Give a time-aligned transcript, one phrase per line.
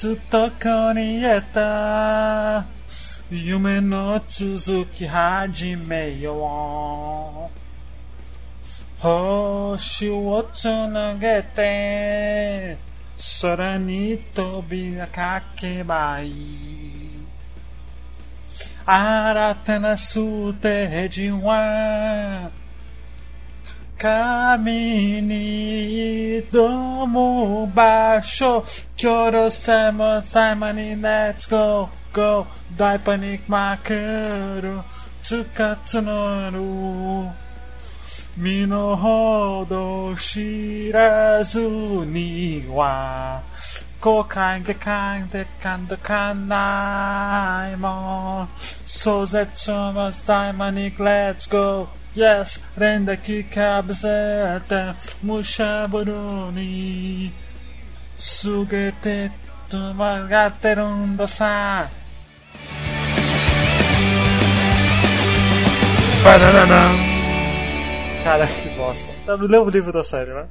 [0.00, 2.66] すとこに得た
[3.30, 12.78] 夢の続き始めよう星をつなげて
[13.42, 16.96] 空に飛びかけばいい
[18.84, 20.14] 新たなス
[20.54, 22.50] テージは
[24.00, 28.62] 神に挑む場所
[29.00, 33.94] 今日のセムタイムに Let's go go 大パニックまく
[34.60, 34.80] る
[35.22, 37.30] つかつのる
[38.36, 43.42] 身の程知らずには
[43.98, 48.48] 後悔がかんでかんどかないもん
[48.84, 57.31] 壮絶のタイムに Let's go Yes, rendeki kabzete mushaburuni ni
[58.17, 59.31] sugete
[59.69, 61.89] tumagate rondasa.
[68.23, 69.07] Cara, que bosta.
[69.25, 70.47] Tá, não mesmo o livro da série, né?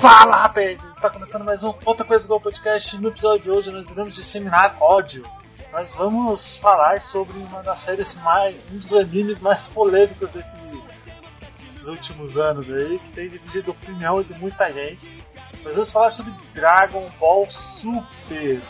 [0.00, 0.84] Fala, rapazes!
[0.92, 2.98] Está começando mais um Outra Coisa Igual Podcast.
[2.98, 5.24] No episódio de hoje nós iremos disseminar ódio.
[5.72, 8.54] Nós vamos falar sobre uma das séries mais.
[8.70, 14.70] um dos animes mais polêmicos desses últimos anos aí, que tem dividido opinião de muita
[14.70, 15.24] gente.
[15.64, 18.60] Nós vamos falar sobre Dragon Ball Super.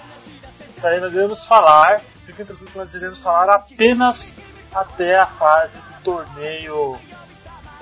[0.76, 4.32] Isso aí nós iremos falar, fiquem tranquilos que nós iremos falar apenas
[4.72, 6.96] até a fase do torneio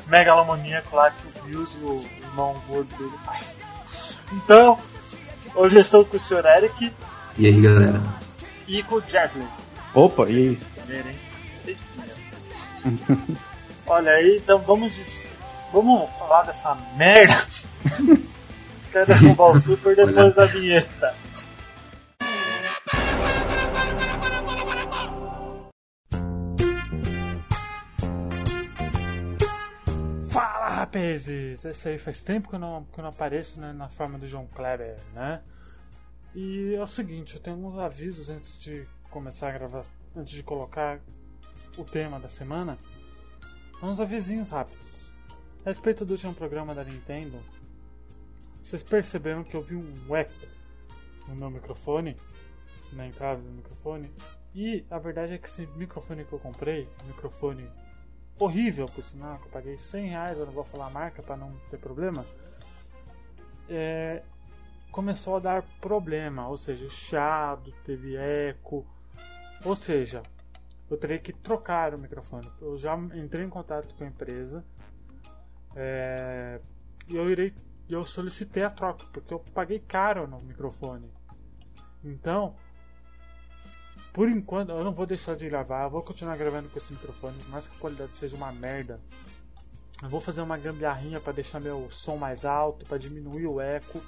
[0.06, 3.56] megalomaníaco lá que o Bills e o irmão gordo dele faz.
[4.32, 4.78] Então,
[5.54, 6.44] hoje eu estou com o Sr.
[6.56, 6.92] Eric
[7.38, 8.02] E aí, galera?
[8.66, 9.48] e com o Jacqueline.
[9.94, 10.58] Opa, e aí?
[10.76, 11.16] Primeiro, hein?
[11.64, 11.78] Vocês
[12.82, 13.22] primeiro.
[13.86, 14.92] Olha aí, então vamos,
[15.72, 17.46] vamos falar dessa merda
[18.90, 21.14] que é Dragon Ball Super depois da vinheta.
[30.94, 31.64] Rapazes!
[31.64, 34.28] Esse aí faz tempo que eu não, que eu não apareço né, na forma do
[34.28, 35.42] João Kleber, né?
[36.32, 39.84] E é o seguinte, eu tenho alguns avisos antes de começar a gravar,
[40.14, 41.00] antes de colocar
[41.76, 42.78] o tema da semana.
[43.82, 45.12] Uns avisinhos rápidos.
[45.66, 47.40] A respeito do último programa da Nintendo,
[48.62, 50.32] vocês perceberam que eu vi um eco
[51.26, 52.14] no meu microfone,
[52.92, 54.08] na entrada do microfone.
[54.54, 57.68] E a verdade é que esse microfone que eu comprei, microfone
[58.38, 61.36] horrível por sinal, que eu paguei 100 reais, eu não vou falar a marca para
[61.36, 62.24] não ter problema,
[63.68, 64.22] é,
[64.90, 68.86] começou a dar problema, ou seja, chiado, teve eco,
[69.64, 70.22] ou seja,
[70.90, 72.48] eu teria que trocar o microfone.
[72.60, 74.64] Eu já entrei em contato com a empresa
[75.74, 76.60] é,
[77.08, 77.54] e eu irei,
[77.88, 81.10] eu solicitei a troca porque eu paguei caro no microfone.
[82.02, 82.54] Então,
[84.14, 87.48] por enquanto, eu não vou deixar de gravar, vou continuar gravando com esse microfone, por
[87.48, 89.00] mais que a qualidade seja uma merda.
[90.00, 94.00] Eu vou fazer uma gambiarrinha para deixar meu som mais alto, para diminuir o eco,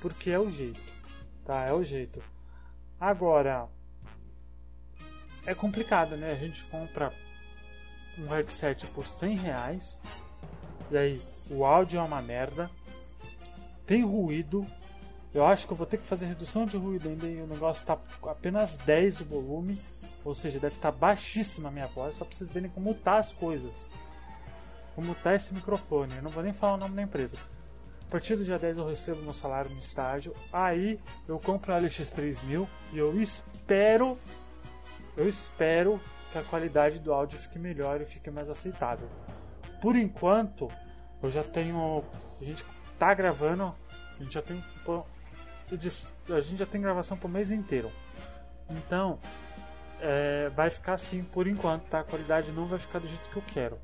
[0.00, 0.80] porque é o jeito,
[1.44, 1.64] tá?
[1.66, 2.20] É o jeito.
[3.00, 3.68] Agora,
[5.46, 6.32] é complicado, né?
[6.32, 7.12] A gente compra
[8.18, 10.00] um headset por 100 reais,
[10.90, 12.68] e aí o áudio é uma merda,
[13.86, 14.66] tem ruído,
[15.36, 17.82] eu acho que eu vou ter que fazer redução de ruído ainda e o negócio
[17.82, 17.98] está
[18.30, 19.78] apenas 10 o volume,
[20.24, 23.34] ou seja, deve estar baixíssima a minha voz, só para vocês verem como tá as
[23.34, 23.74] coisas.
[24.94, 27.36] Como tá esse microfone, eu não vou nem falar o nome da empresa.
[28.00, 30.98] A partir do dia 10 eu recebo meu salário no estágio, aí
[31.28, 34.16] eu compro o LX3000 e eu espero,
[35.18, 36.00] eu espero
[36.32, 39.10] que a qualidade do áudio fique melhor e fique mais aceitável.
[39.82, 40.70] Por enquanto,
[41.22, 42.02] eu já tenho,
[42.40, 42.64] a gente
[42.98, 43.74] tá gravando,
[44.18, 44.64] a gente já tem
[45.74, 47.90] a gente já tem gravação pro mês inteiro.
[48.68, 49.18] Então,
[50.00, 52.00] é, vai ficar assim por enquanto, tá?
[52.00, 53.78] A qualidade não vai ficar do jeito que eu quero.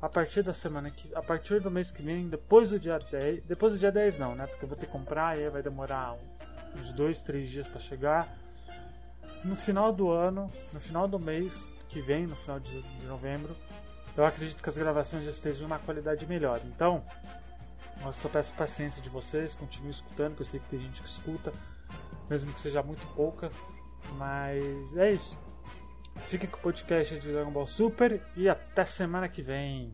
[0.00, 1.14] A partir da semana que.
[1.14, 3.44] A partir do mês que vem, depois do dia 10.
[3.44, 4.46] Depois do dia 10 não, né?
[4.46, 6.14] Porque eu vou ter que comprar e vai demorar
[6.78, 8.28] uns 2, 3 dias para chegar.
[9.42, 11.52] No final do ano, no final do mês
[11.88, 13.56] que vem, no final de, de novembro,
[14.16, 16.60] eu acredito que as gravações já estejam em uma qualidade melhor.
[16.64, 17.04] Então,
[18.04, 21.08] eu só peço paciência de vocês, continue escutando, que eu sei que tem gente que
[21.08, 21.52] escuta,
[22.28, 23.50] mesmo que seja muito pouca.
[24.16, 25.36] Mas é isso.
[26.28, 29.92] Fiquem com o podcast de Dragon Ball Super e até semana que vem.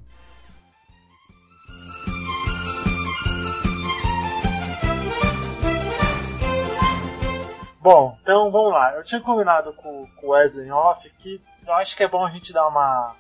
[7.81, 8.95] Bom, então vamos lá.
[8.95, 12.31] Eu tinha combinado com, com o Wesley Off que eu acho que é bom a
[12.31, 13.17] gente dar uma,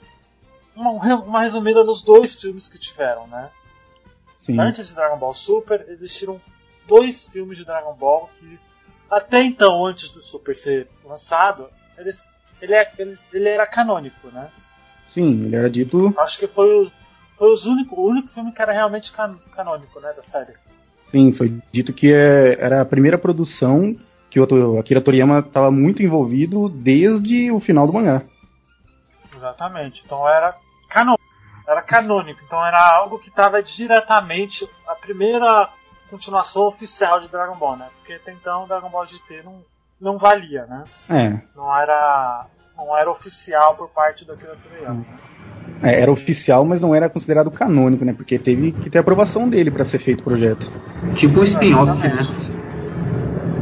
[0.76, 3.50] uma, uma resumida nos dois filmes que tiveram, né?
[4.42, 4.60] Sim.
[4.60, 6.40] Antes de Dragon Ball Super, existiram
[6.88, 8.58] dois filmes de Dragon Ball que,
[9.08, 12.24] até então, antes do Super ser lançado, eles,
[12.60, 14.50] ele, é, ele, ele era canônico, né?
[15.10, 16.12] Sim, ele era dito.
[16.18, 16.90] Acho que foi o,
[17.38, 20.54] foi os único, o único filme que era realmente can, canônico, né, da série.
[21.12, 23.96] Sim, foi dito que é, era a primeira produção
[24.28, 28.24] que o Akira Toriyama estava muito envolvido desde o final do mangá.
[29.36, 30.02] Exatamente.
[30.04, 30.56] Então era
[30.88, 31.31] canônico.
[31.66, 32.40] Era canônico.
[32.44, 35.68] Então era algo que estava diretamente a primeira
[36.10, 37.88] continuação oficial de Dragon Ball, né?
[37.98, 39.64] Porque até então Dragon Ball GT não,
[40.00, 40.84] não valia, né?
[41.08, 41.40] É.
[41.56, 45.04] Não era não era oficial por parte do Akira Toriyama.
[45.82, 48.12] É, era oficial, mas não era considerado canônico, né?
[48.12, 50.66] Porque teve que ter aprovação dele para ser feito o projeto.
[51.14, 52.20] Tipo um spin-off, né?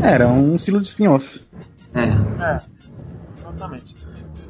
[0.03, 1.45] Era um estilo de spin-off.
[1.95, 2.05] É.
[2.05, 2.57] É,
[3.39, 3.95] exatamente.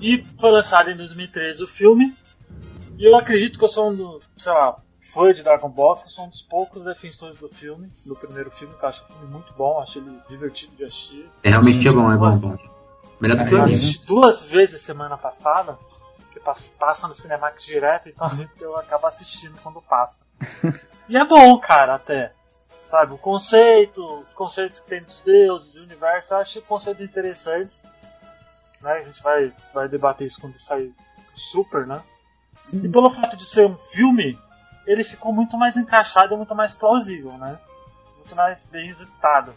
[0.00, 2.12] E foi lançado em 2013 o filme.
[3.00, 6.05] E eu acredito que eu sou um do, sei lá, fã de Dragon Ball, que
[6.05, 9.06] eu sou um dos poucos defensores do filme, do primeiro filme, que eu acho o
[9.06, 11.26] filme muito bom, acho ele divertido de assistir.
[11.43, 12.58] É realmente é bom, é bom, bom.
[13.19, 15.79] Melhor do que eu assisti duas vezes semana passada,
[16.31, 16.38] que
[16.79, 18.29] passa no Cinemax direto, então
[18.61, 20.23] eu acabo assistindo quando passa.
[21.08, 22.35] E é bom, cara, até.
[22.91, 27.82] Sabe, o conceito, os conceitos que tem dos deuses, do universo, eu acho conceitos interessantes.
[28.82, 28.93] Né?
[28.93, 30.93] A gente vai, vai debater isso quando sair
[31.35, 32.03] super, né?
[32.72, 34.38] E pelo fato de ser um filme,
[34.87, 37.58] ele ficou muito mais encaixado e muito mais plausível, né?
[38.17, 39.52] Muito mais bem executado.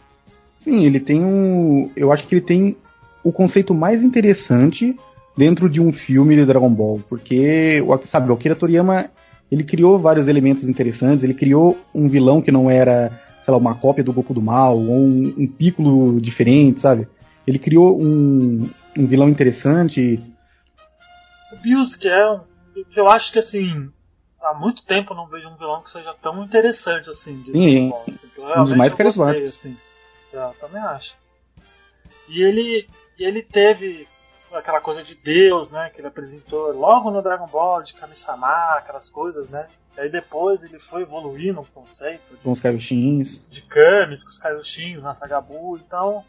[0.60, 1.90] Sim, ele tem um.
[1.94, 2.76] Eu acho que ele tem
[3.22, 4.96] o conceito mais interessante
[5.36, 9.10] dentro de um filme de Dragon Ball, porque, sabe, o Akira Toriyama,
[9.50, 13.10] ele criou vários elementos interessantes, ele criou um vilão que não era,
[13.44, 17.08] sei lá, uma cópia do Goku do Mal, ou um, um Piccolo diferente, sabe?
[17.46, 20.22] Ele criou um, um vilão interessante.
[21.52, 22.40] O Bills, que é um,
[22.82, 23.92] que eu acho que, assim,
[24.40, 27.40] há muito tempo eu não vejo um vilão que seja tão interessante, assim.
[27.42, 27.92] De Sim,
[28.38, 29.58] um dos mais carismáticos.
[29.58, 29.76] Assim.
[30.32, 31.14] É, eu também acho.
[32.28, 32.88] E ele,
[33.18, 34.08] ele teve
[34.52, 35.90] aquela coisa de Deus, né?
[35.90, 39.66] Que ele apresentou logo no Dragon Ball, de Kami-sama, aquelas coisas, né?
[39.96, 42.22] Aí depois ele foi evoluindo o conceito.
[42.30, 43.44] De, com os Kaioshin's.
[43.48, 45.76] De Kamis, com os Kaioshin's, na Sagabu.
[45.76, 46.24] Então,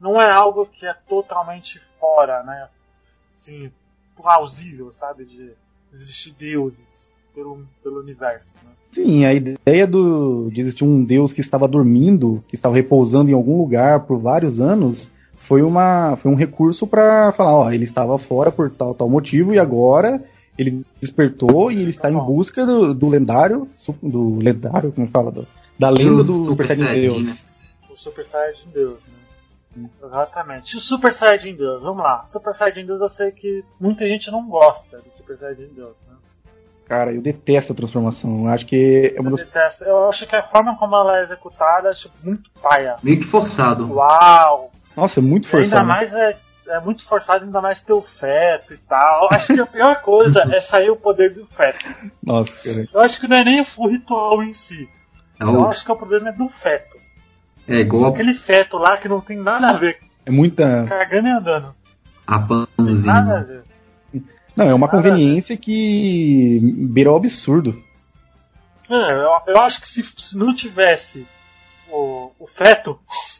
[0.00, 2.68] não é algo que é totalmente fora, né?
[3.34, 3.72] Assim,
[4.16, 5.24] plausível, sabe?
[5.24, 5.54] De
[5.94, 8.70] existir deuses pelo, pelo universo, né?
[8.92, 13.34] Sim, a ideia do, de existir um deus que estava dormindo, que estava repousando em
[13.34, 18.18] algum lugar por vários anos foi, uma, foi um recurso para falar, ó, ele estava
[18.18, 20.22] fora por tal, tal motivo e agora
[20.58, 23.68] ele despertou e ele está em busca do, do lendário,
[24.02, 25.46] do lendário, como fala, do,
[25.78, 27.26] da lenda do, do Super Saiyajin Deus.
[27.26, 27.36] Né?
[27.88, 29.17] O Super Saiyajin Deus, né?
[30.02, 30.76] Exatamente.
[30.76, 32.24] O Super Saiyajin Deus, vamos lá.
[32.26, 36.16] Super Saiyajin Deus eu sei que muita gente não gosta do Super Saiyajin Deus, né?
[36.88, 38.46] Cara, eu detesto a transformação.
[38.46, 39.40] Eu acho que é uma das...
[39.40, 39.84] detesto.
[39.84, 42.96] Eu acho que a forma como ela é executada, acho muito paia.
[43.02, 43.92] Meio que forçado.
[43.92, 44.72] Uau!
[44.96, 45.82] Nossa, é muito forçado.
[45.82, 46.36] Ainda mais é,
[46.68, 49.28] é muito forçado, ainda mais ter o feto e tal.
[49.30, 51.84] Acho que a pior coisa é sair o poder do feto.
[52.22, 52.88] Nossa, cara.
[52.92, 54.88] Eu acho que não é nem o ritual em si.
[55.38, 56.96] É eu acho que o problema é do feto.
[57.68, 58.12] É igual.
[58.12, 59.98] Aquele feto lá que não tem nada a ver.
[60.24, 60.84] É muita.
[60.88, 61.74] Cagando e andando.
[62.26, 63.12] A pãozinha.
[63.12, 63.62] Nada a ver.
[64.56, 66.58] Não, é uma nada conveniência que
[66.90, 67.80] beira o absurdo.
[68.90, 71.26] É, eu, eu acho que se, se não tivesse
[71.90, 72.98] o, o feto,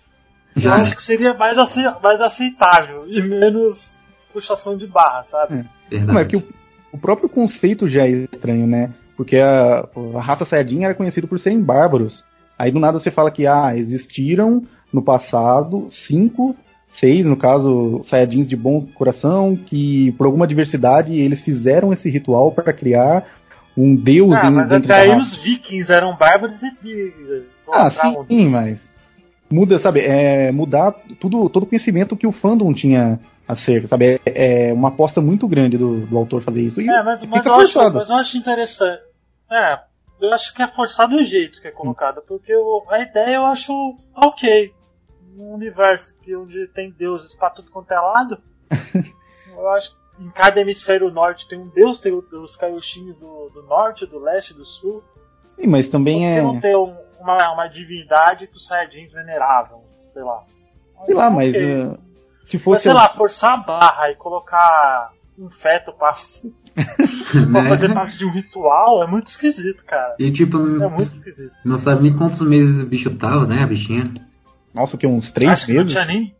[0.62, 1.56] eu acho que seria mais,
[2.02, 3.96] mais aceitável e menos
[4.32, 5.64] puxação de barra, sabe?
[5.90, 5.98] É.
[5.98, 6.44] Não, é que o,
[6.92, 8.92] o, próprio conceito já é estranho, né?
[9.16, 12.24] Porque a, a raça Saiyajin era conhecida por serem bárbaros.
[12.58, 16.56] Aí do nada você fala que ah, existiram no passado cinco,
[16.88, 22.50] seis, no caso, Saiyajins de bom coração, que por alguma diversidade eles fizeram esse ritual
[22.50, 23.24] para criar
[23.76, 27.44] um deus ah, mas até aí os vikings eram bárbaros e.
[27.70, 28.88] ah, sim, mas
[29.48, 34.20] muda, sabe, é, mudar tudo, todo o conhecimento que o fandom tinha acerca, sabe?
[34.26, 36.80] É, é uma aposta muito grande do, do autor fazer isso.
[36.80, 39.02] E é, mas, mas, eu acho, mas eu acho interessante.
[39.50, 39.78] É,
[40.20, 43.46] eu acho que é forçado o jeito que é colocado, porque eu, a ideia eu
[43.46, 43.72] acho
[44.14, 44.74] ok.
[45.36, 48.38] Um universo que onde tem deuses pra tudo quanto é lado,
[49.52, 53.62] eu acho que em cada hemisfério norte tem um deus, tem os Kaioshin's do, do
[53.62, 55.02] norte, do leste, do sul.
[55.54, 56.42] Sim, mas também é.
[56.42, 59.82] não ter um, uma, uma divindade que os Saiyajins veneravam,
[60.12, 60.44] sei lá.
[61.04, 61.98] Sei lá, mas uh,
[62.42, 62.70] se fosse.
[62.70, 66.12] Mas, sei lá, forçar a barra e colocar um feto pra,
[67.52, 67.68] pra né?
[67.68, 70.14] fazer parte de um ritual é muito esquisito, cara.
[70.18, 71.52] E tipo, é muito esquisito.
[71.64, 74.04] Não sabe nem quantos meses o bicho tava, né, a bichinha?
[74.74, 75.06] Nossa, o que?
[75.06, 75.94] Uns três Acho meses?
[75.94, 76.34] não tinha nem.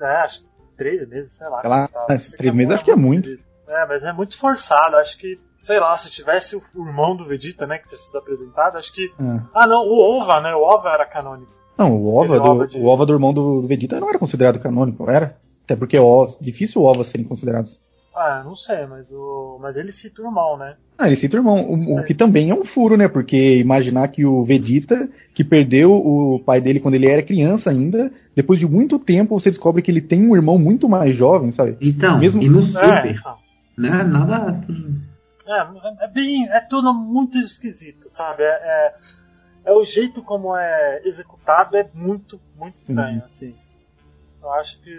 [0.00, 0.46] É, acho que
[0.76, 1.60] três meses, sei lá.
[1.60, 1.88] Sei lá,
[2.36, 3.28] três meses acho que é muito.
[3.66, 4.96] É, mas é muito forçado.
[4.96, 8.76] Acho que, sei lá, se tivesse o irmão do Vegeta, né, que tinha sido apresentado,
[8.78, 9.10] acho que.
[9.18, 9.40] Ah.
[9.54, 10.54] Ah, não, o Ova, né?
[10.54, 11.52] O Ova era canônico.
[11.76, 14.60] Não, o ova, do, ova de- o ova do irmão do, Vegeta não era considerado
[14.60, 15.36] canônico, era?
[15.64, 17.80] Até porque é ó, difícil o ovos serem considerados.
[18.14, 19.58] Ah, não sei, mas o.
[19.60, 20.76] Mas ele cita o irmão, né?
[20.96, 22.02] Ah, ele cita o irmão, o, o É.
[22.04, 23.08] que também é um furo, né?
[23.08, 28.12] Porque imaginar que o Vegeta, que perdeu o pai dele quando ele era criança ainda,
[28.36, 31.76] depois de muito tempo você descobre que ele tem um irmão muito mais jovem, sabe?
[31.80, 33.36] Então, Mesmo- e no É, Super, então.
[33.76, 34.04] né?
[34.04, 34.60] Nada.
[35.46, 36.48] É, é bem.
[36.50, 38.44] É tudo muito esquisito, sabe?
[38.44, 38.94] É, é,
[39.64, 43.52] é o jeito como é executado é muito, muito estranho, assim.
[44.40, 44.90] Eu acho que,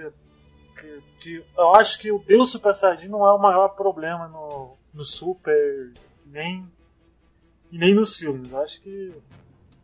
[0.86, 4.74] que, que- Eu acho que o Deus Super Saiyajin não é o maior problema no,
[4.94, 5.92] no Super,
[6.26, 6.66] nem.
[7.72, 8.52] Nem nos filmes.
[8.52, 9.12] Eu acho que.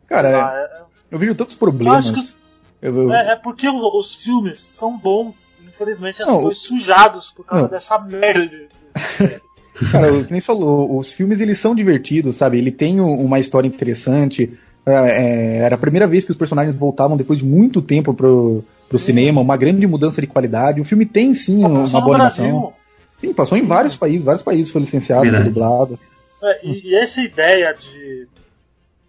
[0.06, 2.06] Cara, sei é- lá, é- eu vejo tantos problemas.
[2.06, 2.36] Eu acho
[2.80, 5.56] Eu- eu- é, é porque os filmes são bons.
[5.66, 7.70] Infelizmente, eles foram sujados por causa não.
[7.70, 8.68] dessa merda de.
[9.90, 12.58] Cara, o que nem falou, os filmes eles são divertidos, sabe?
[12.58, 14.58] Ele tem um- uma história interessante.
[14.84, 18.64] É, é, era a primeira vez que os personagens voltavam depois de muito tempo pro,
[18.88, 19.06] pro Sim.
[19.06, 20.80] cinema, uma grande mudança de qualidade.
[20.80, 22.74] O filme tem sim uma boa animação.
[23.16, 25.98] Sim, passou em vários países, vários países foi licenciado, foi dublado.
[26.42, 28.26] É, e, e essa ideia de,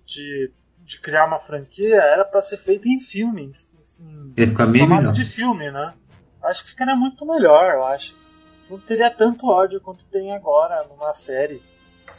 [0.06, 0.52] de,
[0.86, 3.74] de criar uma franquia era pra ser feita em filmes.
[3.82, 5.14] Assim, Ia ficar formato melhor.
[5.14, 5.94] de filme, né?
[6.44, 8.16] Acho que ficaria muito melhor, eu acho.
[8.70, 11.60] Não teria tanto ódio quanto tem agora numa série,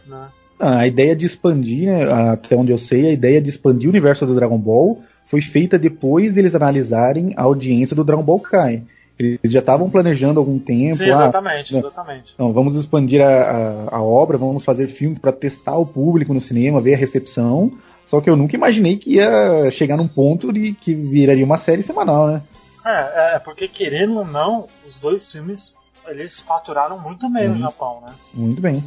[0.07, 0.29] né?
[0.59, 3.91] Ah, A ideia de expandir, né, até onde eu sei, a ideia de expandir o
[3.91, 8.83] universo do Dragon Ball foi feita depois deles analisarem a audiência do Dragon Ball Kai.
[9.19, 10.97] Eles já estavam planejando algum tempo.
[10.97, 11.79] Sim, ah, exatamente, né.
[11.79, 12.33] exatamente.
[12.35, 16.41] Então, vamos expandir a, a, a obra, vamos fazer filme para testar o público no
[16.41, 17.73] cinema, ver a recepção.
[18.05, 21.83] Só que eu nunca imaginei que ia chegar num ponto de que viraria uma série
[21.83, 22.43] semanal, né?
[22.85, 25.75] É, é, porque querendo ou não, os dois filmes
[26.07, 27.61] eles faturaram muito bem no.
[27.61, 28.13] Japão, né?
[28.35, 28.83] Muito bem.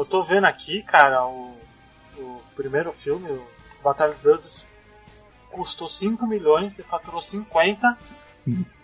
[0.00, 1.54] Eu tô vendo aqui, cara, o,
[2.16, 3.46] o primeiro filme, o
[3.84, 4.66] Batalha dos Deuses,
[5.50, 7.98] custou 5 milhões e faturou 50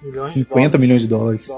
[0.02, 0.80] milhões de 50 dólares.
[0.80, 1.50] milhões de dólares.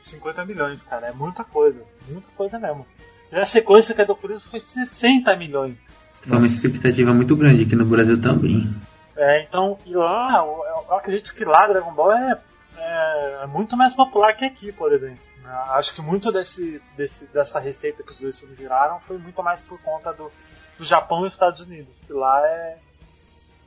[0.00, 1.80] 50 milhões, cara, é muita coisa.
[2.08, 2.84] Muita coisa mesmo.
[3.30, 5.76] E a sequência que é do Cruz foi 60 milhões.
[6.22, 8.68] Foi uma expectativa muito grande aqui no Brasil também.
[9.16, 12.40] É, então, e lá, eu, eu acredito que lá Dragon Ball é,
[12.76, 15.33] é, é muito mais popular que aqui, por exemplo.
[15.44, 15.52] Né?
[15.70, 19.60] Acho que muito desse, desse, dessa receita que os dois filmes viraram foi muito mais
[19.60, 20.32] por conta do,
[20.78, 22.78] do Japão e Estados Unidos, que lá é,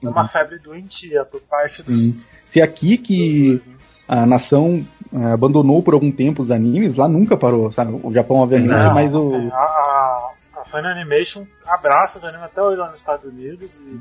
[0.04, 0.28] é uma Uhum.
[0.28, 1.98] febre doentia por parte dos.
[2.00, 2.24] Sim.
[2.48, 3.62] Se aqui que
[4.08, 8.00] a nação ah, abandonou por algum tempo os animes, lá nunca parou, sabe?
[8.04, 9.34] O Japão, obviamente, Não, mas o.
[9.36, 10.32] é, a, a,
[10.62, 14.00] a Fan Animation abraça o anime até hoje lá nos Estados Unidos e,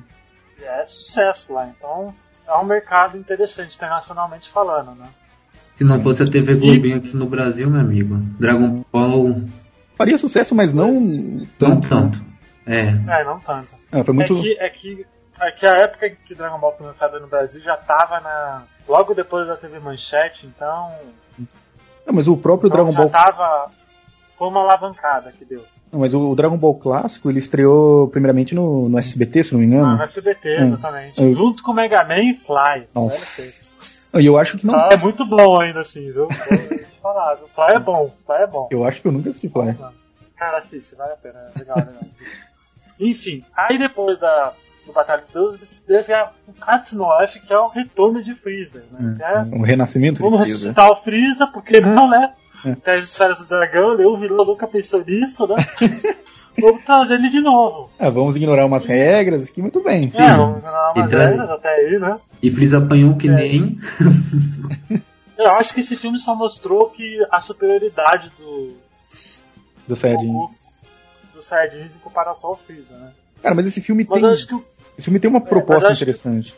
[0.60, 1.66] e é sucesso lá.
[1.66, 2.14] Então
[2.46, 5.08] é um mercado interessante internacionalmente falando, né?
[5.76, 9.36] Se não fosse a TV Globinho aqui no Brasil, meu amigo, Dragon Ball
[9.96, 11.88] Faria sucesso, mas não não tanto.
[11.88, 12.22] tanto.
[12.66, 13.68] É, É, não tanto.
[13.92, 14.36] Ah, foi muito.
[14.36, 15.06] É, que, é, que,
[15.40, 18.62] é que a época que Dragon Ball foi lançado no Brasil já tava na.
[18.88, 20.90] Logo depois da TV Manchete, então.
[22.06, 23.08] Não, mas o próprio então Dragon já Ball.
[23.10, 23.70] tava.
[24.38, 25.64] Foi uma alavancada que deu.
[25.90, 29.66] Não, mas o, Dragon Ball clássico ele estreou primeiramente no, no SBT, se não me
[29.66, 29.96] Ah, engano.
[29.96, 30.66] no SBT, Hum.
[30.66, 31.20] exatamente.
[31.20, 32.86] Eu- Junto com o Mega Man e Fly.
[32.94, 33.42] Nossa.
[34.20, 34.74] E eu acho que não.
[34.74, 36.28] Ah, é muito bom ainda assim, viu?
[37.02, 37.36] Falar?
[37.36, 38.68] Fly é bom, Fly é bom.
[38.70, 39.76] Eu acho que eu nunca assisti Fly.
[40.36, 42.02] Cara, assiste, vale a pena, é legal, legal.
[43.00, 44.52] Enfim, aí depois da,
[44.86, 48.82] do Batalha dos Deuses, teve a, o Katsuno F, que é o retorno de Freezer,
[48.90, 49.14] né?
[49.16, 50.58] Que é, Um renascimento vamos de Freeza.
[50.58, 52.32] ressuscitar o Freeza, porque não, né?
[52.64, 52.74] É.
[52.74, 55.56] Tem as esferas do dragão, ele o vilão nunca pensou nisso, né?
[56.58, 57.90] vamos trazer ele de novo.
[57.98, 60.08] Ah, vamos ignorar umas regras aqui, muito bem.
[60.08, 60.20] Sim.
[60.20, 62.18] É, vamos dar umas E regras até aí, né?
[62.42, 63.32] E Freeza apanhou que É.
[63.32, 63.78] nem.
[65.38, 68.74] Eu acho que esse filme só mostrou que a superioridade do,
[69.86, 70.32] Do Saiyajin.
[70.32, 70.46] do,
[71.34, 73.12] do Saiyajins em comparação ao Freeza, né?
[73.42, 74.26] Cara, mas esse filme Mas tem.
[74.28, 74.64] eu acho que o
[74.96, 76.54] Esse filme tem uma mas proposta eu acho que- interessante.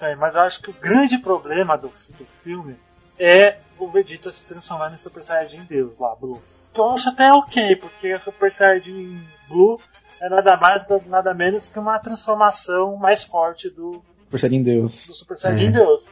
[0.00, 2.74] É, mas eu acho que o grande problema do, do filme
[3.18, 6.42] é o Vegeta se transformar em Super Saiyajin Deus lá, Blue.
[6.74, 9.78] Que eu acho até ok, porque o Super Saiyajin Blue
[10.20, 14.02] é nada mais, nada menos que uma transformação mais forte do,
[14.38, 15.06] Ser em Deus.
[15.06, 15.70] do Super Saiyajin É.
[15.72, 16.08] Deus.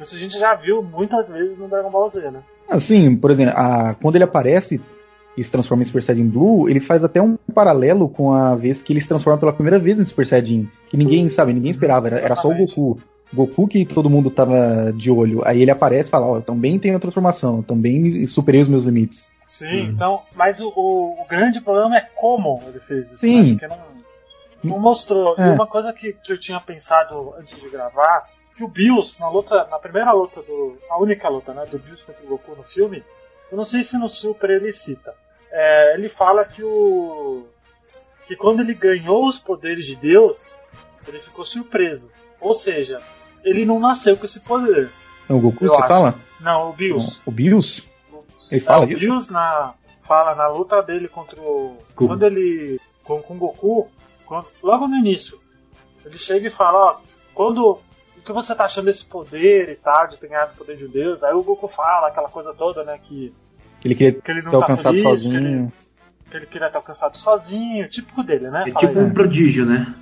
[0.00, 2.40] Isso a gente já viu muitas vezes no Dragon Ball Z, né?
[2.68, 4.80] Assim, por exemplo, a- quando ele aparece
[5.36, 8.82] e se transforma em Super Saiyajin Blue, ele faz até um paralelo com a vez
[8.82, 10.68] que ele se transforma pela primeira vez em Super Saiyajin.
[10.88, 12.54] Que ninguém sabe, ninguém esperava, era, era só o.
[12.56, 12.98] Goku.
[13.34, 15.40] Goku que todo mundo tava de olho.
[15.46, 18.68] Aí ele aparece e fala, ó, eu também tenho a transformação, eu também superei os
[18.68, 19.26] meus limites.
[19.48, 19.90] Sim, Uhum.
[19.90, 23.18] então, mas o, o, o grande problema é como ele fez isso.
[23.18, 23.52] Sim.
[23.52, 23.58] Né?
[23.58, 23.78] Porque não,
[24.62, 25.34] não mostrou.
[25.38, 25.48] É.
[25.48, 28.22] E uma coisa que, que eu tinha pensado antes de gravar
[28.56, 30.76] que o Bills, na luta, na primeira luta do.
[30.90, 31.64] A única luta, né?
[31.70, 33.02] Do Bills contra o Goku no filme,
[33.50, 35.14] eu não sei se no Super ele cita.
[35.50, 37.46] É, ele fala que o.
[38.26, 40.36] que quando ele ganhou os poderes de Deus,
[41.08, 42.10] ele ficou surpreso.
[42.40, 42.98] Ou seja,
[43.44, 44.90] ele não nasceu com esse poder.
[45.28, 45.88] Não, o Goku, você acho.
[45.88, 46.14] fala?
[46.40, 47.18] Não, o Bills.
[47.24, 47.82] O Bills?
[48.50, 49.00] Ele fala É, o isso?
[49.00, 51.78] Bills na, fala na luta dele contra o.
[51.94, 52.06] Goku.
[52.08, 52.78] Quando ele.
[53.02, 53.90] Com, com o Goku,
[54.62, 55.38] logo no início,
[56.04, 56.96] ele chega e fala, ó,
[57.34, 57.78] quando.
[58.16, 60.86] O que você tá achando desse poder e tal, de ter ganhado o poder de
[60.86, 61.24] Deus?
[61.24, 62.96] Aí o Goku fala aquela coisa toda, né?
[63.02, 63.34] Que,
[63.80, 65.32] Que ele queria que ele não ter tá alcançado feliz, sozinho.
[65.40, 65.72] Que ele,
[66.30, 68.62] que ele queria ter alcançado sozinho, típico dele, né?
[68.68, 69.10] É Fala tipo isso.
[69.10, 69.92] um prodígio, né?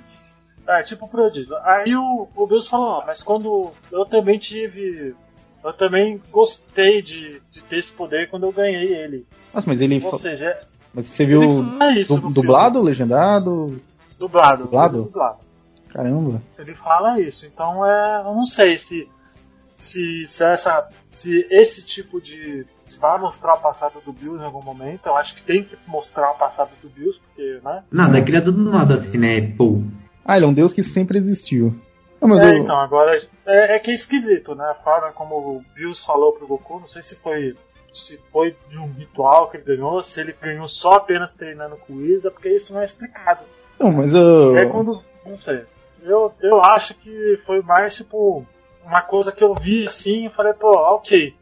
[0.67, 1.57] É, tipo prodígio.
[1.63, 5.15] Aí o, o Bills falou, ó, mas quando eu também tive.
[5.63, 9.25] Eu também gostei de, de ter esse poder quando eu ganhei ele.
[9.51, 9.99] Nossa, mas ele.
[10.03, 10.61] Ou seja, é-
[10.93, 11.41] Mas você viu
[11.97, 13.81] isso dublado, legendado?
[14.21, 14.63] Dublado.
[14.63, 15.03] Dublado?
[15.03, 15.39] dublado.
[15.89, 16.41] Caramba.
[16.57, 17.45] Ele fala isso.
[17.45, 18.19] Então é.
[18.19, 19.09] Eu não sei se.
[19.77, 20.87] Se, se essa.
[21.11, 22.65] Se esse tipo de.
[22.85, 25.75] Se vai mostrar o passado do Bills em algum momento, eu acho que tem que
[25.87, 27.83] mostrar o passado do Bills, porque, né?
[27.91, 29.41] Nada, é criado do nada assim, né?
[29.57, 29.81] Pô.
[30.23, 31.75] Ah, ele é um deus que sempre existiu.
[32.21, 34.65] Não, mas É, eu- então, agora é, é que é esquisito, né?
[34.65, 37.55] A forma como o Bills falou pro Goku, não sei se foi
[37.93, 41.93] se foi de um ritual que ele ganhou, se ele ganhou só apenas treinando com
[41.93, 43.41] o Isa, porque isso não é explicado.
[43.81, 44.55] Não, mas eu.
[44.57, 44.99] É quando.
[45.25, 45.61] Não sei.
[46.03, 48.45] Eu, eu acho que foi mais tipo
[48.85, 51.33] uma coisa que eu vi assim e falei, pô, ok.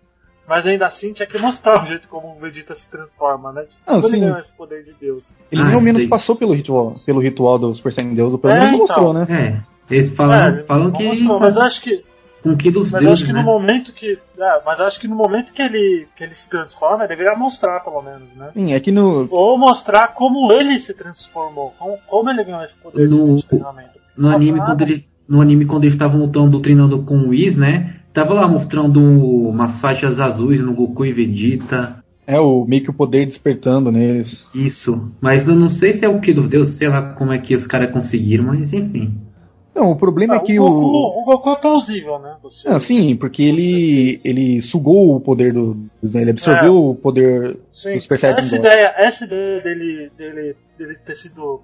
[0.48, 3.66] Mas ainda assim tinha que mostrar o jeito como o Vegeta se transforma, né?
[3.88, 4.20] Não, Como ele sim.
[4.22, 5.36] ganhou esse poder de Deus.
[5.52, 8.56] Ele Ah, pelo menos passou pelo ritual, pelo ritual do Super Saiyan Deus, pelo É,
[8.60, 8.80] menos então.
[8.80, 9.28] mostrou, né?
[9.30, 9.94] É.
[9.96, 11.04] Eles falam, É, falam não que.
[11.04, 12.04] mostrou, mas eu acho que
[12.42, 13.40] Com que dos Mas eu acho deuses, que né?
[13.40, 14.18] no momento que.
[14.38, 17.80] É, mas eu acho que no momento que ele, que ele se transforma, deveria mostrar,
[17.82, 18.50] pelo menos, né?
[18.54, 19.28] Sim, é que no.
[19.30, 24.00] Ou mostrar como ele se transformou, como, como ele ganhou esse poder No- de treinamento.
[24.16, 27.56] No Não anime, quando ele, no anime, quando eles estavam lutando, treinando com o Whis,
[27.56, 27.96] né?
[28.14, 32.04] Tava lá mostrando umas faixas azuis no Goku e Vegeta.
[32.26, 34.46] É o meio que o poder despertando neles.
[34.54, 35.12] Isso.
[35.20, 37.56] Mas eu não sei se é o que dos deuses, sei lá como é que
[37.56, 39.16] os caras conseguiram, mas enfim.
[39.76, 40.70] Não, o problema Ah, é que o, o.
[40.70, 42.38] Goku, o Goku é plausível, né?
[42.42, 46.80] Você, Ah, sim, porque ele ele sugou o poder do, ele absorveu É.
[46.80, 47.94] o poder sim.
[47.94, 51.62] do Super Saiyajin essa ideia, essa ideia dele, dele, dele ter sido.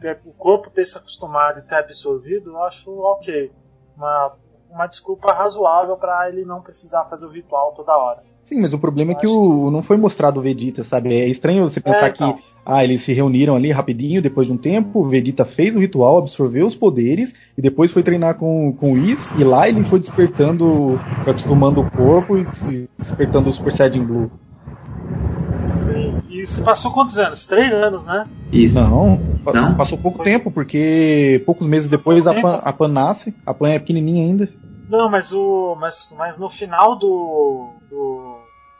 [0.00, 3.50] ter- o corpo ter se acostumado e ter absorvido, eu acho ok.
[3.96, 4.32] Uma,
[4.70, 8.22] uma desculpa razoável pra ele não precisar fazer o ritual toda hora.
[8.48, 11.12] Sim, mas o problema é que o, não foi mostrado o Vegeta, sabe?
[11.14, 12.38] É estranho você pensar É, então.
[12.38, 15.80] que ah, eles se reuniram ali rapidinho, depois de um tempo, o Vegeta fez o
[15.80, 19.84] ritual, absorveu os poderes, e depois foi treinar com, com o Whis, e lá ele
[19.84, 24.30] foi despertando, foi acostumando o corpo e des- despertando o Super Saiyajin Blue.
[25.84, 26.18] Sim.
[26.26, 27.46] E isso passou quantos anos?
[27.46, 28.26] Três anos, né?
[28.50, 28.74] Isso.
[28.74, 29.18] Não,
[29.52, 29.76] Não?
[29.76, 33.78] passou pouco tempo, porque poucos meses depois a Pan, a Pan nasce, a Pan é
[33.78, 34.48] pequenininha ainda.
[34.88, 35.76] Não, mas o.
[35.76, 37.76] Mas, mas no final do.
[37.90, 38.37] do.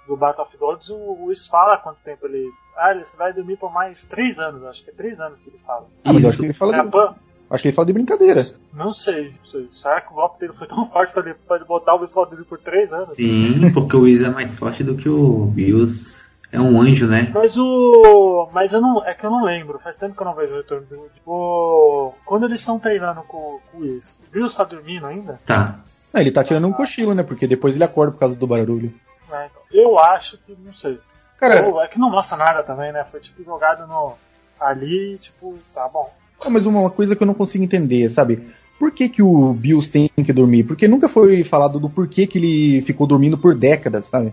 [0.09, 2.51] Do Battle of Gods, o, o Whis fala quanto tempo ele.
[2.77, 5.61] Ah, ele vai dormir por mais três anos, acho que é três anos que ele
[5.67, 5.87] fala.
[6.05, 7.15] Ah, mas acho que ele fala É, de, Pan,
[7.51, 8.43] acho que ele fala de brincadeira.
[8.73, 9.69] não sei, não sei.
[9.73, 12.25] Será que o golpe dele foi tão forte pra ele, pra ele botar o pra
[12.25, 13.11] dormir por três anos?
[13.11, 16.17] Sim, porque o Whis é mais forte do que o Bills.
[16.51, 17.31] É um anjo, né?
[17.35, 18.49] Mas o.
[18.55, 19.05] Mas eu não.
[19.05, 21.11] É que eu não lembro, faz tempo que eu não vejo o retorno do.
[21.27, 25.39] O, quando eles estão treinando com, com o Whis, o Bills tá dormindo ainda?
[25.45, 25.81] Tá.
[26.15, 27.23] Ah, ele tá tirando um cochilo, né?
[27.23, 28.91] Porque depois ele acorda por causa do barulho.
[29.33, 30.57] É, então, eu acho que.
[30.65, 30.99] não sei.
[31.39, 33.05] Cara, Ou é que não mostra nada também, né?
[33.05, 34.15] Foi tipo jogado no.
[34.61, 36.11] Ali, tipo, tá bom.
[36.41, 38.43] Ah, mas uma, coisa que eu não consigo entender, sabe?
[38.79, 40.65] Por que, que o Bills tem que dormir?
[40.65, 44.33] Porque nunca foi falado do porquê que ele ficou dormindo por décadas, sabe?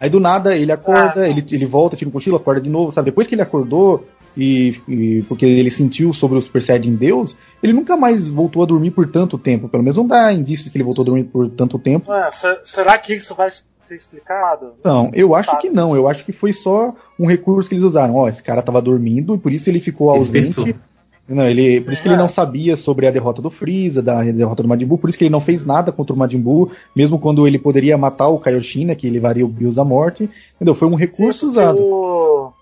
[0.00, 1.28] Aí do nada ele acorda, Ah.
[1.28, 3.06] ele, ele volta, tira um cochilo, acorda de novo, sabe?
[3.10, 7.72] Depois que ele acordou e, e porque ele sentiu sobre o Super Saiyajin Deus, ele
[7.72, 9.68] nunca mais voltou a dormir por tanto tempo.
[9.68, 12.12] Pelo menos não dá indícios que ele voltou a dormir por tanto tempo.
[12.12, 13.48] É, se- será que isso vai
[13.88, 14.74] ser explicado?
[14.84, 15.96] Não, eu acho que não.
[15.96, 18.14] Eu acho que foi só um recurso que eles usaram.
[18.14, 20.76] Ó, esse cara tava dormindo e por isso ele ficou ausente.
[21.28, 22.18] Não, ele, por isso que ele é.
[22.18, 25.24] não sabia sobre a derrota do Freeza, da derrota do Majin Buu, por isso que
[25.24, 28.86] ele não fez nada contra o Majin Buu, mesmo quando ele poderia matar o Kaioshin,
[28.86, 30.30] né, que levaria o Bills à morte.
[30.56, 30.74] Entendeu?
[30.74, 31.82] Foi um recurso Sim, porque usado.
[31.82, 32.52] O,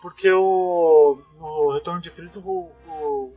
[0.00, 1.18] porque o.
[1.40, 3.32] No Retorno de Freeza, o, o, o,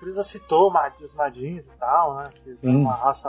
[0.00, 2.24] Freeza citou os Madins e tal, né?
[2.42, 3.28] Que eles uma raça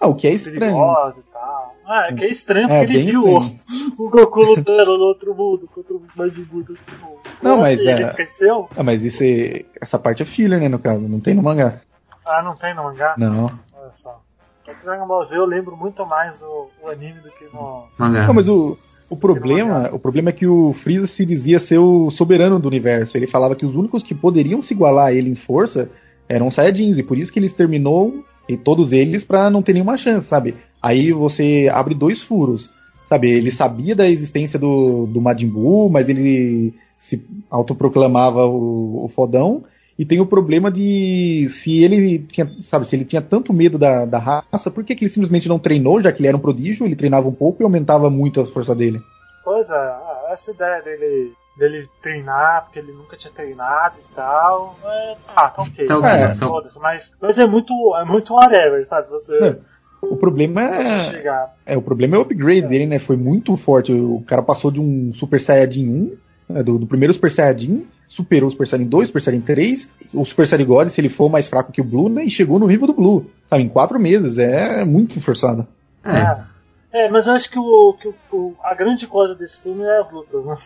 [0.00, 0.76] Ah, o que é estranho.
[0.76, 1.74] e tal.
[1.88, 3.92] É, que é estranho É, porque ele viu o, estranho.
[3.98, 7.18] o Goku lutando no outro mundo contra o Majin Buu do outro mundo.
[7.42, 7.88] Não, Como mas assim?
[7.88, 8.68] é- Ele esqueceu?
[8.76, 11.80] Ah, mas isso é- essa parte é filler, né, no caso, não tem no mangá.
[12.24, 13.14] Ah, não tem no mangá?
[13.16, 13.46] Não.
[13.46, 14.20] Olha só.
[14.64, 17.84] Só que Dragon Ball Z eu lembro muito mais o, o anime do que no.
[17.96, 18.26] Mangá.
[18.26, 18.76] Não, mas o,
[19.08, 23.16] o problema, o problema é que o Freeza se dizia ser o soberano do universo.
[23.16, 25.88] Ele falava que os únicos que poderiam se igualar a ele em força
[26.28, 29.72] eram os Saiyajins, e por isso que ele exterminou E todos eles pra não ter
[29.72, 30.54] nenhuma chance, sabe?
[30.82, 32.70] Aí você abre dois furos.
[33.08, 39.08] Sabe, ele sabia da existência do, do Majin Buu, mas ele se autoproclamava o, o
[39.08, 39.64] fodão.
[39.98, 44.04] E tem o problema de se ele tinha, sabe, se ele tinha tanto medo da,
[44.04, 46.84] da raça, por que, que ele simplesmente não treinou, já que ele era um prodígio,
[46.84, 49.00] ele treinava um pouco e aumentava muito a força dele?
[49.42, 49.96] Pois é,
[50.30, 55.62] essa ideia dele, dele treinar, porque ele nunca tinha treinado e tal, é, tá, tá
[55.62, 55.84] ok.
[55.84, 59.08] Então, é, é, mas, mas é muito, é muito whatever, sabe?
[59.08, 59.36] Você.
[59.36, 59.56] É.
[60.02, 61.76] O problema é, é.
[61.76, 62.98] O problema é o upgrade dele, né?
[62.98, 63.92] Foi muito forte.
[63.92, 66.16] O cara passou de um Super Saiyajin 1,
[66.54, 70.24] né, do, do, primeiro Super Saiyajin, superou o Super Saiyajin 2, Super Saiyajin 3, o
[70.24, 72.24] Super Saiyajin God, se ele for mais fraco que o Blue, né?
[72.24, 73.30] E chegou no nível do Blue.
[73.48, 74.38] Sabe, em quatro meses.
[74.38, 75.66] É muito forçado.
[76.04, 76.56] É.
[76.92, 80.10] É, mas eu acho que, o, que o, a grande coisa desse filme é as
[80.10, 80.56] lutas, né?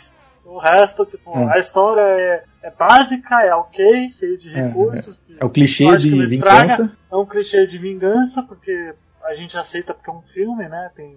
[0.45, 1.55] O resto, tipo, é.
[1.55, 5.21] a história é, é, básica, é ok, cheio de recursos.
[5.31, 6.93] É, é o clichê de vingança.
[7.11, 10.91] É um clichê de vingança, porque a gente aceita porque é um filme, né?
[10.97, 11.17] Tem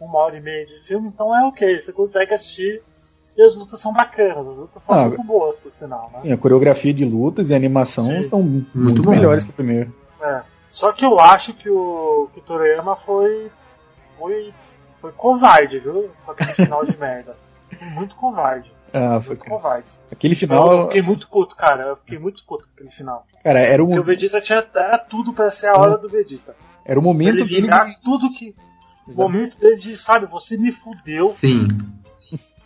[0.00, 2.82] uma hora e meia de filme, então é ok, você consegue assistir
[3.36, 6.20] e as lutas são bacanas, as lutas são ah, muito boas, por sinal, né?
[6.20, 8.20] Sim, a coreografia de lutas e a animação sim.
[8.20, 9.94] estão muito, muito melhores que o primeiro.
[10.20, 10.42] É.
[10.70, 13.50] Só que eu acho que o, que o Toriyama foi,
[14.18, 14.52] foi,
[15.00, 16.10] foi covarde, viu?
[16.24, 17.36] Com aquele final de merda.
[17.80, 18.70] Foi muito covarde.
[18.92, 19.86] Ah, muito covarde.
[20.12, 20.70] Aquele final.
[20.70, 21.84] Eu fiquei muito puto, cara.
[21.84, 23.26] Eu fiquei muito puto com aquele final.
[23.42, 23.86] Cara, era um.
[23.86, 26.54] Porque o Vegeta tinha era tudo pra ser a hora do Vegeta.
[26.84, 27.70] Era o momento ele dele.
[28.04, 28.54] tudo que.
[29.08, 31.30] O momento dele de, sabe, você me fudeu.
[31.30, 31.68] Sim.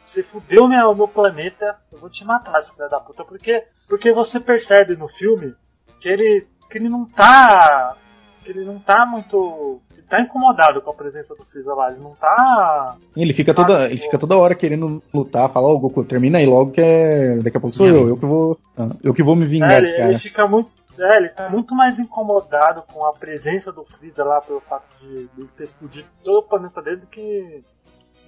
[0.05, 3.25] Você fudeu minha, o meu planeta, eu vou te matar, seu filho da puta.
[3.25, 5.55] Porque, porque você percebe no filme
[6.01, 7.97] que ele, que ele não tá.
[8.43, 9.81] que ele não tá muito.
[10.05, 12.97] Ele tá incomodado com a presença do Freeza lá, ele não tá.
[13.17, 16.39] Ele fica, sabe, toda, ele fica toda hora querendo lutar, falar, ô oh, Goku, termina
[16.39, 17.39] aí logo que é.
[17.39, 18.59] Daqui a pouco sou eu, eu que vou.
[19.03, 20.11] Eu que vou me vingar é, desse cara.
[20.11, 24.41] Ele fica muito é, ele tá muito mais incomodado com a presença do Freeza lá
[24.41, 27.65] pelo fato de, de ter fudido todo o planeta dele do que,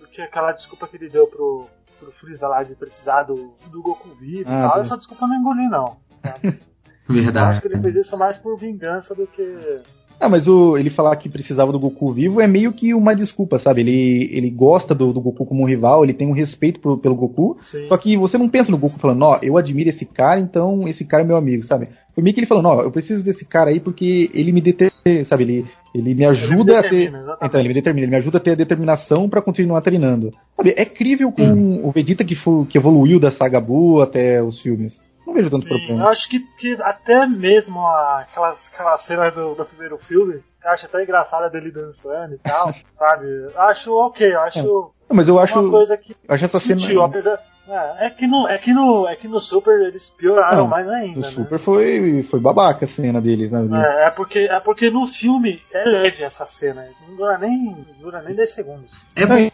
[0.01, 1.69] do que aquela desculpa que ele deu pro,
[2.01, 4.81] pro Freeza lá de precisar do, do Goku vivo ah, e tal.
[4.81, 5.97] Essa desculpa não engoli, não.
[6.23, 6.35] Tá?
[7.09, 7.39] Verdade.
[7.39, 9.83] Eu acho que ele fez isso mais por vingança do que
[10.19, 13.59] ah, mas o, ele falar que precisava do Goku vivo é meio que uma desculpa,
[13.59, 13.83] sabe?
[13.83, 17.15] Ele, ele gosta do, do Goku como um rival, ele tem um respeito pro, pelo
[17.15, 17.57] Goku.
[17.61, 17.85] Sim.
[17.85, 21.05] Só que você não pensa no Goku falando, ó, eu admiro esse cara, então esse
[21.05, 21.89] cara é meu amigo, sabe?
[22.15, 25.23] Foi meio que ele falando, ó, eu preciso desse cara aí porque ele me determina,
[25.25, 25.45] sabe?
[25.45, 27.15] Ele, ele me ajuda ele me a ter.
[27.15, 27.39] Exatamente.
[27.43, 30.31] Então, ele me determina, ele me ajuda a ter a determinação para continuar treinando.
[30.57, 31.87] Sabe, é crível com hum.
[31.87, 35.03] o Vegeta que, foi, que evoluiu da saga Buu até os filmes.
[35.27, 36.05] Não vejo tanto Sim, problema.
[36.05, 40.87] Eu acho que, que até mesmo aquelas, aquela cena do, do primeiro filme, eu acho
[40.87, 43.27] até engraçada dele dançando e tal, sabe?
[43.57, 44.93] Acho ok, eu acho.
[45.11, 45.15] É.
[45.15, 45.59] Mas eu acho.
[45.59, 46.13] Uma coisa que.
[46.13, 47.05] Eu acho essa sentiu, cena.
[47.05, 50.69] Apesar, é, é, que no, é, que no, é que no Super eles pioraram não,
[50.69, 51.15] mais ainda.
[51.15, 51.31] No né?
[51.31, 53.67] Super foi, foi babaca a cena deles, né?
[53.99, 56.87] É, é, porque, é porque no filme é leve essa cena.
[57.09, 59.05] Não dura nem, não dura nem 10 segundos.
[59.17, 59.53] É porque.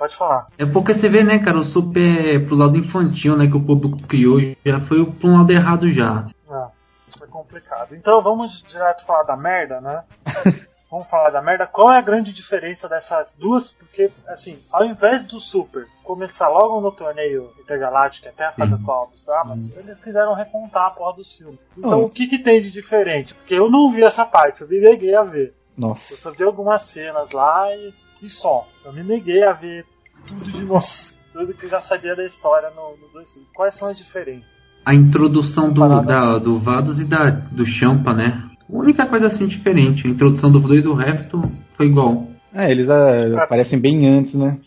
[0.00, 0.46] Pode falar.
[0.56, 3.98] É porque você vê, né, cara, o super pro lado infantil, né, que o público
[4.08, 6.24] criou, já foi pro lado errado já.
[6.50, 7.94] É, é complicado.
[7.94, 10.02] Então vamos direto falar da merda, né?
[10.90, 11.66] vamos falar da merda.
[11.66, 13.72] Qual é a grande diferença dessas duas?
[13.72, 18.80] Porque, assim, ao invés do Super começar logo no torneio intergaláctico, até a fase uhum.
[18.80, 19.72] atual dos Samas, uhum.
[19.80, 21.60] eles quiseram recontar a porra dos filmes.
[21.76, 22.04] Então uhum.
[22.06, 23.34] o que, que tem de diferente?
[23.34, 25.54] Porque eu não vi essa parte, eu me neguei a ver.
[25.76, 26.14] Nossa.
[26.14, 28.66] Eu só vi algumas cenas lá e e só.
[28.84, 29.84] Eu me neguei a ver
[30.26, 30.84] tudo de novo.
[31.32, 33.48] Tudo que eu já sabia da história no, no dois filmes.
[33.54, 34.48] Quais são as diferenças?
[34.84, 38.50] A introdução do, da, do Vados e da, do Champa, né?
[38.68, 40.08] A única coisa assim diferente.
[40.08, 42.26] A introdução do dois e do resto foi igual.
[42.52, 44.58] É, eles uh, aparecem bem antes, né?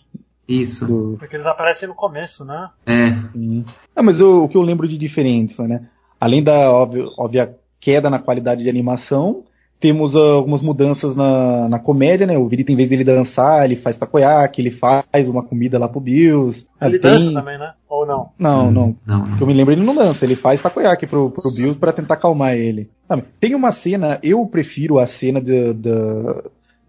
[0.47, 0.85] Isso.
[0.85, 1.15] Do...
[1.19, 2.69] Porque eles aparecem no começo, né?
[2.85, 3.11] É.
[3.33, 3.65] Sim.
[3.93, 5.89] Ah, mas o, o que eu lembro de diferente, né?
[6.19, 9.43] Além da óbvia, óbvia queda na qualidade de animação,
[9.79, 12.38] temos uh, algumas mudanças na, na comédia, né?
[12.38, 15.99] O Virita, em vez dele dançar, ele faz takoyaki, ele faz uma comida lá pro
[15.99, 16.65] Bills.
[16.81, 17.12] Ele tem...
[17.12, 17.73] dança também, né?
[17.89, 18.29] Ou não?
[18.39, 18.95] Não, não.
[19.05, 19.36] não, não.
[19.36, 22.13] Que eu me lembro, ele não dança, ele faz takoyaki pro, pro Bills para tentar
[22.13, 22.89] acalmar ele.
[23.39, 25.91] Tem uma cena, eu prefiro a cena de, de,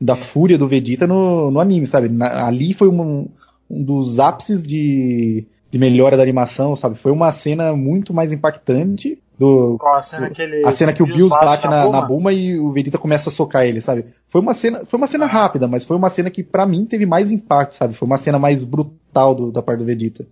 [0.00, 2.08] da fúria do Vegeta no, no anime, sabe?
[2.08, 3.28] Na, ali foi um,
[3.68, 6.96] um dos ápices de, de melhora da animação, sabe?
[6.96, 10.66] Foi uma cena muito mais impactante do, Qual a cena que ele.
[10.66, 13.64] A cena que o Bills bate na, na, Buma e o Vegeta começa a socar
[13.64, 14.04] ele, sabe?
[14.28, 17.04] Foi uma cena, foi uma cena rápida, mas foi uma cena que para mim teve
[17.04, 17.94] mais impacto, sabe?
[17.94, 20.24] Foi uma cena mais brutal do, da parte do Vegeta.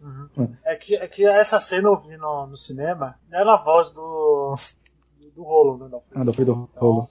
[0.00, 0.48] Uhum.
[0.64, 0.72] É.
[0.72, 0.76] é.
[0.76, 4.54] que, é que essa cena eu vi no, no cinema era a voz do.
[5.34, 5.98] do rolo, né?
[6.14, 7.08] Ah, do Fredo Rolo.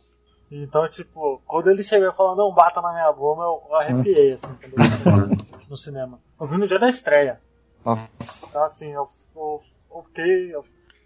[0.51, 4.55] Então, tipo, quando ele chegou e falou, não bata na minha bunda, eu arrepiei, assim,
[4.55, 6.19] quando eu no cinema.
[6.39, 7.39] Eu vi no dia da estreia.
[7.83, 8.47] Nossa.
[8.49, 9.03] Então, assim, eu,
[9.35, 10.55] eu, eu fiquei.
[10.55, 10.63] Eu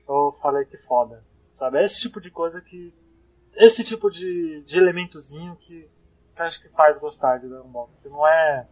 [0.10, 1.24] eu falei que foda.
[1.54, 1.80] Sabe?
[1.80, 2.94] É esse tipo de coisa que,
[3.56, 5.88] esse tipo de, de elementozinho que,
[6.36, 7.90] que acho que faz gostar de Dragon Ball.
[8.02, 8.68] Que não é.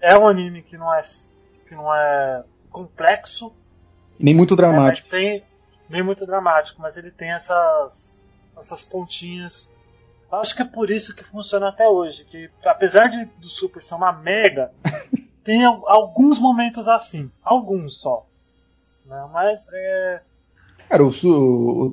[0.00, 1.00] É um anime que não é.
[1.68, 3.54] que não é complexo.
[4.18, 5.08] Nem muito dramático.
[5.08, 5.44] É, tem,
[5.88, 8.24] nem muito dramático, mas ele tem essas.
[8.56, 9.70] essas pontinhas.
[10.30, 12.24] Acho que é por isso que funciona até hoje.
[12.24, 14.72] Que apesar de do Super ser uma mega,
[15.44, 17.30] tem alguns momentos assim.
[17.42, 18.26] Alguns só.
[19.04, 19.28] Né?
[19.30, 20.22] Mas é.
[20.92, 21.92] Cara, o, o,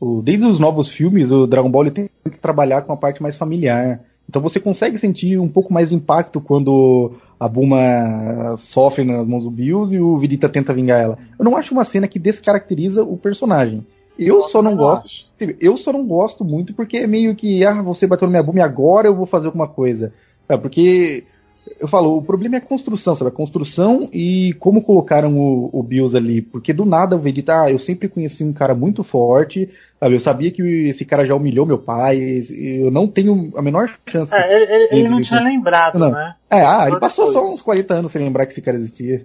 [0.00, 3.36] o, desde os novos filmes, o Dragon Ball tem que trabalhar com a parte mais
[3.36, 4.02] familiar.
[4.28, 9.42] Então você consegue sentir um pouco mais do impacto quando a Buma sofre nas mãos
[9.42, 11.18] do Bills e o Vegeta tenta vingar ela.
[11.36, 13.84] Eu não acho uma cena que descaracteriza o personagem.
[14.16, 15.08] Eu só não gosto.
[15.58, 18.60] Eu só não gosto muito porque é meio que, ah, você bateu na minha Buma
[18.60, 20.12] e agora eu vou fazer alguma coisa.
[20.48, 21.24] É, porque
[21.78, 23.28] eu falo, o problema é a construção, sabe?
[23.28, 26.42] A construção e como colocaram o, o Bills ali.
[26.42, 30.14] Porque do nada o Vegeta, ah, eu sempre conheci um cara muito forte, sabe?
[30.14, 34.34] Eu sabia que esse cara já humilhou meu pai, eu não tenho a menor chance.
[34.34, 36.10] É, ele, ele, ele não tinha lembrado, não.
[36.10, 36.34] né?
[36.50, 39.24] É, ah, ele passou só uns 40 anos sem lembrar que esse cara existia.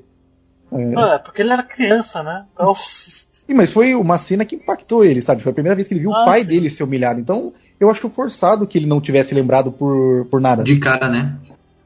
[0.72, 2.46] É, é porque ele era criança, né?
[2.54, 2.74] Então...
[2.74, 5.44] Sim, mas foi uma cena que impactou ele, sabe?
[5.44, 6.48] Foi a primeira vez que ele viu ah, o pai sim.
[6.48, 7.20] dele ser humilhado.
[7.20, 10.64] Então, eu acho forçado que ele não tivesse lembrado por, por nada.
[10.64, 11.38] De cara, né?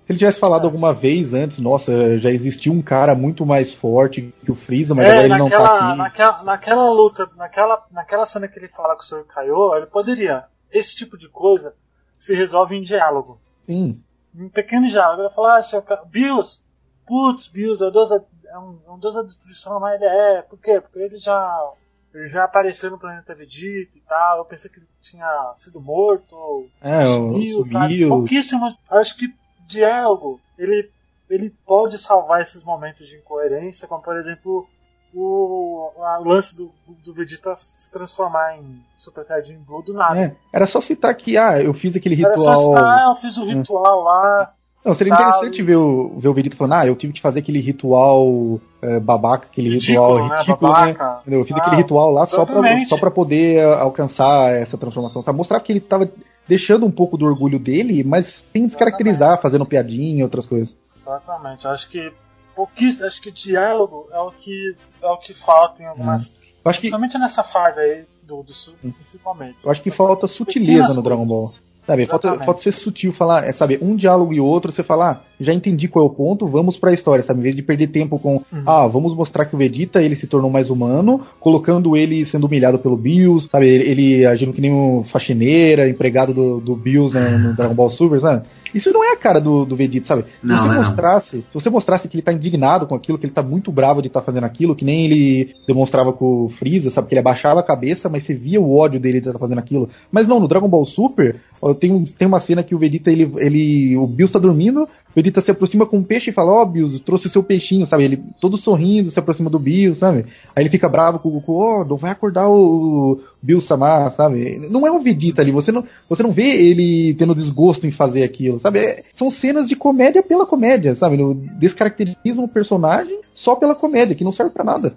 [0.10, 4.34] Se ele tivesse falado alguma vez antes, nossa, já existia um cara muito mais forte
[4.44, 5.98] que o Freeza, mas é, agora ele naquela, não tá aqui.
[6.00, 9.24] Naquela, naquela luta, naquela, naquela cena que ele fala com o Sr.
[9.26, 10.46] Kaiô, ele poderia.
[10.72, 11.76] Esse tipo de coisa
[12.18, 13.40] se resolve em diálogo.
[13.68, 14.02] Sim.
[14.36, 15.22] Em pequeno diálogo.
[15.22, 15.84] Ele fala, ah, Sr.
[16.08, 16.64] Bills,
[17.06, 18.16] putz, Bills, é, um deus da,
[18.48, 20.42] é, um, é um deus da destruição, mas ele é.
[20.42, 20.82] Por quê?
[20.82, 21.72] Porque ele já
[22.16, 24.40] ele já apareceu no planeta Vegeta e tal.
[24.40, 26.66] Eu pensei que ele tinha sido morto.
[26.82, 28.10] É, sumiu, sumiu.
[28.10, 28.76] Pouquíssimo.
[28.90, 29.28] Acho que
[29.70, 30.90] diálogo, ele,
[31.30, 34.68] ele pode salvar esses momentos de incoerência, como por exemplo
[35.14, 36.72] o, o lance do,
[37.04, 40.20] do Vegeta se transformar em Super Saiyajin Blue do nada.
[40.20, 42.34] É, era só citar que, ah, eu fiz aquele ritual.
[42.34, 44.04] Era só citar, ah, eu fiz o ritual é.
[44.04, 44.54] lá.
[44.86, 47.60] Não, seria interessante ver o, ver o Vegeta falando, ah, eu tive que fazer aquele
[47.60, 50.36] ritual é, babaca, aquele ridículo, ritual né?
[50.38, 51.38] ridículo, né?
[51.38, 55.38] Eu fiz ah, aquele ritual lá só pra, só pra poder alcançar essa transformação, sabe?
[55.38, 56.10] Mostrar que ele tava
[56.50, 60.76] deixando um pouco do orgulho dele, mas sem descaracterizar, fazendo piadinha e outras coisas.
[61.00, 61.68] Exatamente.
[61.68, 62.12] Acho que
[62.56, 66.30] pouquíssimo, acho que diálogo é o que é o que falta em algumas.
[66.30, 66.34] Hum.
[66.66, 66.88] Acho que...
[66.88, 68.92] Principalmente nessa fase aí do, do sul, hum.
[68.92, 69.58] principalmente.
[69.64, 71.54] Eu acho que falta sutileza no Dragon Ball.
[71.86, 75.54] Sabe, falta, falta ser sutil, falar, é, sabe, um diálogo e outro, você falar, já
[75.54, 77.40] entendi qual é o ponto, vamos pra história, sabe?
[77.40, 78.64] Em vez de perder tempo com, uhum.
[78.66, 82.80] ah, vamos mostrar que o Vegeta ele se tornou mais humano, colocando ele sendo humilhado
[82.80, 83.68] pelo Bills, sabe?
[83.68, 87.90] Ele, ele agindo que nem um faxineira, empregado do, do Bills no, no Dragon Ball
[87.90, 88.46] Super, sabe?
[88.74, 90.26] Isso não é a cara do, do Vegeta, sabe?
[90.42, 91.44] Se não, você não mostrasse, não.
[91.44, 94.08] se você mostrasse que ele tá indignado com aquilo, que ele tá muito bravo de
[94.08, 97.08] estar tá fazendo aquilo, que nem ele demonstrava com o Freeza, sabe?
[97.08, 99.60] Que ele abaixava a cabeça, mas você via o ódio dele de estar tá fazendo
[99.60, 99.90] aquilo.
[100.12, 101.42] Mas não, no Dragon Ball Super,
[101.80, 105.52] tem, tem uma cena que o Vegeta, ele, ele o Bills tá dormindo, Vegeta se
[105.52, 108.04] aproxima com um peixe e fala, ó, oh, Bills, trouxe o seu peixinho, sabe?
[108.04, 110.26] Ele todo sorrindo, se aproxima do Bills, sabe?
[110.56, 114.12] Aí ele fica bravo com o Goku, ó, oh, não vai acordar o, Bills Samar,
[114.12, 114.60] sabe?
[114.70, 118.24] Não é o Vegeta ali, você não, você não vê ele tendo desgosto em fazer
[118.24, 118.80] aquilo, sabe?
[118.80, 121.18] É, são cenas de comédia pela comédia, sabe?
[121.18, 124.96] No, descaracterizam o personagem só pela comédia, que não serve para nada.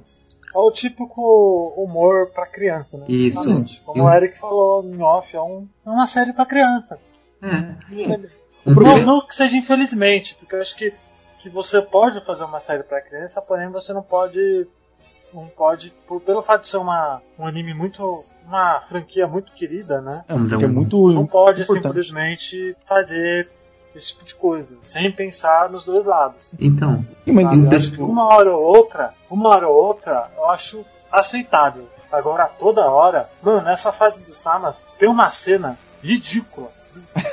[0.55, 3.07] É o típico humor para criança, né?
[3.09, 3.81] Isso.
[3.87, 6.99] Como o Eric falou em off, é, um, é uma série para criança.
[7.41, 8.42] É.
[8.65, 10.93] Não, não que seja infelizmente, porque eu acho que,
[11.41, 14.67] que você pode fazer uma série para criança, porém você não pode.
[15.33, 18.25] Não pode, por, pelo fato de ser uma, um anime muito.
[18.47, 20.25] uma franquia muito querida, né?
[20.29, 21.11] É, é muito.
[21.13, 21.89] Não pode importante.
[21.89, 23.49] simplesmente fazer
[23.95, 26.57] esse tipo de coisa, sem pensar nos dois lados.
[26.61, 31.89] Então, mas uma hora ou outra, uma hora ou outra, eu acho aceitável.
[32.11, 36.69] Agora toda hora, mano, nessa fase dos Samas tem uma cena ridícula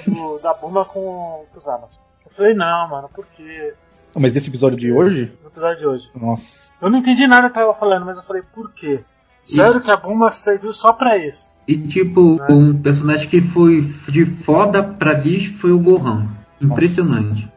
[0.07, 1.99] do, da Buma com, com os Amas.
[2.25, 3.73] Eu falei, não, mano, por quê?
[4.15, 5.31] Mas esse episódio de hoje?
[5.41, 6.11] No episódio de hoje.
[6.15, 6.71] Nossa.
[6.81, 9.01] Eu não entendi nada que ela falando, mas eu falei, por quê?
[9.43, 9.81] Sério e...
[9.81, 11.49] que a Buma serviu só pra isso?
[11.67, 12.47] E tipo, né?
[12.49, 16.27] um personagem que foi de foda pra lixo foi o Gohan.
[16.59, 17.47] Impressionante.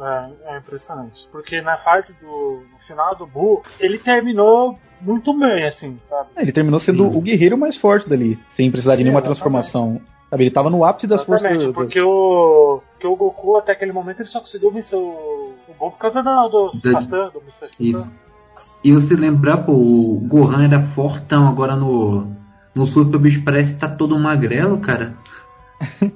[0.00, 1.28] É, é impressionante.
[1.30, 2.62] Porque na fase do.
[2.72, 6.30] No final do Buu, ele terminou muito bem, assim, sabe?
[6.36, 7.18] É, ele terminou sendo Sim.
[7.18, 10.00] o guerreiro mais forte dali, sem precisar de nenhuma transformação.
[10.30, 11.74] Sabe, ele tava no ápice das Exatamente, forças.
[11.74, 15.96] Porque o, porque o Goku, até aquele momento, ele só conseguiu vencer o, o por
[15.98, 17.70] causa do, do Satan, do Mr.
[17.70, 17.74] Satan.
[17.80, 18.12] Isso.
[18.84, 22.26] E você lembrar, pô, o Gohan era fortão, agora no,
[22.74, 25.14] no Super bicho parece que tá todo magrelo, cara.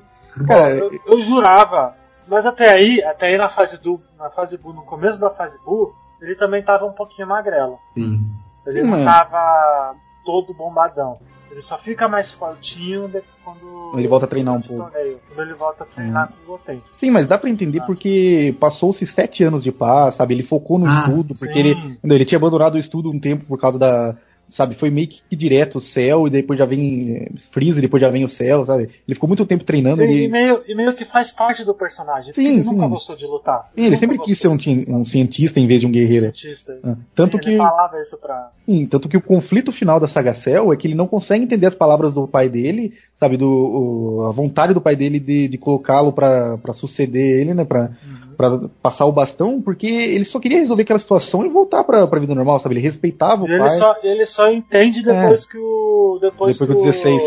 [0.46, 1.94] cara, eu, eu, jurava,
[2.28, 5.58] mas até aí, até aí na fase do, na fase Buu, no começo da fase
[5.64, 7.78] Buu, ele também tava um pouquinho magrelo.
[7.94, 8.20] Sim.
[8.66, 9.04] Ele Sim, não mano.
[9.04, 9.94] tava
[10.24, 11.18] todo bombadão.
[11.52, 13.10] Ele só fica mais fortinho
[13.44, 14.90] quando Ele volta a treinar um pouco.
[14.90, 16.82] torneio, Quando ele volta a treinar com o Goten.
[16.96, 17.84] Sim, mas dá pra entender Ah.
[17.84, 20.32] porque passou-se sete anos de paz, sabe?
[20.34, 21.58] Ele focou no Ah, estudo, porque sim.
[21.60, 24.16] ele, ele tinha abandonado o estudo um tempo por causa da.
[24.52, 28.02] Sabe, foi meio que direto o céu, e depois já vem eh, Freeza, e depois
[28.02, 28.82] já vem o céu, sabe?
[29.08, 29.96] Ele ficou muito tempo treinando.
[29.96, 30.24] Sim, ele...
[30.26, 32.34] e, meio, e meio que faz parte do personagem.
[32.34, 32.74] Sim, ele sim.
[32.74, 33.70] nunca gostou de lutar.
[33.74, 36.26] Sim, ele nunca sempre quis ser um, um cientista em vez de um guerreiro.
[36.36, 36.78] cientista.
[36.84, 38.50] Ah, Sim, tanto ele que- falava isso pra.
[38.66, 41.66] Sim, tanto que o conflito final da saga Cell é que ele não consegue entender
[41.66, 45.56] as palavras do pai dele, sabe, do, o- a vontade do pai dele de, de
[45.56, 47.90] colocá-lo pra suceder ele, né, pra,
[48.36, 52.20] pra passar o bastão, porque ele só queria resolver aquela situação e voltar pra, pra
[52.20, 53.70] vida normal, sabe, ele respeitava o ele pai.
[53.70, 56.18] só, ele só entende depois que o.
[56.20, 57.22] Depois, Depois que o 16.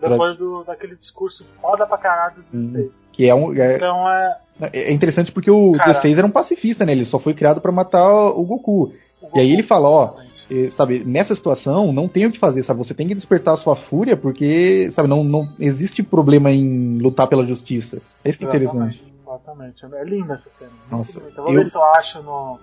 [0.00, 2.90] Depois do, daquele discurso foda pra caralho do 16.
[3.12, 3.54] Que é um.
[3.54, 4.36] É, Então é.
[4.72, 5.92] é interessante porque o Cara.
[5.92, 6.92] 16 era um pacifista, né?
[6.92, 8.92] Ele só foi criado pra matar o Goku.
[9.22, 10.06] o E aí ele fala, ó,
[10.50, 12.78] Goku- sabe, nessa situação não tem o que fazer, sabe?
[12.80, 17.26] Você tem que despertar a sua fúria, porque, sabe, não, não existe problema em lutar
[17.26, 18.02] pela justiça.
[18.22, 19.13] É isso que é interessante.
[19.34, 19.84] Exatamente.
[19.84, 20.70] É linda essa cena.
[20.90, 21.18] Nossa.
[21.18, 22.58] Eu vou eu- ver se eu acho no.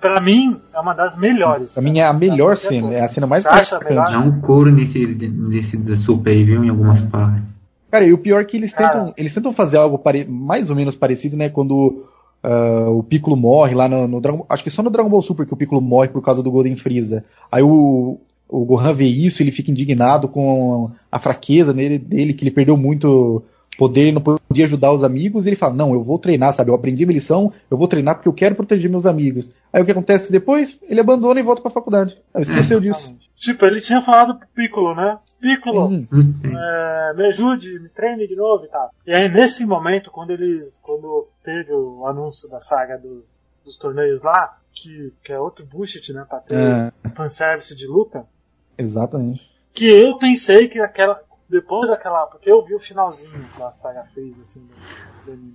[0.00, 1.72] Pra mim, é uma das melhores.
[1.72, 3.94] Pra mim é a melhor Da cena, é a cena mais marcante.
[3.94, 6.62] Dá um couro nesse, nesse super aí, viu?
[6.62, 7.54] Em algumas partes.
[7.90, 8.90] Cara, e o pior é que eles Cara.
[8.90, 11.48] tentam, eles tentam fazer algo pare- mais ou menos parecido, né?
[11.48, 12.04] Quando
[12.42, 15.46] ah, o Piccolo morre lá no, no Dragon Acho que só no Dragon Ball Super
[15.46, 17.24] que o Piccolo morre por causa do Golden Freeza.
[17.50, 22.44] Aí o, o Gohan vê isso, ele fica indignado com a fraqueza nele, dele, que
[22.44, 23.42] ele perdeu muito
[23.76, 26.70] poder, ele não podia ajudar os amigos, e ele fala, não, eu vou treinar, sabe?
[26.70, 29.50] Eu aprendi minha lição, eu vou treinar porque eu quero proteger meus amigos.
[29.72, 30.78] Aí o que acontece depois?
[30.82, 32.16] Ele abandona e volta pra faculdade.
[32.32, 33.00] Aí esqueceu disso.
[33.00, 33.24] Exatamente.
[33.36, 35.18] Tipo, ele tinha falado pro Piccolo, né?
[35.40, 36.08] Piccolo, Sim.
[36.12, 37.10] Hum, é.
[37.10, 38.90] é, me ajude, me treine de novo e tal.
[39.06, 40.78] E aí, nesse momento, quando eles.
[40.80, 46.12] Quando teve o anúncio da saga dos, dos torneios lá, que, que é outro bullshit,
[46.12, 46.24] né?
[46.28, 48.24] Pra ter É, fanservice de luta,
[48.78, 49.42] exatamente.
[49.74, 51.20] que eu pensei que aquela.
[51.60, 52.26] Depois daquela.
[52.26, 55.54] Porque eu vi o finalzinho da saga fez, assim, do, do anime.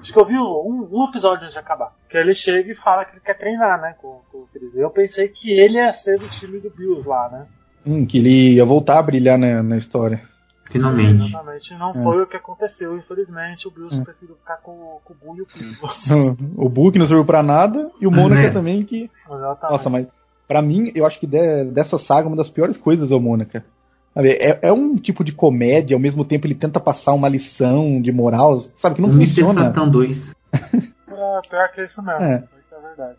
[0.00, 1.92] Acho que eu vi um, um episódio antes de acabar.
[2.08, 3.94] Que ele chega e fala que ele quer treinar, né?
[4.00, 4.78] Com, com o Freeza.
[4.78, 7.46] Eu pensei que ele ia ser do time do Bills lá, né?
[7.84, 10.22] Hum, que ele ia voltar a brilhar na, na história.
[10.70, 11.26] Finalmente.
[11.28, 11.74] Exatamente.
[11.74, 12.02] Não É.
[12.02, 13.66] foi o que aconteceu, infelizmente.
[13.66, 14.04] O Bills É.
[14.04, 15.92] preferiu ficar com, o- com o Buu e o Piccolo.
[16.56, 18.50] o Book não serviu pra nada e o Mônaca É.
[18.50, 19.70] também que Exatamente.
[19.72, 20.08] nossa mas
[20.48, 23.60] pra mim eu acho que de- dessa saga uma das piores coisas é o Mônaca
[23.60, 23.71] Sabe,
[24.16, 28.12] é, é um tipo de comédia ao mesmo tempo ele tenta passar uma lição de
[28.12, 29.26] moral sabe que não Mr.
[29.42, 30.30] funciona Satan 2.
[30.52, 32.22] É, pior que isso mesmo.
[32.22, 32.44] É.
[32.72, 33.16] É verdade.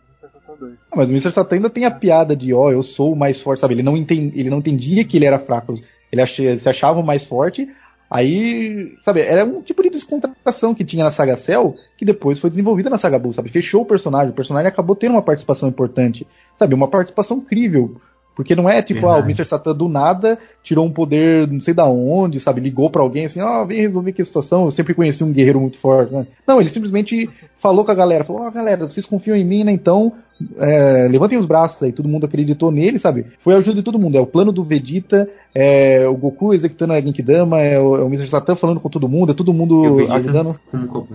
[0.90, 1.30] Ah, mas o Mr.
[1.32, 3.96] Satan ainda tem a piada de ó eu sou o mais forte sabe ele não
[3.96, 5.74] enten- ele não entendia que ele era fraco
[6.12, 7.68] ele ach- se achava o mais forte
[8.10, 12.48] Aí, sabe, era um tipo de descontração que tinha na saga Cell, que depois foi
[12.48, 13.48] desenvolvida na saga Bull, sabe?
[13.48, 16.24] Fechou o personagem, o personagem acabou tendo uma participação importante,
[16.56, 16.74] sabe?
[16.76, 17.96] Uma participação crível.
[18.34, 19.32] Porque não é tipo, ah, o Verdade.
[19.32, 19.44] Mr.
[19.44, 22.60] Satan do nada tirou um poder não sei da onde, sabe?
[22.60, 24.64] Ligou pra alguém assim, ó, vem resolver aqui a situação.
[24.64, 26.26] Eu sempre conheci um guerreiro muito forte, né?
[26.46, 29.70] Não, ele simplesmente falou com a galera, falou, ó, galera, vocês confiam em mim, né?
[29.70, 30.12] Então,
[30.58, 31.92] é, levantem os braços aí.
[31.92, 33.26] Todo mundo acreditou nele, sabe?
[33.38, 34.18] Foi a ajuda de todo mundo.
[34.18, 38.08] É o plano do Vegeta, é o Goku executando a Genkidama, é o, é o
[38.08, 38.28] Mr.
[38.28, 40.58] Satan falando com todo mundo, é todo E o mundo ajudando.
[40.88, 41.08] como.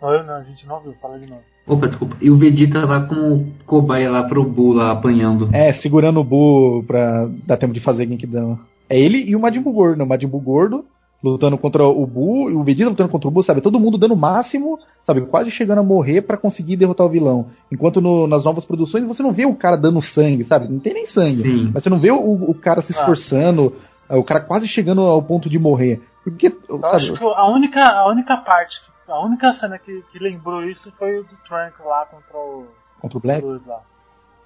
[0.00, 1.42] Olha, não, a gente não viu, fala de novo.
[1.66, 2.16] Opa, desculpa.
[2.20, 5.48] E o Vegeta lá como cobaia lá pro Buu lá apanhando.
[5.52, 8.58] É, segurando o Buu pra dar tempo de fazer Genkidama.
[8.88, 10.04] É ele e o Majin Buu gordo, né?
[10.04, 10.84] O Majin Buu gordo
[11.24, 13.60] lutando contra o Buu e o Vegeta lutando contra o Buu, sabe?
[13.60, 15.24] Todo mundo dando o máximo, sabe?
[15.26, 17.46] Quase chegando a morrer pra conseguir derrotar o vilão.
[17.70, 20.66] Enquanto no- nas novas produções você não vê o cara dando sangue, sabe?
[20.68, 21.42] Não tem nem sangue.
[21.42, 21.70] Sim.
[21.72, 22.18] Mas você não vê o,
[22.50, 22.98] o cara se Ah.
[22.98, 23.72] esforçando,
[24.10, 26.02] o cara quase chegando ao ponto de morrer.
[26.24, 26.96] Porque, Eu sabe?
[26.96, 30.92] acho que a única, a única parte, que- a única cena que, que lembrou isso
[30.98, 32.66] foi o do Trunk lá contra o
[33.02, 33.46] Contra o Black?
[33.66, 33.80] Lá.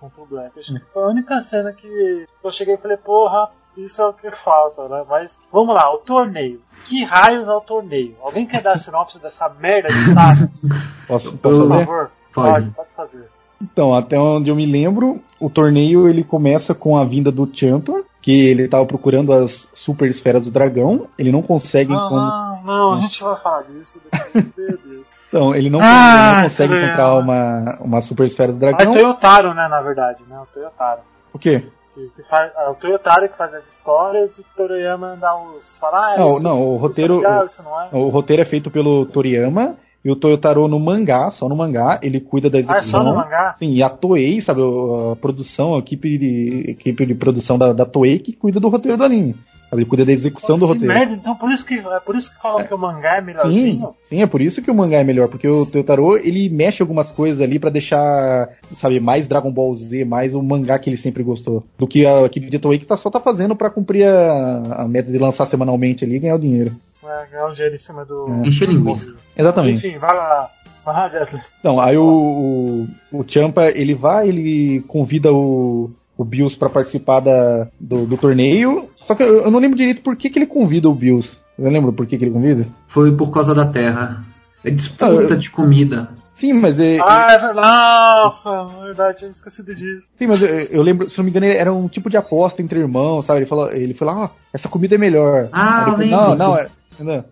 [0.01, 0.59] Contra o Black.
[0.59, 4.15] Acho que foi a única cena que eu cheguei e falei, porra, isso é o
[4.15, 5.05] que falta, né?
[5.07, 6.63] Mas vamos lá, o torneio.
[6.87, 8.17] Que raios é o torneio?
[8.23, 10.51] Alguém quer dar a sinopse dessa merda de saga?
[11.07, 12.11] Posso, posso Por favor?
[12.35, 12.71] Pode.
[12.71, 13.29] pode fazer.
[13.63, 18.03] Então, até onde eu me lembro, o torneio ele começa com a vinda do Champion,
[18.27, 22.61] que ele tava procurando as super esferas do dragão, ele não consegue Não, encontrar.
[22.65, 24.53] não, não, a gente vai falar disso depois.
[24.57, 25.13] Meu Deus.
[25.29, 25.85] Então, ele não, Ah,
[26.31, 28.93] ele não consegue que encontrar uma, uma super esfera do É o dragão.
[28.95, 30.37] Toyotaro, né, na verdade, né?
[30.41, 31.03] O Toyotaro.
[31.33, 31.69] O quê?
[31.95, 35.79] Que, que faz, é o Toyotaro que faz as histórias e o Toriyama dá os.
[35.79, 37.89] Fala, ah, Não, isso, não, o isso roteiro- é legal, isso não é.
[37.93, 39.77] O roteiro é feito pelo Toriyama
[40.07, 43.03] e o Toyotaro no mangá, só no mangá, ele cuida da Ah, é execução.
[43.03, 43.55] só no mangá?
[43.59, 47.85] Sim, e a Toei, sabe, a produção, a equipe de, equipe de produção da, da
[47.85, 49.35] Toei que cuida do roteiro do anime.
[49.73, 50.95] Ele cuida da execução do que roteiro.
[50.95, 53.27] merda, então por isso que, é por isso que falam que o mangá é Sim,
[53.27, 53.95] melhorzinho.
[54.03, 57.11] sim, é por isso que o mangá é melhor, porque o Totaro, ele mexe algumas
[57.11, 61.25] coisas ali pra deixar, sabe, mais Dragon Ball Z, mais o mangá que ele sempre
[61.25, 64.83] gostou, do que a equipe de Toei que tá, só tá fazendo pra cumprir a,
[64.85, 66.71] a meta de lançar semanalmente ali e ganhar o dinheiro.
[67.09, 68.27] É, ganhar um dinheiro em cima do.
[68.45, 68.49] É.
[68.49, 69.15] Encher linguiça.
[69.37, 69.87] Exatamente.
[69.87, 70.51] Enfim, vai lá.
[70.85, 71.43] Vai lá, Jessley.
[71.61, 77.21] Então, aí o, o, o Champa, ele vai, ele convida o, o Bills pra participar
[77.21, 80.47] da, do, do torneio, só que eu, eu não lembro direito por que, que ele
[80.47, 81.39] convida o Bills.
[81.59, 82.69] Você lembra por que, que ele convida?
[82.89, 84.23] Foi por causa da terra.
[84.65, 86.09] É disputa Ah, eu- de comida.
[86.33, 87.53] Sim, mas é, Ah, é.
[87.55, 90.11] Nossa, na verdade, eu esqueci disso.
[90.15, 92.79] Sim, mas eu, eu lembro, se não me engano, era um tipo de aposta entre
[92.79, 93.41] irmãos, sabe?
[93.41, 95.49] Ele falou, ele falou, ah, essa comida é melhor.
[95.51, 96.17] Ah, eu não, lembro.
[96.17, 96.67] não, é, não.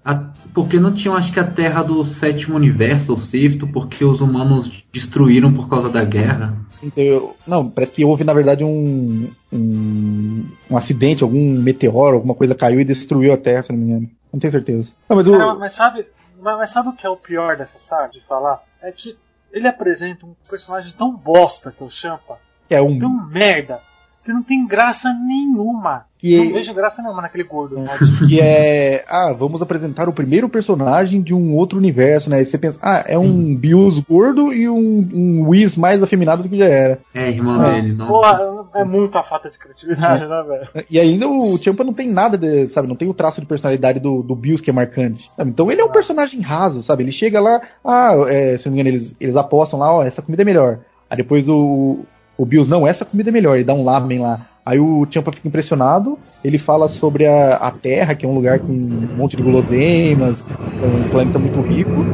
[0.05, 4.21] A- porque não tinham, acho que a terra do sétimo universo, ou sexto, porque os
[4.21, 6.55] humanos destruíram por causa da guerra.
[6.83, 12.35] Então, eu- não, parece que houve, na verdade, um, um, um acidente, algum meteoro, alguma
[12.35, 14.11] coisa caiu e destruiu a Terra, se não me engano.
[14.33, 14.93] Não tenho certeza.
[15.09, 16.07] Não, mas o, Cara, mas sabe,
[16.41, 18.63] mas, mas sabe o que é o pior dessa saga de falar?
[18.83, 19.17] É que
[19.53, 22.39] ele apresenta um personagem tão bosta que é o Champa,
[22.69, 23.81] é um, tão merda,
[24.25, 26.05] que não tem graça nenhuma.
[26.19, 27.79] Que- Não vejo graça nenhuma naquele gordo.
[27.79, 27.87] né?
[28.27, 32.39] que é, ah, vamos apresentar o primeiro personagem de um outro universo, né?
[32.39, 36.49] Aí você pensa, ah, é um Bills gordo e um, um Whis mais afeminado do
[36.49, 36.99] que já era.
[37.13, 38.11] É, irmão Ah, dele, nossa.
[38.11, 40.87] Porra, é muita falta de criatividade, né, velho?
[40.91, 42.89] E ainda o Champa não tem nada, de, sabe?
[42.89, 45.31] Não tem o traço de personalidade do, do Bills que é marcante.
[45.37, 45.51] sabe?
[45.51, 47.03] Então ele é um personagem raso, sabe?
[47.03, 50.23] Ele chega lá, ah, é, se não me engano, eles, eles apostam lá, ó, essa
[50.23, 50.79] comida é melhor.
[51.11, 51.99] Aí depois o,
[52.37, 54.47] o Bills, não, essa comida é melhor, ele dá um lamen lá.
[54.67, 58.59] Aí o Champa fica impressionado, ele fala sobre a, a Terra, que é um lugar
[58.61, 60.45] com um monte de guloseimas,
[60.83, 62.05] um planeta muito rico.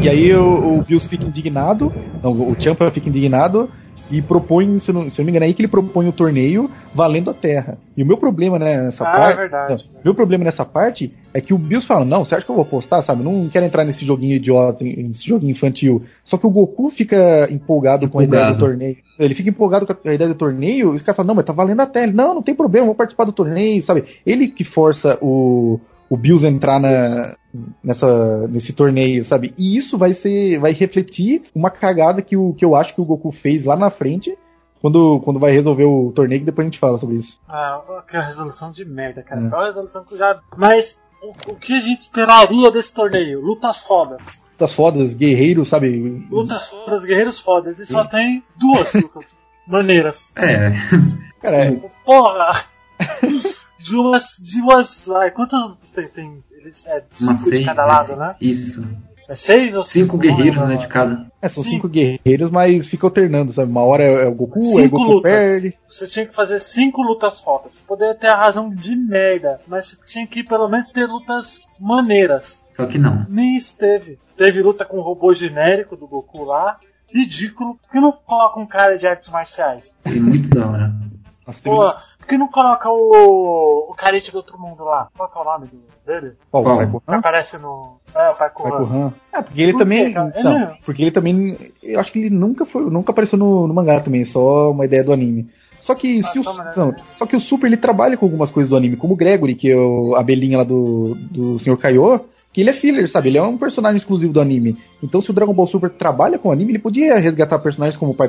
[0.00, 1.92] E aí o, o Bills fica indignado,
[2.22, 3.70] não, o Champa fica indignado
[4.10, 6.70] e propõe, se não, se não me engano, é aí que ele propõe o torneio
[6.94, 7.76] valendo a Terra.
[7.96, 9.32] E o meu problema né, nessa Ah, parte.
[9.32, 9.88] é verdade.
[9.94, 12.54] não, meu problema nessa parte é que o Bills fala, não, você acha que eu
[12.56, 13.22] vou apostar, sabe?
[13.22, 16.02] Não quero entrar nesse joguinho idiota, nesse joguinho infantil.
[16.24, 18.70] Só que o Goku fica empolgado, com a ideia do Empolgado.
[18.72, 18.96] torneio.
[19.18, 21.52] Ele fica empolgado com a ideia do torneio, e os caras falam, não, mas tá
[21.52, 22.06] valendo a Terra.
[22.06, 24.04] Ele, não, não tem problema, vou participar do torneio, sabe?
[24.24, 25.78] Ele que força o,
[26.10, 27.36] o Bills entrar na,
[27.82, 29.54] nessa, nesse torneio, sabe?
[29.58, 33.04] E isso vai ser, vai refletir uma cagada que, o, que eu acho que o
[33.04, 34.36] Goku fez lá na frente,
[34.80, 37.38] quando, quando vai resolver o torneio, que depois a gente fala sobre isso.
[37.48, 39.46] Ah, que resolução de merda, cara.
[39.46, 39.50] É.
[39.50, 40.40] Qual resolução que já.
[40.56, 43.40] Mas o, o que a gente esperaria desse torneio?
[43.40, 44.44] Lutas fodas.
[44.58, 46.26] Das fodas, guerreiros, sabe?
[46.30, 47.78] Lutas fodas, guerreiros fodas.
[47.78, 49.34] E só tem duas lutas
[49.66, 50.32] maneiras.
[50.36, 50.72] É,
[51.40, 51.72] Cara, é,
[52.04, 52.64] Porra!
[53.88, 54.36] De umas.
[54.38, 55.10] De umas.
[55.10, 56.08] Ai, quantas lutas tem?
[56.08, 57.64] tem eles, é uma cinco de seis.
[57.64, 58.34] cada lado, né?
[58.40, 58.84] Isso.
[59.30, 61.26] É seis ou Cinco Não guerreiros, né, de cada.
[61.42, 61.72] é, são Sim.
[61.72, 63.70] cinco guerreiros, mas fica alternando, sabe?
[63.70, 65.34] Uma hora é o Goku, aí o Cinco Goku lutas.
[65.34, 65.74] perde.
[65.86, 67.74] Você tinha que fazer cinco lutas fodas.
[67.74, 71.66] Você poderia ter a razão de merda, mas você tinha que pelo menos ter lutas
[71.78, 72.64] maneiras.
[72.72, 73.26] Só que não.
[73.28, 74.18] Nem isso teve.
[74.34, 76.78] Teve luta com o robô genérico do Goku lá.
[77.12, 77.74] Ridículo.
[77.82, 79.90] Por que não coloca um cara de artes marciais?
[80.06, 80.92] E muito da hora.
[81.46, 81.94] Nossa, Pô,
[82.28, 83.86] que não coloca o.
[83.90, 85.08] o carete do outro mundo lá?
[85.16, 85.68] Qual que é o nome
[86.06, 86.32] dele?
[86.50, 86.78] Qual, Qual?
[86.78, 87.18] Que Gohan?
[87.18, 87.98] aparece no.
[88.14, 88.50] É, o Pai.
[88.54, 89.12] Gohan.
[89.32, 90.12] É, porque ele Por também.
[90.12, 90.32] cara?
[90.38, 91.72] Então, Ele é- porque ele também.
[91.82, 95.02] Eu acho que ele nunca foi, nunca apareceu no, no mangá também, só uma ideia
[95.02, 95.48] do anime.
[95.80, 96.42] Só que, se o,
[96.76, 99.54] não, só que o Super ele trabalha com algumas coisas do anime, como o Gregory,
[99.54, 101.76] que é o, a belinha lá do, do Sr.
[101.76, 102.20] Kaiô,
[102.52, 103.28] que ele é filler, sabe?
[103.28, 104.76] Ele é um personagem exclusivo do anime.
[105.02, 108.12] Então, se o Dragon Ball Super trabalha com o anime, ele podia resgatar personagens como
[108.12, 108.28] o Pai.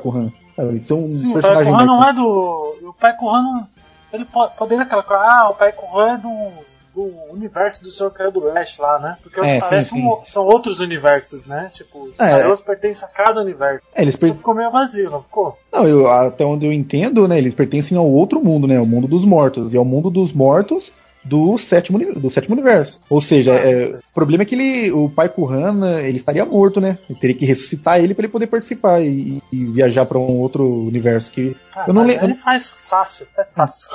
[0.55, 0.85] Sabe?
[0.85, 2.89] São um Sim, o Pai personagem Gohan não é do.
[2.89, 3.67] O Pai Gohan não.
[4.13, 5.23] Ele pode, poderia aquela coisa.
[5.23, 6.69] Ah, o Pai Gohan é do.
[6.95, 8.09] do universo do Sr.
[8.11, 9.17] Caio do Leste lá, né?
[9.21, 10.03] Porque É, sim, parece sim.
[10.05, 11.71] um- são outros universos, né?
[11.73, 12.31] Tipo, os É.
[12.31, 13.83] Kaiôs pertencem a cada universo.
[13.93, 14.33] É, eles per...
[14.35, 15.57] ficou meio vazio, não ficou?
[15.71, 19.07] Não, eu, até onde eu entendo, né, eles pertencem ao outro mundo, né, o mundo
[19.07, 20.91] dos mortos, e ao mundo dos mortos
[21.23, 22.99] do sétimo, do sétimo universo.
[23.09, 26.97] Ou seja, é, o problema é que ele, o pai Kuhan, ele estaria morto, né?
[27.09, 30.65] Ele teria que ressuscitar ele para ele poder participar e, e viajar para um outro
[30.65, 31.31] universo.
[31.31, 32.25] Que Ah, eu não mas lembro.
[32.27, 33.89] Ele faz fácil, faz fácil.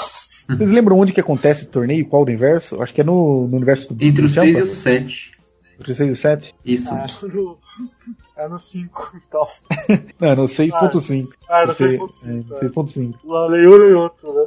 [0.48, 2.06] Vocês lembram onde que acontece o torneio?
[2.06, 2.82] Qual universo?
[2.82, 5.32] Acho que é no, no universo do Entre o 6 e o 7.
[5.80, 6.54] Entre o 6 e o 7?
[6.64, 6.92] Isso.
[6.92, 7.58] Ah, no,
[8.36, 9.46] é no 5, então.
[10.20, 11.28] Não, é no 6.5.
[11.48, 12.44] Ah, é no Você- 6.5.
[12.60, 13.14] é, 6.5.
[13.24, 14.46] Lá nenhum e outro, né?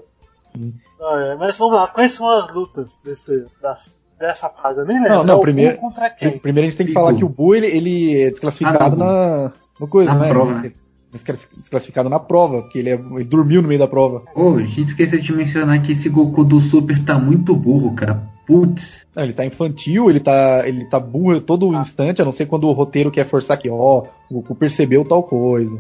[1.02, 4.80] Ah, é, mas vamos lá, quais são as lutas desse, das, dessa fase?
[4.80, 5.14] Eu nem lembro.
[5.18, 6.40] Não, não, É primeiro- contra quem?
[6.40, 7.06] Primeiro a gente tem que Bigu.
[7.06, 10.30] falar que o Bu ele, ele é desclassificado Ah, na no coisa, Na né?
[10.30, 10.72] prova, né?
[11.12, 14.24] Desclass- Desclassificado na prova, porque ele, é- ele dormiu no meio da prova.
[14.36, 18.22] Ô, a gente esqueceu de mencionar que esse Goku do Super tá muito burro, cara.
[18.46, 19.06] Putz.
[19.16, 21.82] Não, ele tá infantil, ele tá, ele tá burro todo Ah.
[21.82, 25.22] instante, a não ser quando o roteiro quer forçar que, ó, o Goku percebeu tal
[25.24, 25.78] coisa.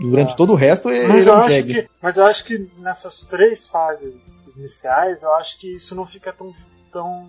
[0.00, 0.36] Durante ah.
[0.36, 1.74] todo o resto é, mas ele é um jegue.
[1.74, 6.32] Que, mas eu acho que nessas três fases iniciais, eu acho que isso não fica
[6.32, 6.52] tão,
[6.92, 7.26] tão,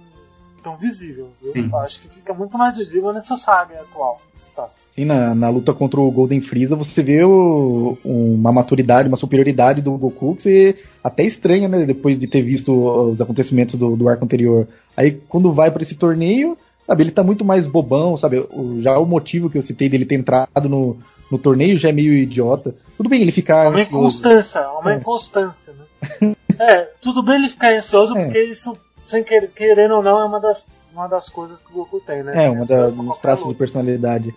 [0.63, 1.29] tão visível.
[1.43, 4.21] Eu acho que fica muito mais visível nessa saga atual.
[4.55, 4.67] Tá.
[4.91, 9.81] Sim, na, na luta contra o Golden Freeza você vê o, uma maturidade, uma superioridade
[9.81, 11.85] do Goku que você até estranha, né?
[11.85, 14.67] Depois de ter visto os acontecimentos do, do arco anterior.
[14.95, 18.39] Aí quando vai para esse torneio, sabe, ele tá muito mais bobão, sabe?
[18.51, 20.97] O, já o motivo que eu citei dele ter entrado no,
[21.31, 22.75] no torneio já é meio idiota.
[22.97, 23.69] Tudo bem ele ficar.
[23.69, 24.97] Uma inconstância, uma é.
[24.97, 26.35] inconstância, né?
[26.59, 28.25] é, tudo bem ele ficar ansioso, é.
[28.25, 31.75] porque isso, sem querer, querendo ou não, é uma das, uma das coisas que o
[31.75, 32.45] Goku tem, né?
[32.45, 34.35] É, uma dos traços de personalidade.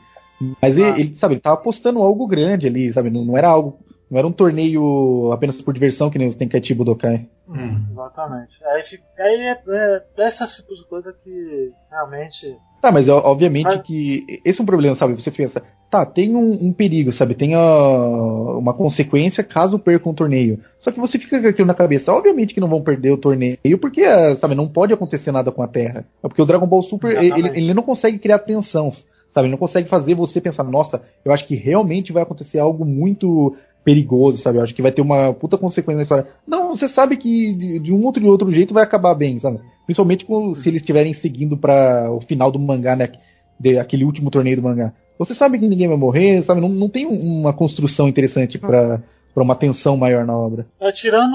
[0.62, 0.80] Mas ah.
[0.80, 3.10] ele, ele, sabe, ele tava apostando algo grande ali, sabe?
[3.10, 3.78] Não, não era algo
[4.14, 7.26] não era um torneio apenas por diversão que nem os Tenkaichi Budokai.
[7.48, 7.80] Hum.
[7.90, 8.64] Exatamente.
[8.64, 8.82] Aí,
[9.18, 12.56] aí é, é essas tipos de coisa que realmente.
[12.80, 13.82] Tá, mas obviamente mas...
[13.82, 15.14] que esse é um problema, sabe?
[15.14, 17.34] Você pensa, tá, tem um, um perigo, sabe?
[17.34, 20.60] Tem uh, uma consequência caso perca um torneio.
[20.78, 22.12] Só que você fica com aquilo na cabeça.
[22.12, 24.04] Obviamente que não vão perder o torneio, porque,
[24.36, 26.06] sabe, não pode acontecer nada com a Terra.
[26.22, 28.92] É porque o Dragon Ball Super, ele, ele não consegue criar tensão
[29.34, 29.46] sabe?
[29.46, 33.56] Ele não consegue fazer você pensar, nossa, eu acho que realmente vai acontecer algo muito
[33.84, 34.58] perigoso, sabe?
[34.58, 36.26] Eu acho que vai ter uma puta consequência na história.
[36.46, 39.60] Não, você sabe que de, de um outro e outro jeito vai acabar bem, sabe?
[39.84, 43.12] Principalmente com, se eles estiverem seguindo para o final do mangá, né?
[43.60, 44.92] De, aquele último torneio do mangá.
[45.18, 46.60] Você sabe que ninguém vai morrer, sabe?
[46.60, 49.02] Não, não tem uma construção interessante para
[49.34, 50.64] para uma tensão maior na obra.
[50.80, 51.34] É, tirando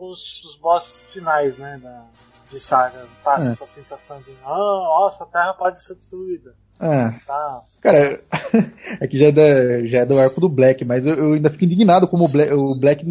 [0.00, 2.06] os, os bosses finais, né, da,
[2.50, 3.52] de saga, passa é.
[3.52, 6.52] essa sensação de, ah, nossa, a Terra pode ser destruída.
[6.80, 7.14] Ah.
[7.26, 7.60] Tá.
[7.80, 8.20] Cara,
[9.00, 11.50] é que já é, da, já é do arco do Black, mas eu, eu ainda
[11.50, 13.04] fico indignado como o Black, o Black,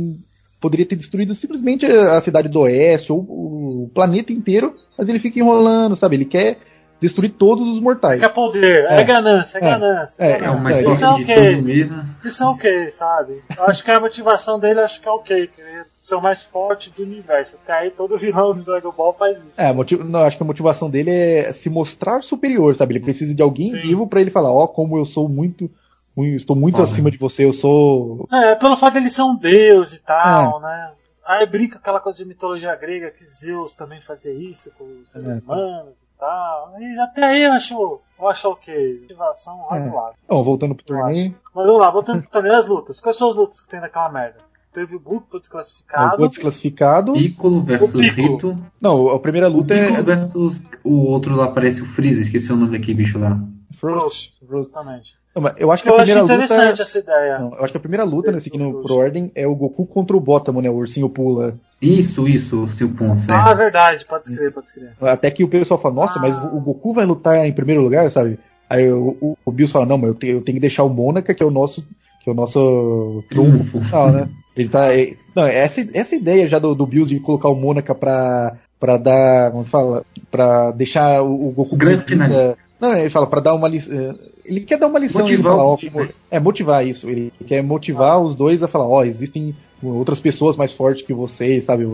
[0.61, 5.39] poderia ter destruído simplesmente a cidade do Oeste ou o planeta inteiro, mas ele fica
[5.39, 6.15] enrolando, sabe?
[6.15, 6.59] Ele quer
[6.99, 8.19] destruir todos os mortais.
[8.19, 10.23] Quer poder, é, é ganância, é, é ganância.
[10.23, 11.61] É, é, uma isso é ok.
[11.61, 12.03] Mesmo.
[12.25, 13.43] Isso é ok, sabe?
[13.55, 16.89] Eu acho que a motivação dele acho que é ok, querer ser o mais forte
[16.89, 17.55] do universo.
[17.63, 19.53] Até aí todo vilão do Dragon Ball faz isso.
[19.57, 19.99] É, motiv...
[19.99, 22.93] não, acho que a motivação dele é se mostrar superior, sabe?
[22.93, 23.81] Ele precisa de alguém Sim.
[23.81, 25.69] vivo para ele falar, ó, oh, como eu sou muito.
[26.17, 28.27] Estou muito acima de você, eu sou.
[28.33, 30.61] É, pelo fato dele ser um deus e tal, é.
[30.63, 30.91] né?
[31.23, 35.27] Aí brinca aquela coisa de mitologia grega que Zeus também fazia isso com os seres
[35.27, 36.73] é, humanos e tal.
[36.79, 39.01] E até aí eu acho, eu acho ok.
[39.01, 40.13] Motivação razoável.
[40.13, 40.27] É.
[40.27, 41.35] Bom, voltando pro torneio.
[41.53, 42.99] Mas vamos lá, voltando pro torneio das lutas.
[42.99, 44.46] Quais são as lutas que tem naquela merda?
[44.77, 46.23] Teve o Buko desclassificado.
[46.23, 47.13] O desclassificado.
[47.13, 48.55] Piccolo versus Rito.
[48.79, 50.03] Não, a primeira luta o é.
[50.03, 53.39] versus o outro lá parece o Freeza, esqueci o nome daquele bicho lá.
[53.73, 54.33] Frost.
[54.45, 54.69] Frost.
[54.69, 55.15] Exatamente.
[55.57, 56.35] eu acho que eu a primeira luta.
[56.35, 57.39] interessante essa ideia.
[57.39, 59.87] Não, eu acho que a primeira luta nesse aqui no Pro Ordem é o Goku
[59.87, 60.69] contra o Botamo, né?
[60.69, 61.55] O ursinho pula.
[61.81, 63.49] Isso, isso, o Silpon, certo.
[63.49, 64.91] Ah, verdade, pode escrever, pode escrever.
[65.01, 66.21] Até que o pessoal fala, nossa, ah.
[66.21, 68.37] mas o Goku vai lutar em primeiro lugar, sabe?
[68.69, 70.89] Aí o, o, o Bills fala, não, mas eu tenho, eu tenho que deixar o
[70.89, 71.81] Mônaca, que é o nosso,
[72.23, 73.79] que é o nosso trunfo,
[74.11, 74.29] né?
[74.57, 74.87] Ele tá.
[75.35, 79.51] Não, essa, essa ideia já do, do Bills de colocar o Mônaca pra, pra dar.
[79.51, 80.03] Como fala?
[80.31, 81.75] Pra deixar o, o Goku.
[81.75, 82.55] Grande né?
[82.79, 83.93] Não, ele fala pra dar uma lição.
[83.95, 87.09] Eh, ele quer dar uma lição motivar fala, ó, como, é motivar isso.
[87.09, 91.13] Ele quer motivar os dois a falar, ó, oh, existem outras pessoas mais fortes que
[91.13, 91.85] vocês, sabe?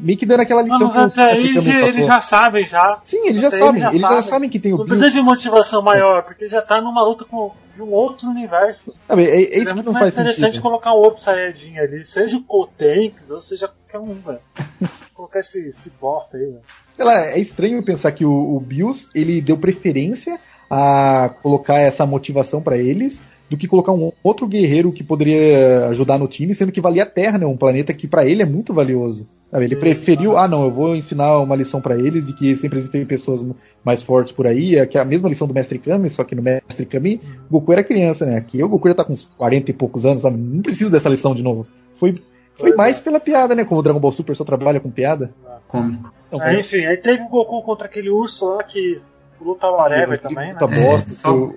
[0.00, 3.00] Meio que dando aquela lição não, que até eles, eles já sabem já.
[3.04, 3.82] Sim, eles já sabem.
[3.82, 6.62] Eles já, eles já sabem que tem o Não precisa de motivação maior, porque já
[6.62, 8.94] tá numa luta com um outro universo.
[9.08, 10.28] Ah, é, é, isso é que não faz sentido.
[10.28, 14.40] É interessante colocar um outro Saiyajin ali, seja o Kotenks ou seja qualquer um, velho.
[15.14, 16.60] colocar esse, esse bosta aí, velho.
[16.96, 20.38] Sei lá, é estranho pensar que o, o Bills, ele deu preferência
[20.70, 26.18] a colocar essa motivação para eles do que colocar um outro guerreiro que poderia ajudar
[26.18, 27.46] no time, sendo que valia a Terra, né?
[27.46, 29.28] Um planeta que para ele é muito valioso.
[29.52, 29.66] Sabe?
[29.66, 32.78] Ele Sim, preferiu, ah não, eu vou ensinar uma lição para eles de que sempre
[32.78, 33.44] existem pessoas
[33.84, 36.34] mais fortes por aí, é que é a mesma lição do Mestre Kami, só que
[36.34, 38.38] no Mestre Kami, o Goku era criança, né?
[38.38, 40.38] Aqui o Goku já tá com uns 40 e poucos anos, sabe?
[40.38, 41.66] Não precisa dessa lição de novo.
[41.96, 42.18] Foi,
[42.56, 43.62] foi mais pela piada, né?
[43.62, 45.34] Como o Dragon Ball Super só trabalha com piada.
[45.68, 46.10] Cômico.
[46.28, 49.02] Então, aí, enfim, aí teve o Goku contra aquele urso lá que
[49.38, 50.58] luta whatever também, né?
[50.58, 51.10] Luta bosta.
[51.10, 51.50] É, só,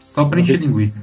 [0.00, 1.02] só pra encher linguiça.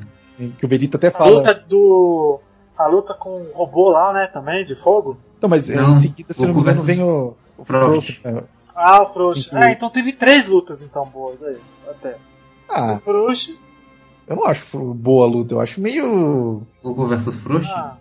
[0.57, 1.29] Que o Vegeta até fala.
[1.29, 2.39] A luta do.
[2.75, 5.19] A luta com o robô lá, né, também, de fogo.
[5.41, 7.33] Então, mas não, em seguida, se não me engano, vem o.
[7.57, 8.21] o Frost.
[8.21, 8.45] Frost.
[8.75, 9.49] Ah, o Frost.
[9.51, 11.57] Ah, então teve três lutas então boas aí,
[11.89, 12.15] até.
[12.69, 12.93] Ah.
[12.93, 13.49] O Frost.
[14.27, 16.61] Eu não acho boa a luta, eu acho meio.
[16.83, 17.67] Goku versus Frost?
[17.71, 17.97] Ah,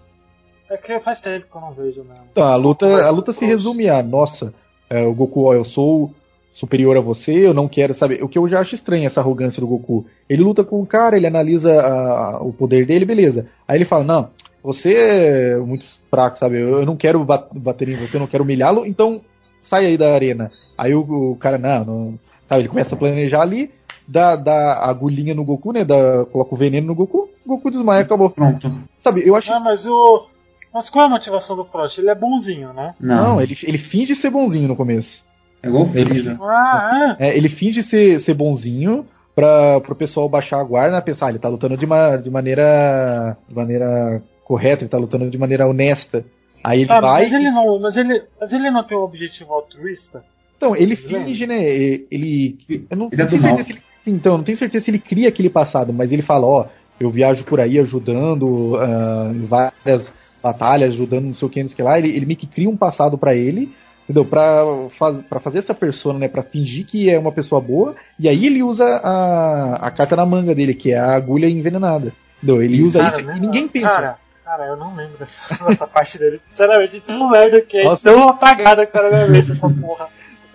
[0.68, 2.24] é que faz tempo que eu não vejo mesmo.
[2.30, 4.52] Então, a luta, a luta se resume a, nossa,
[4.90, 6.14] é, o Goku, ó, eu sou
[6.52, 8.22] superior a você, eu não quero, saber.
[8.22, 10.04] O que eu já acho estranho essa arrogância do Goku.
[10.28, 13.46] Ele luta com o cara, ele analisa a, o poder dele, beleza.
[13.66, 14.30] Aí ele fala, não,
[14.62, 16.60] você é muito fraco, sabe?
[16.60, 19.22] Eu, eu não quero bater em você, eu não quero humilhá-lo, então
[19.62, 20.50] sai aí da arena.
[20.76, 23.70] Aí o, o cara, não, não, sabe, ele começa a planejar ali,
[24.06, 25.84] dá, dá a agulhinha no Goku, né?
[25.84, 28.30] Dá, coloca o veneno no Goku, Goku desmaia, acabou.
[28.30, 28.72] Pronto.
[28.98, 29.52] Sabe, eu acho.
[29.52, 30.26] Ah, mas o.
[30.72, 31.98] Mas qual é a motivação do Frost?
[31.98, 32.94] Ele é bonzinho, né?
[33.00, 35.24] Não, Não, ele, ele finge ser bonzinho no começo.
[35.62, 36.38] é igual o Freeza.
[36.40, 37.28] Ah, é.
[37.28, 39.04] É, ele finge ser, ser bonzinho
[39.34, 42.30] pra, pro pessoal baixar a guarda e pensar, ah, ele tá lutando de, ma, de
[42.30, 43.36] maneira.
[43.48, 46.24] de maneira correta, ele tá lutando de maneira honesta.
[46.64, 47.22] Aí ele Tá, vai.
[47.22, 50.24] mas, ele não, mas, ele, mas ele não tem um objetivo altruísta?
[50.56, 51.64] Então, ele finge, né?
[51.64, 52.58] Ele.
[52.90, 53.82] Eu não, Ele é não tenho certeza se ele.
[54.00, 56.66] Sim, então, eu não tenho certeza se ele cria aquele passado, mas ele fala, ó,
[56.98, 61.68] eu viajo por aí ajudando ah, em várias batalhas, ajudando não sei o que, não
[61.68, 61.96] sei o que lá.
[61.98, 63.70] Ele, ele meio que cria um passado pra ele,
[64.04, 64.24] entendeu?
[64.24, 66.28] Pra, faz, pra fazer essa persona, né?
[66.28, 70.26] Pra fingir que é uma pessoa boa, e aí ele usa a, a carta na
[70.26, 72.12] manga dele, que é a agulha envenenada.
[72.42, 72.62] Entendeu?
[72.62, 73.34] Ele usa Cara, isso né?
[73.36, 73.88] e ninguém pensa.
[73.88, 74.18] Cara,
[74.50, 76.40] cara, eu não lembro dessa, dessa parte dele.
[76.42, 78.02] Sinceramente, é um merda que é Nossa.
[78.10, 80.08] tão apagada cara na minha mente essa porra.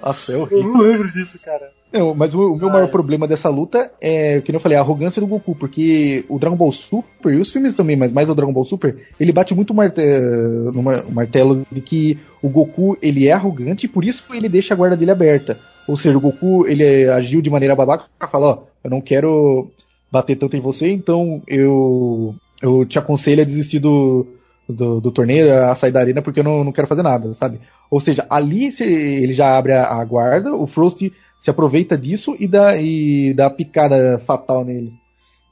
[0.03, 0.63] Nossa, é Eu horrível.
[0.73, 1.69] não lembro disso, cara.
[1.93, 2.91] Não, mas o, o meu Ah, maior é.
[2.91, 6.71] problema dessa luta é, que eu falei, a arrogância do Goku, porque o Dragon Ball
[6.73, 9.73] Super, e os filmes também, mas mais o Dragon Ball Super, ele bate muito o
[9.73, 10.01] marte-
[10.73, 14.77] no martelo de que o Goku, ele é arrogante e por isso ele deixa a
[14.77, 15.57] guarda dele aberta.
[15.87, 19.71] Ou seja, o Goku, ele agiu de maneira babaca, fala, ó, eu não quero
[20.11, 24.25] bater tanto em você, então eu, eu te aconselho a desistir do,
[24.67, 27.59] do, do torneio, a sair da arena, porque eu não, não quero fazer nada, sabe?
[27.89, 31.01] Ou seja, ali se- ele já abre a, a guarda, o Frost
[31.39, 34.93] se aproveita disso e dá, e dá a picada fatal nele.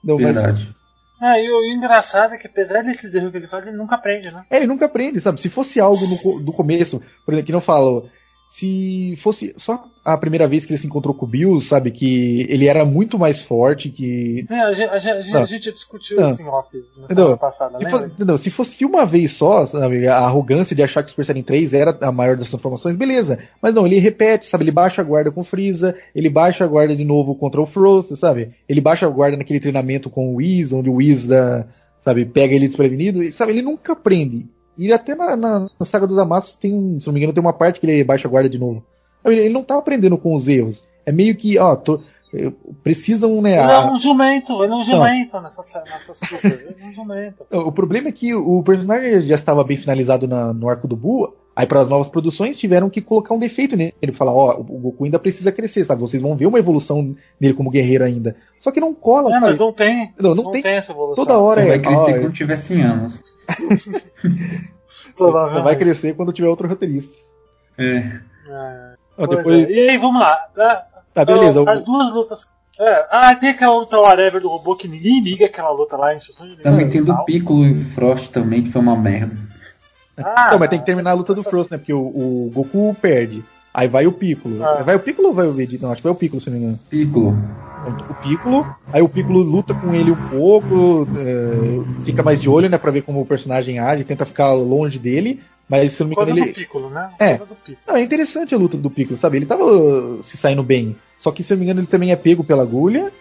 [0.03, 0.75] Não, mas, Verdade.
[1.21, 3.77] É, e o, e o engraçado é que apesar desses erros que ele faz, ele
[3.77, 4.43] nunca aprende, né?
[4.49, 5.39] é, ele nunca aprende, sabe?
[5.39, 8.09] Se fosse algo no, do começo, por exemplo, que não falo,
[8.55, 11.89] se fosse só a primeira vez que ele se encontrou com o Bill, sabe?
[11.89, 15.41] Que ele era muito mais forte, que Sim, a gente, a gente- a gente- Não.
[15.41, 16.29] a gente discutiu Não.
[16.29, 17.23] isso em off na Entendeu?
[17.25, 18.43] semana passada, Se fosse?
[18.43, 21.73] Se fosse uma vez só, sabe, a arrogância de achar que o Super Saiyan 3
[21.73, 23.39] era a maior das transformações, beleza.
[23.59, 24.65] Mas não, ele repete, sabe?
[24.65, 27.65] Ele baixa a guarda com o Freeza, ele baixa a guarda de novo contra o
[27.65, 28.51] Frost, sabe?
[28.69, 31.65] Ele baixa a guarda naquele treinamento com o Whis, onde o Whis dá,
[32.03, 33.51] sabe, pega ele desprevenido, e, sabe?
[33.53, 34.45] Ele nunca aprende.
[34.77, 37.53] E até na, na, na saga dos Amassos tem, se não me engano, tem uma
[37.53, 38.83] parte que ele baixa a guarda de novo.
[39.25, 40.83] Ele, ele não tá aprendendo com os erros.
[41.05, 42.01] É meio que, ó, tô-
[42.81, 43.51] precisam, né?
[43.53, 46.51] Ele é a- um jumento, ele é um jumento nessa, nessa super.
[46.51, 47.45] Ele é um jumento.
[47.51, 51.33] O problema é que o personagem já estava bem finalizado na- no arco do Buu,
[51.55, 55.05] aí para as novas produções tiveram que colocar um defeito nele, falar, ó, o Goku
[55.05, 56.01] ainda precisa crescer, sabe?
[56.01, 58.35] Vocês vão ver uma evolução dele como guerreiro ainda.
[58.59, 59.45] Só que não cola, É, sabe?
[59.47, 60.13] mas não tem.
[60.19, 60.75] Não, Não, não tem, tem.
[60.75, 61.23] essa evolução.
[61.25, 63.21] Toda hora Só é, vai crescer ó, quando tiver 100 anos.
[63.85, 65.63] só Provavelmente.
[65.63, 67.17] vai crescer quando tiver outro roteirista.
[67.77, 67.97] É.
[69.17, 69.27] É.
[69.27, 69.73] Depois, é.
[69.73, 70.37] E aí, vamos lá.
[70.57, 71.63] Ah, tá, beleza.
[71.67, 72.47] ah, As duas lutas.
[72.79, 73.05] É.
[73.11, 76.47] Ah, tem aquela luta whatever do robô que ninguém liga aquela luta lá em instrução
[76.47, 77.15] de Também tem do.
[77.23, 79.35] Piccolo e Frost também, que foi uma merda.
[80.17, 81.77] Ah, Então, mas tem que terminar a luta do Frost, né?
[81.77, 83.43] Porque o, o Goku perde.
[83.73, 84.63] Aí vai o Piccolo.
[84.63, 84.83] Ah.
[84.83, 85.83] Vai o Piccolo ou vai o Vegeta?
[85.83, 86.79] Não, acho que vai o Piccolo, se não me engano.
[86.89, 87.35] Piccolo.
[88.09, 92.69] o Piccolo, aí o Piccolo luta com ele um pouco, é, fica mais de olho,
[92.69, 96.09] né, pra ver como o personagem age, tenta ficar longe dele, mas se eu não
[96.09, 96.53] me engano do ele...
[96.53, 97.09] Piccolo, né?
[97.19, 97.37] É.
[97.37, 97.77] Coisa do Piccolo.
[97.87, 101.31] Não, é interessante a luta do Piccolo, sabe, ele tava uh, se saindo bem, só
[101.31, 103.11] que se não me engano ele também é pego pela agulha,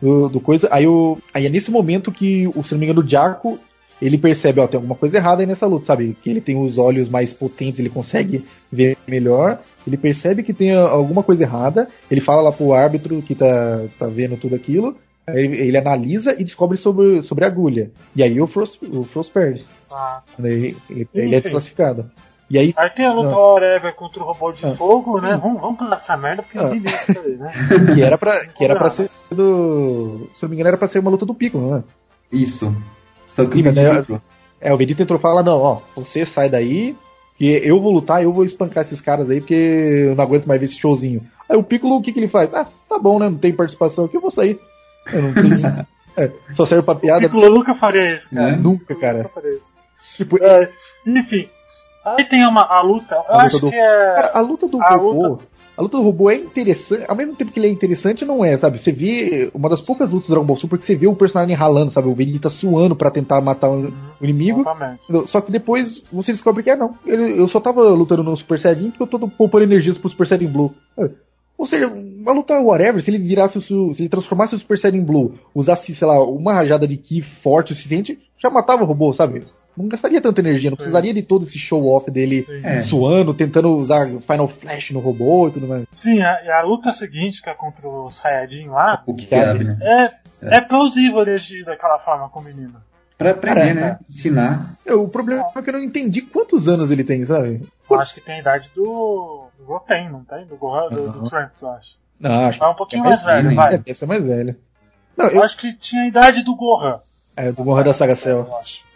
[0.00, 3.00] do, do coisa, aí, o, aí é nesse momento que, o, se não me engano,
[3.00, 3.58] o Jaco,
[4.00, 6.78] ele percebe, ó, tem alguma coisa errada aí nessa luta, sabe, que ele tem os
[6.78, 11.88] olhos mais potentes, ele consegue ver melhor, ele percebe que tem a- alguma coisa errada,
[12.10, 16.32] ele fala lá pro árbitro que tá, tá vendo tudo aquilo, aí ele, ele analisa
[16.38, 17.90] e descobre sobre, sobre a agulha.
[18.16, 19.64] E aí o Frost, o Frost perde.
[19.90, 20.20] Ah.
[20.38, 22.10] Ele, ele, ele é desclassificado.
[22.50, 24.74] E aí, Aí tem a luta whatever contra o robô de Ah.
[24.76, 25.38] fogo, né?
[25.42, 26.68] Vamos, vamos pular essa merda porque Ah.
[26.68, 26.92] ninguém
[27.38, 27.52] né?
[27.94, 30.28] que era pra, que era pra ser do.
[30.34, 31.84] Se eu não me engano, era pra ser uma luta do Piccolo, né?
[32.30, 32.74] Isso.
[33.34, 34.22] Só que Sim, o mas daí- Piccolo-
[34.60, 36.96] É, o Vegeta entrou e fala, não, ó, você sai daí,
[37.36, 40.58] que eu vou lutar, eu vou espancar esses caras aí, porque eu não aguento mais
[40.60, 41.20] ver esse showzinho.
[41.48, 42.52] Aí o Piccolo, o que que ele faz?
[42.54, 44.58] Ah, tá bom, né, não tem participação aqui, eu vou sair.
[45.12, 45.46] Eu não tenho...
[46.16, 48.52] é, só serve pra O piada, Piccolo nunca faria isso, cara.
[48.52, 48.56] Né?
[48.56, 49.18] nunca, cara.
[49.18, 49.64] Nunca faria isso.
[50.16, 50.70] Tipo, É,
[51.06, 51.48] enfim.
[52.04, 54.14] Aí tem uma, a luta, eu A luta acho do- que é.
[54.14, 55.26] Cara, a luta do A robô.
[55.28, 55.44] luta-
[55.76, 58.56] A luta do robô é interessante, ao mesmo tempo que ele é interessante, não é,
[58.56, 58.78] sabe?
[58.78, 61.54] Você vê uma das poucas lutas do Dragon Ball Super que você vê o personagem
[61.56, 62.06] ralando, sabe?
[62.08, 64.60] O Vegeta suando pra tentar matar o o inimigo.
[64.60, 65.28] Exatamente.
[65.28, 66.94] Só que depois você descobre que é não.
[67.04, 70.26] Ele- eu só tava lutando no Super Saiyajin porque eu tô poupando energias pro Super
[70.28, 70.72] Saiyajin Blue.
[70.96, 71.10] É.
[71.58, 75.04] Ou seja, uma luta whatever, se ele virasse o se ele transformasse o Super Saiyajin
[75.04, 79.12] Blue, usasse, sei lá, uma rajada de Ki forte o suficiente, já matava o robô,
[79.12, 79.42] sabe?
[79.76, 82.60] Não gastaria tanta energia, não precisaria de todo esse show off dele Sim.
[82.62, 82.80] É.
[82.80, 85.84] suando, tentando usar Final Flash no robô e tudo mais.
[85.92, 89.64] Sim, a, e a luta seguinte, que é contra o Saiyajin lá, O que cabe,
[89.64, 89.76] né?
[89.80, 92.74] é, é plausível ele agir daquela forma com o menino.
[93.18, 93.98] Pra aprender, Cara, né?
[94.08, 94.74] Ensinar.
[94.84, 97.62] É, O problema é que eu não entendi quantos anos ele tem, sabe?
[97.88, 100.44] Eu acho que tem a idade do, do Goten, não tem?
[100.46, 101.28] Do, Gohan, do, do Aham.
[101.28, 101.96] Trunks, eu acho.
[102.18, 103.74] Não, acho É um pouquinho é mais velho, velho vai.
[103.74, 104.56] É, essa é mais velha.
[105.16, 106.98] Não, Eu eu, acho que tinha a idade do Gohan.
[107.36, 108.38] É, do Morra da Saga Cell.
[108.38, 108.48] Eu.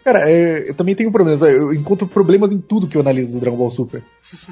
[0.03, 1.41] Cara, é, eu também tenho problemas.
[1.41, 4.01] Eu encontro problemas em tudo que eu analiso do Dragon Ball Super.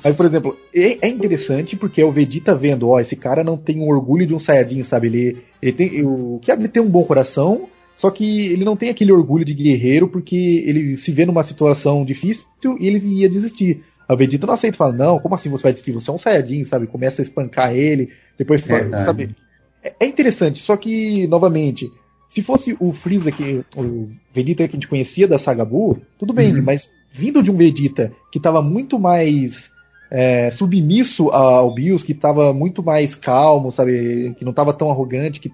[0.03, 3.55] Mas, por exemplo, é, é interessante porque é o Vegeta vendo, ó, esse cara não
[3.57, 5.07] tem um orgulho de um Saiyajin, sabe?
[5.07, 6.05] Ele, ele tem.
[6.05, 9.53] O que ele tem um bom coração, só que ele não tem aquele orgulho de
[9.53, 12.45] guerreiro porque ele se vê numa situação difícil
[12.79, 13.83] e ele ia desistir.
[14.07, 15.91] A Vegeta não aceita, fala, não, como assim você vai desistir?
[15.91, 16.87] Você é um Saiyajin, sabe?
[16.87, 19.03] Começa a espancar ele, depois fala, Verdade.
[19.03, 19.35] sabe?
[19.83, 21.89] É, é interessante, só que, novamente,
[22.27, 23.63] se fosse o Freeza que.
[23.75, 26.63] o Vegeta que a gente conhecia da saga Buu, tudo bem, Uhum.
[26.63, 29.71] mas vindo de um Vegeta que estava muito mais
[30.11, 34.35] é, submisso ao Bills, que estava muito mais calmo, sabe?
[34.37, 35.51] Que não estava tão arrogante, que,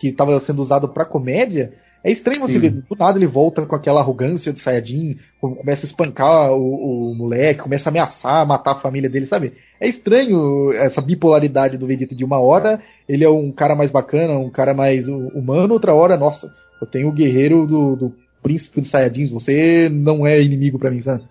[0.00, 1.72] que estava sendo usado pra comédia.
[2.06, 2.58] É estranho você Sim.
[2.60, 7.10] ver, do nada ele volta com aquela arrogância do Saiyajin, com- começa a espancar o,
[7.10, 9.54] o moleque, começa a ameaçar, matar a família dele, sabe?
[9.80, 14.38] É estranho essa bipolaridade do Vegeta de uma hora, ele é um cara mais bacana,
[14.38, 16.48] um cara mais hu- humano, outra hora, nossa,
[16.80, 21.02] eu tenho o guerreiro do, do príncipe dos Saiyajins, você não é inimigo pra mim,
[21.02, 21.24] sabe?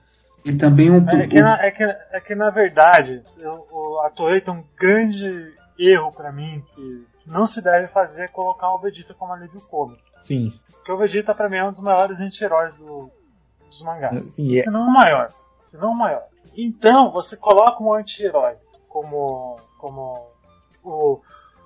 [0.43, 1.09] E também um.
[1.09, 4.63] É que, na, é, que, é que na verdade, eu- o, a Toei tem um
[4.77, 9.61] grande erro pra mim que não se deve fazer é colocar o Vegeta como alívio
[9.61, 10.04] cômico.
[10.25, 10.53] Sim.
[10.73, 13.09] Porque o Vegeta pra mim é um dos maiores anti-heróis do,
[13.67, 14.33] dos mangás.
[14.37, 15.29] E é, Se não o maior.
[15.63, 16.23] Se não o maior.
[16.55, 18.55] Então, você coloca um anti-herói
[18.87, 20.27] como, como
[20.83, 21.19] o,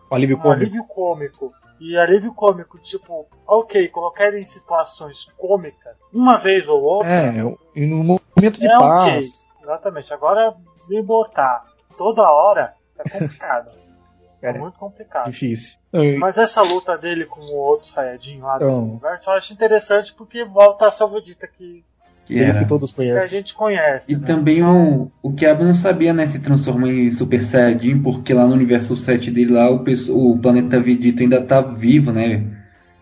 [0.09, 0.61] o alívio um cômico.
[0.61, 1.53] alívio cômico.
[1.79, 7.35] E alívio cômico, tipo, ok, colocar ele em situações cômicas, uma vez ou outra, É,
[7.73, 9.45] e num momento de É paz.
[9.61, 10.13] Exatamente.
[10.13, 10.55] Agora
[10.89, 11.65] me botar
[11.97, 13.69] toda hora é complicado.
[14.41, 15.31] é Cara, muito complicado.
[15.31, 15.78] Difícil.
[15.91, 18.89] É, Mas essa luta dele com o outro Saiyajin lá do Então.
[18.91, 21.83] universo eu acho interessante porque volta a ser o Vegeta que,
[22.27, 22.59] que era.
[22.59, 23.29] que todos que a conhecem.
[23.29, 24.13] gente conhece.
[24.13, 24.27] E né?
[24.27, 28.53] também o, o Kiaba não sabia, né, se transformar em Super Saiyajin, porque lá no
[28.53, 32.45] universo 7 dele lá, o, pesso- o planeta Vegeta ainda tá vivo, né?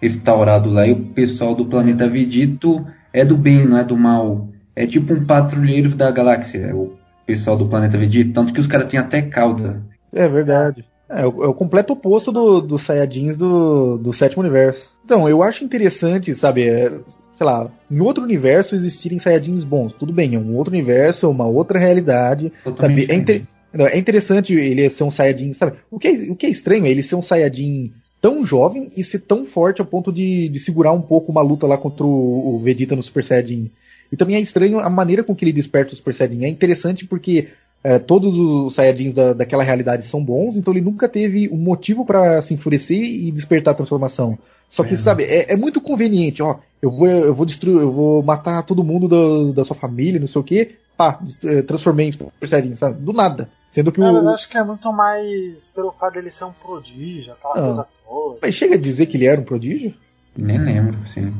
[0.01, 0.85] Restaurado lá.
[0.87, 4.47] E o pessoal do planeta Vegito é do bem, não é do mal.
[4.75, 8.31] É tipo um patrulheiro da galáxia, o pessoal do planeta Vegeta.
[8.33, 9.81] Tanto que os caras têm até cauda.
[10.13, 10.85] É verdade.
[11.09, 14.89] É, o, é o completo oposto do- dos Saiyajins do, do sétimo universo.
[15.05, 16.89] Então, eu acho interessante, sabe, é,
[17.35, 19.93] sei lá, em outro universo existirem Saiyajins bons.
[19.93, 22.51] Tudo bem, é um outro universo, é uma outra realidade.
[22.63, 25.77] Totalmente Sabe, é, inter- é interessante ele ser um Saiyajin, sabe?
[25.89, 29.03] O que, é, o que é estranho é ele ser um Saiyajin tão jovem e
[29.03, 32.55] ser tão forte ao ponto de, de segurar um pouco uma luta lá contra o,
[32.55, 33.69] o Vegeta no Super Saiyajin.
[34.11, 36.43] E também é estranho a maneira com que ele desperta o Super Saiyajin.
[36.45, 37.47] É interessante porque
[37.83, 42.05] é, todos os Saiyajins da, daquela realidade são bons, então ele nunca teve um motivo
[42.05, 44.37] pra se enfurecer e despertar a transformação.
[44.69, 44.97] Só que, É.
[44.97, 46.57] sabe, é, é muito conveniente, ó.
[46.81, 50.27] Eu vou, eu vou destruir, eu vou matar todo mundo da, da sua família, não
[50.27, 50.75] sei o quê.
[50.97, 52.99] Pá, eh, transformei em Super Saiyajin, sabe?
[53.01, 53.47] Do nada.
[53.71, 54.33] Sendo que Não, mas eu o.
[54.33, 57.61] acho que é muito mais pelo fato dele ser um prodígio, aquela Ah.
[57.67, 58.37] coisa toda.
[58.41, 59.93] Mas chega a dizer que ele era um prodígio?
[60.35, 61.31] Nem lembro, sim.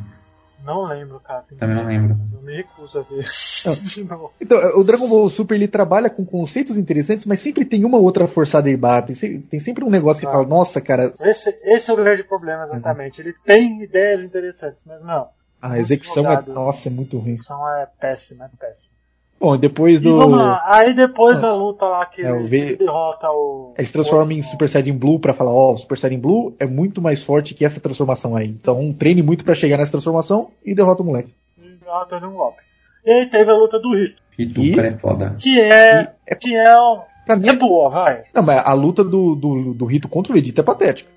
[0.68, 1.46] Não lembro, cara.
[1.58, 2.18] Também não lembro.
[2.20, 3.24] mas Eu me recuso a ver.
[4.40, 8.28] Então, o Dragon Ball Super ele trabalha com conceitos interessantes, mas sempre tem uma outra
[8.28, 9.08] forçada e bate.
[9.08, 12.24] Tem se- Tem sempre um negócio que fala, nossa, cara, Esse, esse é o grande
[12.24, 13.20] problema, exatamente.
[13.22, 15.30] Ele tem ideias interessantes, mas não.
[15.62, 17.32] a execução é, nossa, é muito ruim.
[17.32, 18.97] A execução é péssima, é péssima.
[19.40, 20.20] Bom, e depois do.
[20.66, 23.74] Aí depois da luta lá que É, o ele, V- ele derrota o.
[23.78, 26.66] Eles transformam em o- Super Saiyajin Blue pra falar, ó, o Super Saiyajin Blue é
[26.66, 28.48] muito mais forte que essa transformação aí.
[28.48, 31.34] Então treine muito pra chegar nessa transformação e derrota o moleque.
[31.60, 32.58] e derrota um golpe.
[33.06, 35.36] E aí teve a luta do Rito, E tu, E- cara, é foda.
[35.40, 36.12] que é.
[36.28, 37.02] É- Que é o.
[37.26, 38.24] Pra mim, É boa, vai.
[38.34, 41.10] não, mas a luta do, do, do Rito contra o Vegeta é patética.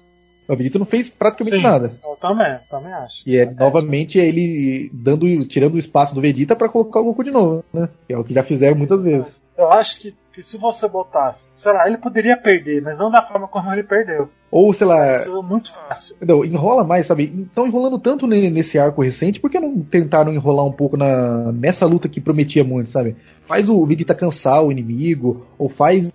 [0.53, 1.63] O Vegeta não fez praticamente Sim.
[1.63, 1.93] nada.
[2.05, 3.23] Eu também, também acho.
[3.27, 7.25] E é novamente é ele dando, tirando o espaço do Vegeta pra colocar o Goku
[7.25, 7.89] de novo, né?
[8.07, 9.41] Que é o que já fizeram muitas vezes.
[9.57, 13.23] Eu acho que, que se você botasse, sei lá, ele poderia perder, mas não da
[13.23, 14.31] forma como ele perdeu.
[14.51, 16.17] Ou, sei lá, Isso é muito fácil.
[16.21, 17.25] Não, enrola mais, sabe?
[17.25, 21.53] Estão enrolando tanto ne- nesse arco recente, por que não tentaram enrolar um pouco na,
[21.53, 23.17] nessa luta que prometia muito, sabe?
[23.45, 26.11] Faz o Vegeta cansar o inimigo, ou faz,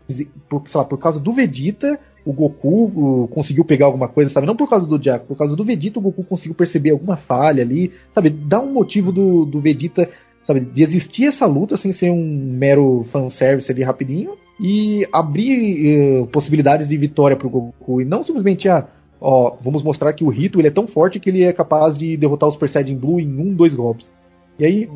[0.49, 4.47] por, sei lá, por causa do Vegeta, o Goku conseguiu pegar alguma coisa, sabe?
[4.47, 7.61] Não por causa do Jack, por causa do Vegeta, o Goku conseguiu perceber alguma falha
[7.61, 8.29] ali, sabe?
[8.31, 10.09] Dá um motivo do, do Vegeta,
[10.43, 10.61] sabe?
[10.61, 16.87] De existir essa luta sem ser um mero fanservice ali rapidinho e abrir eh, possibilidades
[16.87, 18.87] de vitória pro Goku e não simplesmente, ah,
[19.21, 22.17] ó, vamos mostrar que o Rito ele é tão forte que ele é capaz de
[22.17, 24.11] derrotar o Super Saiyajin Blue em um, dois golpes.
[24.57, 24.89] E aí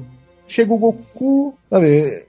[0.48, 2.26] chega o Goku, sabe?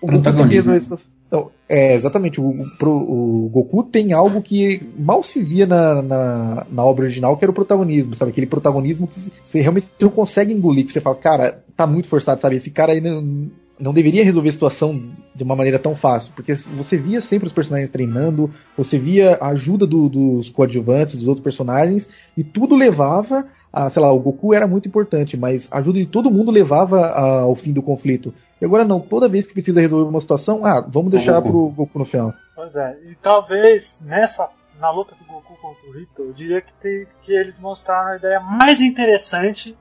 [0.00, 2.40] O Goku tem Não, é, exatamente.
[2.40, 7.36] O, pro- o Goku tem algo que mal se via na, na, na obra original,
[7.36, 8.30] que era o protagonismo, sabe?
[8.30, 12.40] Aquele protagonismo que você realmente não consegue engolir, que você fala, cara, tá muito forçado,
[12.40, 12.54] sabe?
[12.54, 15.02] Esse cara aí não, não deveria resolver a situação
[15.34, 19.48] de uma maneira tão fácil, porque você via sempre os personagens treinando, você via a
[19.48, 23.44] ajuda do, dos coadjuvantes, dos outros personagens, e tudo levava
[23.74, 27.00] a, sei lá, o Goku era muito importante, mas a ajuda de todo mundo levava
[27.00, 28.32] a, ao fim do conflito.
[28.60, 31.50] E agora não, toda vez que precisa resolver uma situação, ah, vamos deixar Goku.
[31.50, 32.32] pro Goku no final.
[32.54, 34.48] Pois é, e talvez nessa,
[34.78, 38.16] na luta do Goku contra o Rito, eu diria que, tem, que eles mostraram a
[38.16, 39.76] ideia mais interessante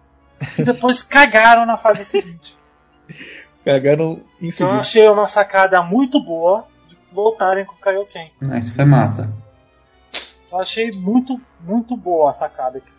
[0.58, 2.58] e depois cagaram na fase seguinte.
[3.64, 4.76] Cagaram em seguida.
[4.76, 8.32] Eu achei uma sacada muito boa de voltarem com o Kaioken.
[8.60, 9.30] Isso foi massa.
[10.52, 12.93] Eu achei muito, muito boa a sacada que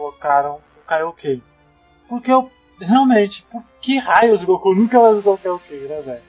[0.00, 1.42] colocaram o Kaioken.
[2.08, 6.22] Porque eu, realmente, por que raios o Goku nunca mais usou o Kaioken, né, velho?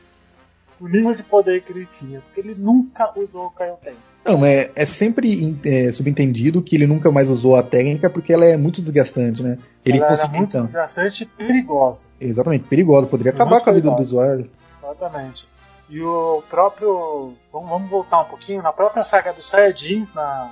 [0.79, 2.21] O nível de poder que ele tinha.
[2.21, 3.93] Porque ele nunca usou o Kaioken.
[4.25, 8.45] Não, é, é sempre é, subentendido que ele nunca mais usou a técnica porque ela
[8.45, 9.57] é muito desgastante, né?
[9.83, 10.65] Ele ela era muito então.
[10.65, 12.05] desgastante e perigosa.
[12.19, 13.07] Exatamente, perigosa.
[13.07, 14.49] Poderia acabar com a vida do usuário.
[14.83, 15.47] Exatamente.
[15.89, 17.33] E o próprio.
[17.51, 18.61] Vamos, vamos voltar um pouquinho.
[18.61, 20.51] Na própria saga dos Saiyajins, na,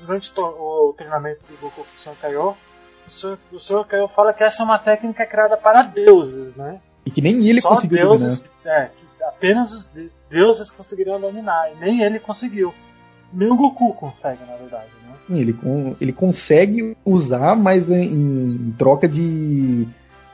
[0.00, 2.16] durante o treinamento do Goku com o Sr.
[2.20, 2.54] Kaiô,
[3.52, 3.84] o Sr.
[3.86, 6.80] Kaiô fala que essa é uma técnica criada para deuses, né?
[7.06, 8.80] E que nem ele Só conseguiu deuses, dominar.
[8.82, 9.90] É, que apenas os
[10.28, 11.72] deuses conseguiriam dominar.
[11.72, 12.74] E nem ele conseguiu.
[13.32, 15.38] Nem o Goku consegue, na verdade, né?
[15.38, 15.58] Ele,
[16.00, 19.86] ele consegue usar, mas em, em troca de.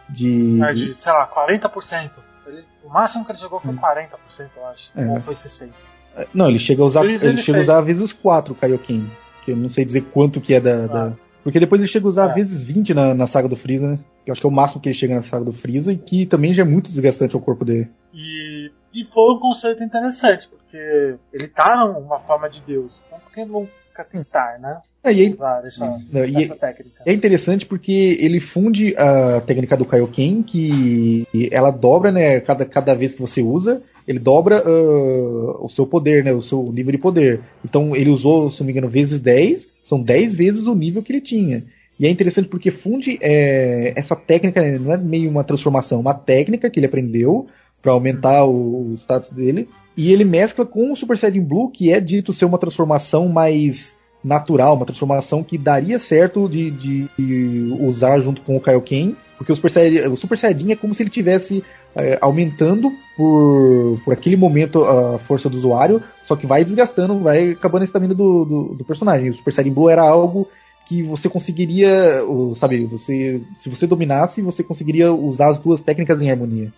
[0.08, 0.60] De...
[0.62, 2.10] É, de, sei lá, 40%.
[2.46, 4.48] Ele, o máximo que ele chegou foi 40%, hum.
[4.56, 4.90] eu acho.
[4.96, 5.06] É.
[5.06, 5.70] Ou foi 60%.
[6.16, 9.10] É, não, ele chega a usar, ele, ele chega a usar vezes 4 o Kaioken.
[9.44, 10.84] Que eu não sei dizer quanto que é da.
[10.84, 10.86] Ah.
[10.86, 11.12] da...
[11.42, 12.34] Porque depois ele chega a usar é.
[12.34, 13.98] vezes 20 na, na saga do Freeza, né?
[14.24, 15.96] Que eu acho que é o máximo que ele chega na saga do Freeza e
[15.96, 17.88] que também já é muito desgastante ao corpo dele.
[18.14, 23.02] E e foi um conceito interessante, porque ele tá numa forma de Deus.
[23.06, 24.78] Então por que nunca tentar, né?
[25.02, 29.84] É, e, é, essa, não, e é, é interessante porque ele funde a técnica do
[29.84, 35.68] Kaioken, que ela dobra, né, cada, cada vez que você usa, ele dobra uh, o
[35.68, 37.40] seu poder, né, o seu nível de poder.
[37.64, 41.12] Então ele usou, se não me engano, vezes 10, são 10 vezes o nível que
[41.12, 41.64] ele tinha.
[41.98, 46.14] E é interessante porque funde é, essa técnica, né, não é meio uma transformação, uma
[46.14, 47.46] técnica que ele aprendeu
[47.80, 49.68] para aumentar o, o, status dele.
[49.96, 53.94] E ele mescla com o Super Saiyajin Blue, que é dito ser uma transformação mais
[54.24, 59.56] natural, uma transformação que daria certo de, de usar junto com o Kaioken, porque o
[59.56, 61.64] Super Saiyajin, o Super Saiyajin é como se ele tivesse
[61.94, 67.52] é, aumentando por, por aquele momento a força do usuário, só que vai desgastando, vai
[67.52, 69.30] acabando a estamina do, do, do personagem.
[69.30, 70.48] O Super Saiyajin Blue era algo
[70.86, 72.20] que você conseguiria,
[72.56, 76.72] sabe, você, se você dominasse, você conseguiria usar as duas técnicas em harmonia.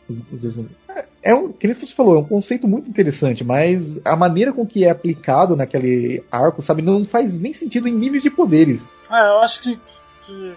[1.23, 4.85] É um, que você falou, é um conceito muito interessante, mas a maneira com que
[4.85, 8.85] é aplicado naquele arco, sabe, não faz nem sentido em níveis de poderes.
[9.11, 9.77] É, eu acho que,
[10.25, 10.57] que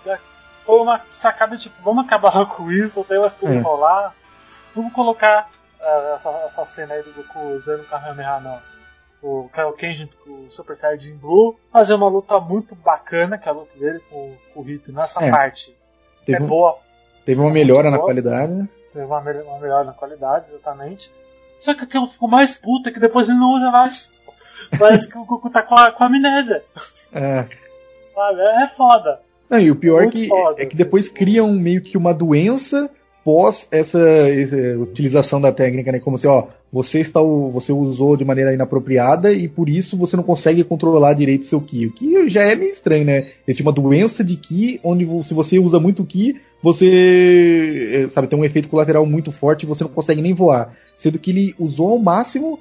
[0.69, 3.59] foi uma sacada tipo, vamos acabar com isso, até o tudo é.
[3.59, 4.13] rolar,
[4.75, 5.49] vamos colocar
[5.79, 8.59] uh, essa, essa, cena aí do Goku usando o Kamehameha não
[9.21, 13.51] o Kyle Kenji com o Super Saiyajin Blue, fazer uma luta muito bacana, que é
[13.51, 15.29] a luta dele com, com o Rito nessa é.
[15.29, 15.75] parte.
[16.25, 16.77] Teve é um, boa.
[17.25, 18.69] Teve uma melhora na qualidade, né?
[18.93, 21.11] Teve uma, uma melhora na qualidade, exatamente.
[21.57, 24.09] Só que aquilo ficou mais puta que depois ele não usa mais.
[24.79, 26.63] Parece que o Goku tá com, a, com a amnésia.
[27.11, 27.43] É.
[28.15, 28.41] Sabe?
[28.63, 29.19] É foda.
[29.49, 31.15] Não, e o pior é que, é que depois assim.
[31.15, 32.89] criam meio que uma doença
[33.23, 35.99] pós essa, essa, utilização da técnica, né?
[35.99, 40.23] Como se, ó, você está você usou de maneira inapropriada e por isso você não
[40.23, 41.87] consegue controlar direito seu ki.
[41.87, 43.27] O que já é meio estranho, né?
[43.47, 48.39] Existe uma doença de ki onde se você usa muito ki, você eh, sabe tem
[48.39, 50.73] um efeito colateral muito forte e você não consegue nem voar.
[50.95, 52.59] Sendo que ele usou ao máximo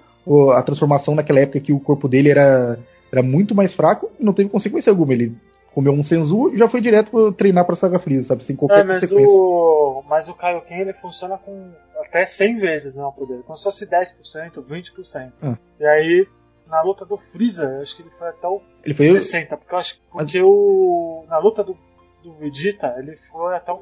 [0.55, 2.78] a transformação naquela época que o corpo dele era,
[3.11, 5.12] era muito mais fraco e não teve consequência alguma.
[5.12, 5.32] Ele
[5.78, 8.42] comeu um Senzu e já foi direto pra treinar pra Saga Freeza, sabe?
[8.42, 9.32] Sem qualquer é, mas consequência.
[9.32, 10.02] O...
[10.08, 11.70] Mas o Kaioken ele funciona com
[12.00, 13.44] até 100 vezes né, o poder.
[13.44, 14.12] Como se fosse 10%,
[14.56, 15.32] 20%.
[15.40, 15.56] Ah.
[15.78, 16.26] E aí,
[16.66, 19.78] na luta do Freeza, acho que ele foi até o ele foi 60%, porque eu
[19.78, 20.48] acho porque mas...
[20.48, 21.24] o.
[21.28, 21.78] Na luta do,
[22.24, 23.80] do Vegeta, ele foi até o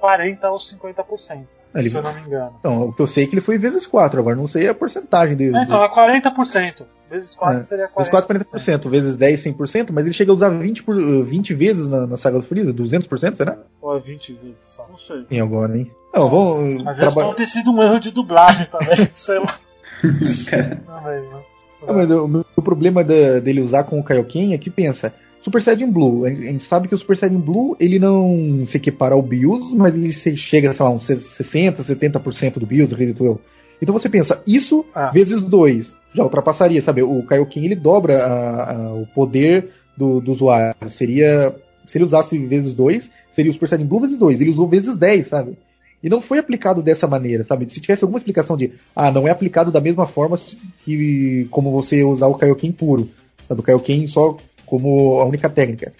[0.00, 1.44] 40% ou 50%.
[1.74, 1.90] Ele...
[1.90, 2.54] Se eu não me engano.
[2.58, 4.74] Então, o que eu sei é que ele foi vezes 4, agora não sei a
[4.74, 5.56] porcentagem dele.
[5.56, 6.84] É, então, é 40%.
[7.10, 7.62] Vezes 4 é.
[7.62, 7.96] seria 40%.
[7.96, 8.90] Vezes 4, 40%.
[8.90, 12.38] Vezes 10, 100%, mas ele chega a usar 20, por, 20 vezes na, na saga
[12.38, 13.58] do Freeza, 200%, será?
[13.80, 15.22] Ou é 20 vezes só, não sei.
[15.24, 15.90] Tem agora, hein?
[16.14, 16.86] Não, vamos...
[16.86, 19.54] Às vezes pode ter sido um erro de dublagem também, sei lá.
[20.86, 21.52] não, mas, não.
[21.86, 25.12] Não, mas o meu problema da, dele usar com o Kaioken é que pensa,
[25.42, 29.14] Super Saiyajin Blue, a gente sabe que o Super Saiyajin Blue ele não se equipara
[29.14, 33.40] ao BIOS, mas ele chega, sei lá, uns 60, 70% do BIOS, acredito eu.
[33.80, 35.10] Então você pensa, isso ah.
[35.10, 37.02] vezes 2 já ultrapassaria, sabe?
[37.02, 40.76] O Kaioken ele dobra a, a, o poder do, do, usuário.
[40.88, 41.54] Seria.
[41.84, 44.40] Se ele usasse vezes 2, seria o Super Saiyajin Blue vezes 2.
[44.40, 45.58] Ele usou vezes 10, sabe?
[46.00, 47.68] E não foi aplicado dessa maneira, sabe?
[47.68, 50.36] Se tivesse alguma explicação de, ah, não é aplicado da mesma forma
[50.84, 53.08] que como você usar o Kaioken puro,
[53.48, 53.60] sabe?
[53.60, 54.36] O Kaioken só
[54.72, 55.92] como a única técnica.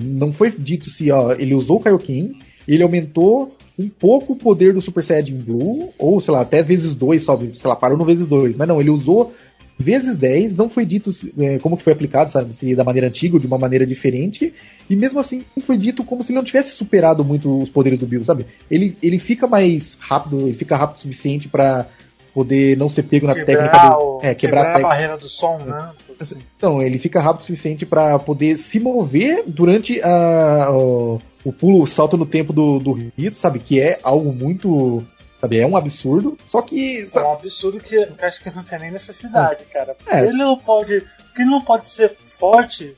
[0.00, 2.36] Não foi dito se, ó, ele usou o Kaioken,
[2.66, 6.94] ele aumentou um pouco o poder do Super Saiyajin Blue, ou sei lá, até vezes
[6.94, 8.54] dois, só, sei lá, parou no vezes dois.
[8.54, 9.34] Mas não, ele usou
[9.76, 13.34] vezes 10, não foi dito é, como que foi aplicado, sabe, se da maneira antiga
[13.34, 14.54] ou de uma maneira diferente,
[14.88, 18.06] e mesmo assim foi dito como se ele não tivesse superado muito os poderes do
[18.06, 18.46] Bill, sabe?
[18.70, 21.88] Ele, ele fica mais rápido, ele fica rápido o suficiente para
[22.34, 25.56] poder não ser pego na Quebrar técnica do, é, quebrar quebrar, a barreira do som,
[25.58, 25.92] né?
[26.20, 26.38] Assim.
[26.56, 31.82] Então, ele fica rápido o suficiente para poder se mover durante a, o, o pulo,
[31.82, 33.60] o salto no tempo do, do Rito, sabe?
[33.60, 35.04] Que é algo muito.
[35.40, 36.36] Sabe, é um absurdo.
[36.48, 37.02] Só que.
[37.02, 39.94] É sabe, um absurdo que eu acho que não tinha nem necessidade, cara.
[39.94, 40.24] Porque É.
[40.24, 41.00] ele não pode.
[41.00, 42.96] Porque ele não pode ser forte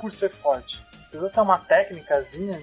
[0.00, 0.80] por ser forte.
[1.10, 2.58] Precisa ter uma técnicazinha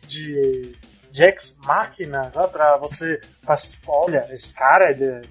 [0.00, 0.72] de.
[1.12, 1.22] de.
[1.24, 2.30] ex-máquina?
[2.52, 3.20] Pra você.
[3.44, 3.56] pra-
[3.88, 5.22] olha, esse cara ele é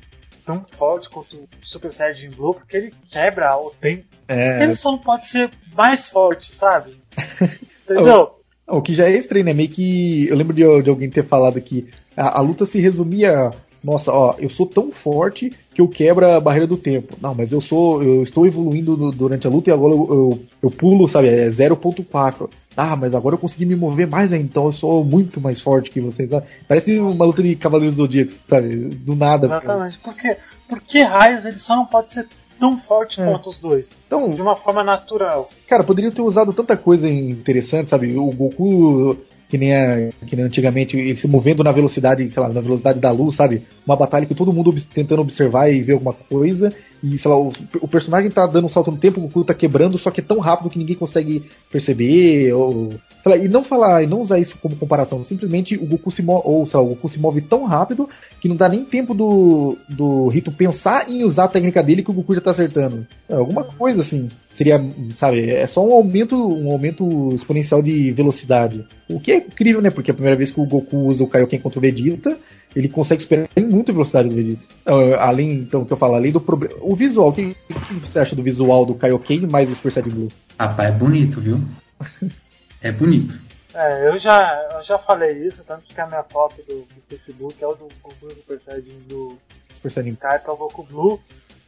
[0.48, 4.06] tão forte quanto o Super Saiyajin Blue porque ele quebra o tempo.
[4.30, 6.98] é, Ele só não pode ser mais forte, sabe?
[7.84, 8.38] Entendeu?
[8.66, 9.54] O que já é estranho, né?
[9.54, 10.28] Meio que.
[10.28, 13.52] Eu lembro de, de alguém ter falado que a, a luta se resumia.
[13.84, 17.15] Nossa, ó, eu sou tão forte que eu quebro a barreira do tempo.
[17.21, 18.01] Não, mas eu sou.
[18.01, 21.28] Eu estou evoluindo no- durante a luta e agora eu, eu, eu pulo, sabe?
[21.28, 22.49] É 0.4.
[22.75, 25.91] Ah, mas agora eu consegui me mover mais ainda, então eu sou muito mais forte
[25.91, 26.32] que vocês.
[26.32, 26.47] sabe?
[26.67, 28.75] Parece uma luta de Cavaleiros do Zodíaco, sabe?
[28.75, 29.45] Do nada.
[29.45, 29.99] Exatamente.
[29.99, 30.36] Porque,
[30.67, 32.28] por que raios ele só não pode ser
[32.59, 33.25] tão forte É.
[33.30, 33.88] quanto os dois?
[34.07, 35.47] Então, De uma forma natural.
[35.67, 38.15] Cara, poderiam ter usado tanta coisa interessante, sabe?
[38.17, 39.15] O Goku,
[39.48, 43.00] que nem, a, que nem antigamente, ele se movendo na velocidade, sei lá, na velocidade
[43.00, 43.64] da luz, sabe?
[43.86, 46.74] Uma batalha que todo mundo tentando observar e ver alguma coisa.
[47.04, 49.54] E, sei lá, o, o personagem tá dando um salto no tempo, o Goku tá
[49.54, 52.93] quebrando, só que é tão rápido que ninguém consegue perceber, ou.
[53.22, 55.24] Sei lá, e não falar, e não usar isso como comparação.
[55.24, 58.48] Simplesmente o Goku se move, ou, sei lá, o Goku se move tão rápido que
[58.48, 62.14] não dá nem tempo do, do Rito pensar em usar a técnica dele que o
[62.14, 63.06] Goku já tá acertando.
[63.28, 64.30] É, alguma coisa assim.
[64.50, 64.82] Seria,
[65.12, 68.88] sabe, é só um aumento, um aumento exponencial de velocidade.
[69.08, 69.91] O que é incrível, né?
[69.91, 72.38] Porque é a primeira vez que o Goku usa o Kaioken contra o Vegeta,
[72.78, 74.61] ele consegue superar em muita velocidade do Vegeta.
[74.86, 76.75] Ah, além, então, que eu falo, além do problema.
[76.80, 80.13] O visual, o que, que você acha do visual do Kaioken mais do Super Saiyajin
[80.13, 80.32] Blue?
[80.59, 81.59] Rapaz, é bonito, viu?
[82.80, 83.34] É bonito.
[83.73, 84.39] É, eu já,
[84.75, 87.88] eu já falei isso, tanto que a minha foto do, do Facebook é o do
[88.03, 89.36] Goku Super Saiyajin do
[89.73, 91.19] Super Saiyajin Skype, é o Goku Blue,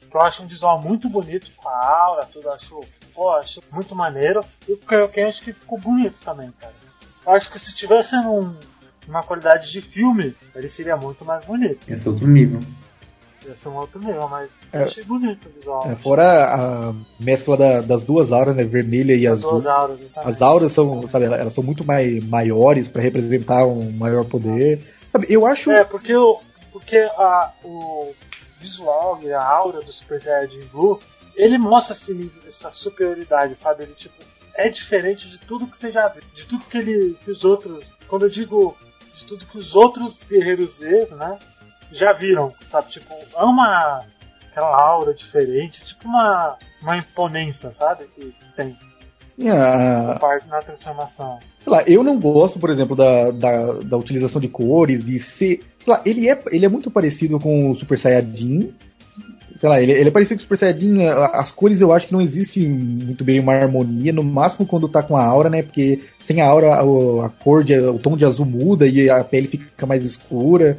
[0.08, 2.80] que eu acho um visual muito bonito, com a aura, tudo, acho,
[3.16, 4.46] pô, acho muito maneiro.
[4.68, 6.76] E o Kaioken acho que ficou bonito também, cara.
[7.26, 8.56] Eu acho que se tivesse num,
[9.10, 11.92] uma qualidade de filme, ele seria muito mais bonito.
[11.92, 12.62] Esse é outro nível.
[13.48, 14.80] Ia ser um outro nível, mas É.
[14.82, 15.90] eu achei bonito o visual.
[15.90, 16.54] É, fora
[16.90, 18.64] a mescla da- das duas auras, né?
[18.64, 19.68] Vermelha e As azul.
[19.70, 20.00] auras.
[20.16, 24.86] As auras são, sabe, elas são muito mai, maiores para representar um maior poder.
[25.12, 25.72] Sabe, eu acho.
[25.72, 26.40] É, porque, o,
[26.72, 28.12] porque a, o
[28.60, 31.00] visual e a aura do Super Saiyajin Blue,
[31.36, 33.84] ele mostra esse nível, essa superioridade, sabe?
[33.84, 34.16] Ele, tipo,
[34.54, 37.94] é diferente de tudo que você já viu, de tudo que ele, que os outros,
[38.10, 38.76] quando eu digo
[39.20, 41.38] de tudo que os outros guerreiros Z, né,
[41.92, 42.90] já viram, sabe?
[42.92, 44.04] Tipo, é uma,
[44.52, 48.06] aquela aura diferente, tipo uma, uma imponência, sabe?
[48.16, 48.76] Que tem
[49.50, 51.40] a- na parte na transformação.
[51.64, 55.62] sei lá, eu não gosto, por exemplo, da, da, da utilização de cores, de ser.
[55.84, 58.74] Sei lá, ele é, ele é muito parecido com o Super Saiyajin.
[59.60, 61.04] Sei lá, ele, ele é parecido com o Super Saiyajin.
[61.06, 64.88] a- As cores eu acho que não existe muito bem uma harmonia, no máximo quando
[64.88, 65.62] tá com a aura, né?
[65.62, 69.22] Porque sem a aura a, a cor, de, o tom de azul muda e a
[69.24, 70.78] pele fica mais escura.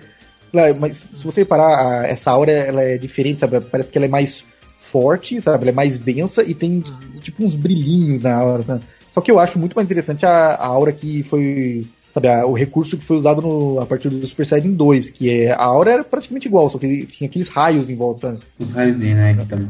[0.80, 3.60] Mas se você reparar, a- essa aura ela é diferente, sabe?
[3.60, 4.44] Parece que ela é mais
[4.80, 5.62] forte, sabe?
[5.64, 6.82] Ela é mais densa e tem
[7.20, 8.82] tipo uns brilhinhos na aura, sabe?
[9.12, 11.86] Só que eu acho muito mais interessante a, a aura que foi.
[12.12, 15.30] Sabe, a- o recurso que foi usado no- a partir do Super Saiyajin 2, que
[15.30, 15.52] é.
[15.52, 18.40] A aura era praticamente igual, só que tinha aqueles raios em volta, sabe?
[18.58, 19.34] Os raios dele, né?
[19.34, 19.68] Que tam-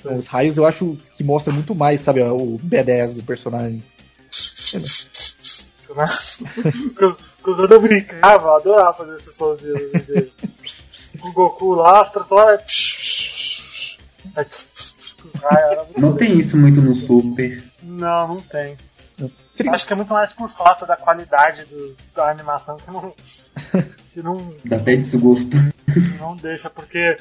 [0.00, 3.82] Então, os raios eu acho que mostra muito mais, sabe, o B10 do personagem.
[5.96, 6.06] Né?
[7.42, 9.74] Quando eu brincava, eu adorava fazer esse somzinho
[10.06, 10.30] dele.
[11.22, 11.74] O Goku
[15.40, 17.64] raios, era muito Não tem isso muito no Super.
[17.82, 18.76] Não, não tem.
[19.58, 23.12] Seria- Acho que é muito mais por falta da qualidade do- da animação que não,
[24.14, 25.56] que não, Dá até desgosto.
[26.18, 27.16] não deixa, porque,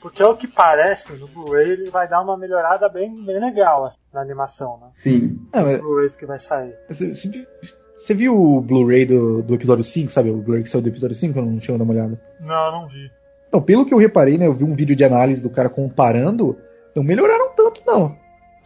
[0.00, 3.86] porque é o que parece, no Blu-ray ele vai dar uma melhorada bem, bem legal
[3.86, 4.88] assim, na animação, né?
[4.92, 5.38] Sim.
[5.52, 6.74] Ah, Os mas Blu-rays que vai sair.
[6.88, 10.30] você, viu o Blu-ray do, do episódio 5, sabe?
[10.30, 12.20] O Blu-ray que saiu do episódio 5, eu não tinha dado uma olhada.
[12.40, 13.10] Não, não vi.
[13.48, 16.58] Então, pelo que eu reparei, né, eu vi um vídeo de análise do cara comparando,
[16.94, 18.16] não melhoraram tanto, não.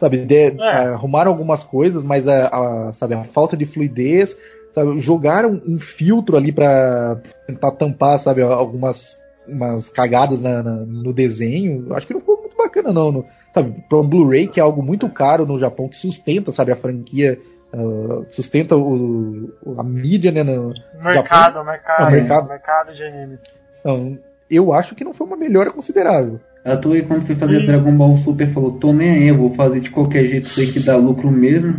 [0.01, 0.85] Sabe, de- É.
[0.87, 4.35] arrumaram algumas coisas, mas a, a- sabe, a falta de fluidez,
[4.71, 11.13] sabe, jogaram um filtro ali pra tentar tampar, sabe, algumas umas cagadas na, na, no
[11.13, 11.93] desenho.
[11.93, 13.11] Acho que não ficou muito bacana, não.
[13.11, 16.71] No, sabe, pra um Blu-ray, que é algo muito caro no Japão, que sustenta, sabe,
[16.71, 17.37] a franquia.
[17.71, 20.43] Uh, sustenta o, a mídia, né?
[20.43, 20.73] No
[21.03, 21.63] mercado, Japão.
[21.63, 22.47] mercado, é, mercado.
[22.49, 23.39] mercado de animes.
[23.79, 24.17] Então,
[24.49, 26.39] eu acho que não foi uma melhora considerável.
[26.63, 27.65] A Toei, quando foi fazer Sim.
[27.65, 30.79] Dragon Ball Super, falou: tô nem aí, eu vou fazer de qualquer jeito, sei que
[30.79, 31.73] dá lucro mesmo.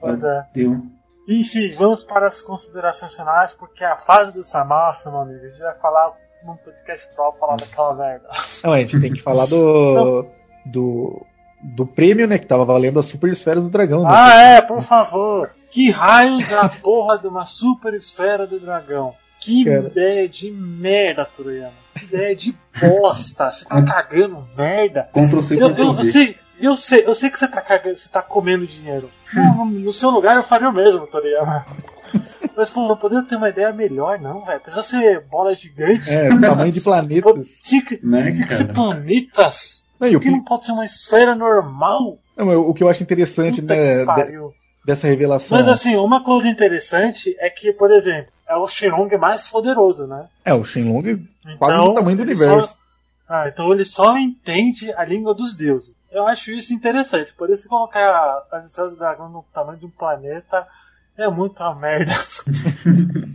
[0.00, 0.44] Pois é.
[0.52, 0.82] Deu.
[1.28, 5.60] Enfim, vamos para as considerações finais, porque a fase do Samasa, meu amigo, a gente
[5.60, 6.12] vai falar
[6.44, 8.28] num podcast próprio falar daquela merda.
[8.62, 10.26] Não, a gente tem que falar do.
[10.66, 11.24] do.
[11.62, 12.38] do prêmio, né?
[12.38, 14.02] Que tava valendo a Super Esfera do Dragão.
[14.02, 14.10] Né?
[14.12, 15.50] Ah, é, por favor.
[15.70, 19.14] Que raios da porra de uma Super Esfera do Dragão?
[19.40, 19.78] Que Cara.
[19.80, 21.83] ideia de merda, Toriyama.
[21.98, 23.50] Que ideia de bosta.
[23.50, 25.08] Você tá cagando merda.
[25.12, 28.22] Ctrl C, eu, eu, você, eu sei, eu sei que você tá cagando, você tá
[28.22, 29.08] comendo dinheiro.
[29.32, 31.64] Não, no seu lugar eu faria o mesmo, Toriyama.
[32.56, 34.60] Mas, pô, não poderia ter uma ideia melhor, não, velho.
[34.60, 36.08] Precisa ser bola gigante.
[36.08, 37.48] É, tamanho de planetas.
[37.62, 39.82] Tinha que, né, tinha que ser planetas.
[39.98, 42.18] Não, Por que, não pode ser uma esfera normal?
[42.36, 44.04] Não, o que eu acho interessante, Puta né,
[44.84, 45.56] dessa revelação.
[45.56, 50.28] Mas assim, uma coisa interessante é que, por exemplo, é o Shenlong mais poderoso, né?
[50.44, 52.68] É, o Shenlong então, quase do tamanho do universo.
[52.68, 52.76] Só...
[53.28, 55.96] Ah, então ele só entende a língua dos deuses.
[56.12, 57.32] Eu acho isso interessante.
[57.34, 60.66] Por isso colocar as estrelas do dragão no tamanho de um planeta
[61.16, 62.12] é muita merda.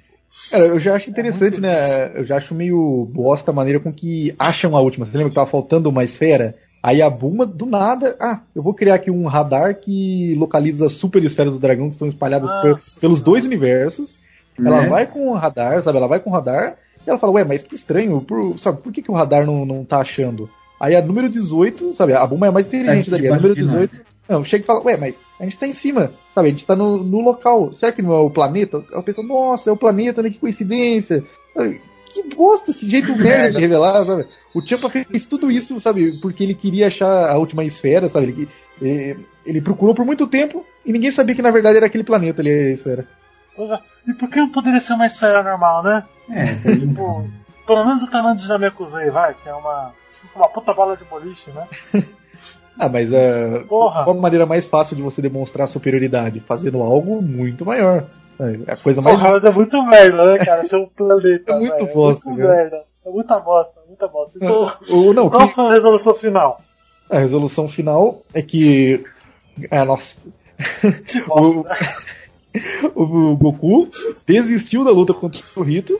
[0.49, 2.20] Cara, eu já acho interessante, é né?
[2.20, 5.05] Eu já acho meio bosta a maneira com que acham a última.
[5.05, 6.55] Você lembra que tava faltando uma esfera?
[6.82, 10.93] Aí a Buma, do nada, ah, eu vou criar aqui um radar que localiza as
[10.93, 14.18] super esferas do dragão que estão espalhadas Nossa, pelos dois universos.
[14.66, 14.89] Ela né?
[14.89, 15.97] vai com o radar, sabe?
[15.97, 18.91] Ela vai com o radar e ela fala, ué, mas que estranho, por, sabe, por
[18.91, 20.49] que, que o radar não, não tá achando?
[20.80, 24.01] Aí a número 18, sabe, a Buma é mais inteligente é, dali, a número 18,
[24.30, 26.49] não, chega e fala, ué, mas a gente tá em cima, sabe?
[26.49, 27.74] A gente tá no, no local.
[27.74, 28.84] Será que não é o planeta?
[28.91, 30.30] Ela pensa, nossa, é o planeta, né?
[30.30, 31.24] Que coincidência.
[32.14, 34.28] Que bosta, que jeito merda de revelar, sabe?
[34.53, 36.20] O Champa fez tudo isso, sabe?
[36.22, 38.28] Porque ele queria achar a última esfera, sabe?
[38.28, 38.47] Ele,
[38.80, 42.41] ele, ele procurou por muito tempo e ninguém sabia que na verdade era aquele planeta
[42.41, 43.07] ali, a esfera.
[44.07, 46.03] E por que não poderia ser uma esfera normal, né?
[46.32, 46.45] É,
[46.76, 47.28] tipo,
[47.66, 49.91] pelo menos o tamanho de Namekusei, vai, que é uma,
[50.36, 51.68] uma puta bola de boliche, né?
[52.82, 56.39] Ah, mas uh, qual a maneira mais fácil de você demonstrar superioridade?
[56.39, 58.05] Fazendo algo muito maior.
[58.39, 59.18] É a coisa mais.
[59.18, 60.64] Porra, mas é muito merda, né, cara?
[60.64, 61.51] Ser um planeta.
[61.51, 62.84] É muito bosta, é muito merda.
[63.05, 64.38] É muita bosta, muita bosta.
[64.38, 65.55] Então, o, não, qual que...
[65.55, 66.62] foi a resolução final?
[67.10, 69.03] A resolução final é que.
[69.70, 70.16] É, nossa.
[71.05, 71.60] Que bosta.
[71.60, 71.66] o,
[72.95, 73.89] o Goku
[74.28, 76.00] desistiu da luta contra o Rito.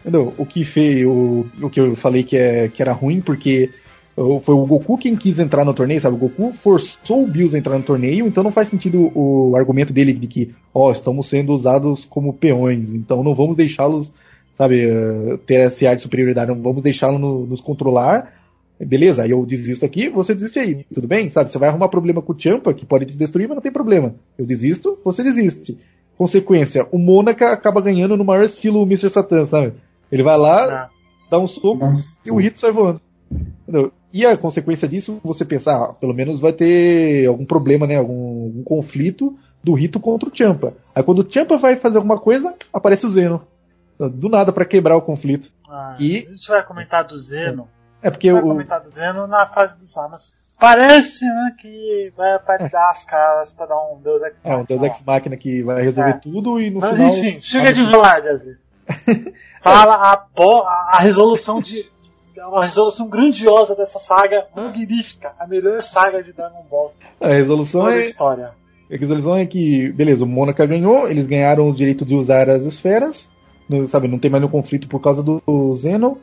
[0.00, 0.34] Entendeu?
[0.36, 1.06] O que fez.
[1.06, 3.70] O, o que eu falei que, é, que era ruim, porque
[4.14, 6.16] foi o Goku quem quis entrar no torneio, sabe?
[6.16, 9.92] O Goku forçou o Bills a entrar no torneio, então não faz sentido o argumento
[9.92, 14.12] dele de que, ó, oh, estamos sendo usados como peões, então não vamos deixá-los,
[14.52, 18.41] sabe, eh, ter esse ar de superioridade, não vamos deixá-los no, nos controlar.
[18.80, 21.28] Beleza, aí eu desisto aqui, você desiste aí, tudo bem?
[21.28, 23.72] Sabe, você vai arrumar problema com o Champa, que pode te destruir, mas não tem
[23.72, 24.14] problema.
[24.36, 25.78] Eu desisto, você desiste.
[26.18, 29.10] Consequência, o Mônaca acaba ganhando no maior estilo Mr.
[29.10, 29.74] Satan, sabe?
[30.10, 30.90] Ele vai lá, ah.
[31.30, 32.18] dá um soco Nossa.
[32.24, 33.00] e o Rito sai voando.
[33.62, 33.92] Entendeu?
[34.12, 37.96] E a consequência disso, você pensar, ah, pelo menos vai ter algum problema, né?
[37.96, 40.74] Algum, algum, conflito do Rito contra o Champa.
[40.94, 43.42] Aí quando o Champa vai fazer alguma coisa, aparece o Zeno.
[43.98, 45.50] Do nada para quebrar o conflito.
[45.68, 46.26] Ah, e...
[46.26, 47.68] A gente vai comentar do Zeno.
[47.78, 48.48] É porque vai o...
[48.48, 50.32] comentar do Zeno na fase dos Samas.
[50.58, 54.54] Parece, né, que vai aparecer as caras pra dar um Deus Ex Machina.
[54.54, 56.18] É, um Deus Ex Machina que vai resolver é.
[56.18, 57.08] tudo e no Mas, final...
[57.08, 58.56] Mas enfim, chega de enrolar, Wesley.
[59.62, 60.26] Fala a,
[60.92, 61.90] a resolução de
[62.42, 66.92] é uma resolução grandiosa dessa saga, magnífica, a melhor saga de Dragon Ball.
[67.20, 68.00] A resolução é.
[68.00, 68.50] história.
[68.90, 72.64] A resolução é que, beleza, o Mônaca ganhou, eles ganharam o direito de usar as
[72.64, 73.30] esferas,
[73.68, 76.18] não, sabe, não tem mais nenhum conflito por causa do Zeno.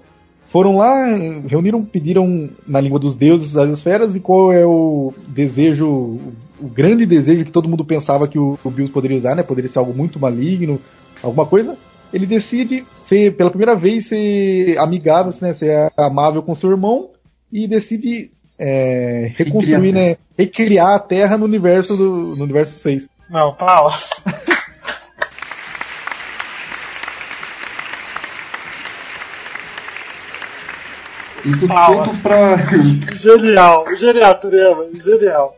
[0.49, 1.05] Foram lá,
[1.47, 5.87] reuniram, pediram na língua dos deuses as esferas e qual é o desejo,
[6.59, 9.43] o grande desejo que todo mundo pensava que o, o Bills poderia usar, né?
[9.43, 10.81] Poderia ser algo muito maligno,
[11.23, 11.77] alguma coisa
[12.13, 17.11] ele decide ser, pela primeira vez, ser amigável, né, ser amável com seu irmão
[17.51, 23.07] e decide é, reconstruir, né, recriar a Terra no universo do no universo 6.
[23.29, 24.09] Não, pausa.
[31.45, 32.57] Isso tudo pra.
[33.15, 35.55] Genial, genial, Turema, genial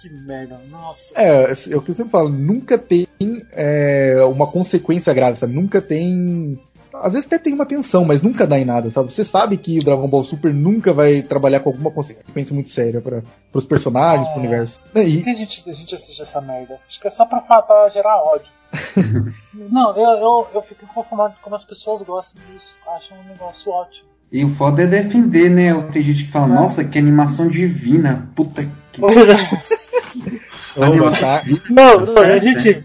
[0.00, 1.12] que merda, nossa.
[1.20, 3.06] É, é o que eu sempre falo, nunca tem
[3.52, 5.52] é, uma consequência grave, sabe?
[5.52, 6.58] Nunca tem.
[6.94, 9.12] às vezes até tem uma tensão, mas nunca dá em nada, sabe?
[9.12, 13.00] Você sabe que o Dragon Ball Super nunca vai trabalhar com alguma consequência muito séria
[13.00, 13.22] para
[13.52, 14.30] os personagens, É.
[14.30, 14.80] pro universo.
[14.92, 16.78] Por E, que a gente, a gente assiste essa merda?
[16.88, 18.50] Acho que é só pra, pra gerar ódio.
[19.54, 22.72] Não, eu, eu, eu fico conformado com como as pessoas gostam disso.
[22.86, 24.07] Acham um negócio ótimo.
[24.30, 25.72] E o foda é defender, né?
[25.92, 28.28] Tem gente que fala, nossa, que animação divina.
[28.34, 29.00] Puta que.
[29.00, 30.84] Pois é.
[30.84, 31.40] animação tá?
[31.40, 31.62] divina.
[31.70, 32.84] Não, não, a Certo, gente.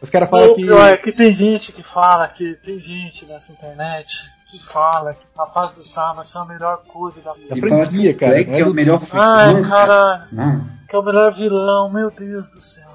[0.00, 0.62] os caras falam O que.
[0.64, 5.24] pior é que tem gente que fala que tem gente nessa internet que fala que
[5.38, 7.56] a fase do Sama é a melhor coisa da vida.
[7.56, 9.24] Franquia, que cara, o Black não é é o do- melhor filme.
[9.26, 10.64] Ai, Não, caralho, Não.
[10.90, 12.90] que é o melhor vilão, meu Deus do céu.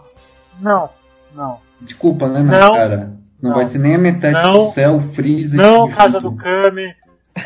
[0.61, 0.87] Não,
[1.33, 1.57] não.
[1.81, 3.11] Desculpa, né, não, cara.
[3.41, 3.57] Não, Não.
[3.57, 4.67] vai ser nem a metade Não.
[4.67, 5.57] do céu, Freeza.
[5.57, 6.93] Não Casa do Kami,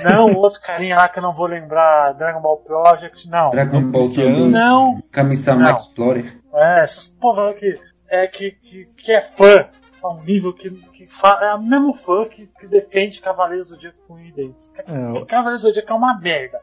[0.04, 3.50] não o outro carinha lá que eu não vou lembrar, Dragon Ball Project, não.
[3.50, 4.10] Dragon Ball.
[4.10, 5.78] Thunder, Não, Kami-sama Não.
[5.78, 6.38] Explorer.
[6.54, 9.68] é, essas porra que é, que, que, que é fã
[10.04, 13.76] a um nível que, que fa, é o mesmo fã que, que defende Cavaleiros do
[13.76, 14.72] Zodíaco com ideias.
[14.78, 16.60] É, Cavaleiros do Zodíaco é uma merda.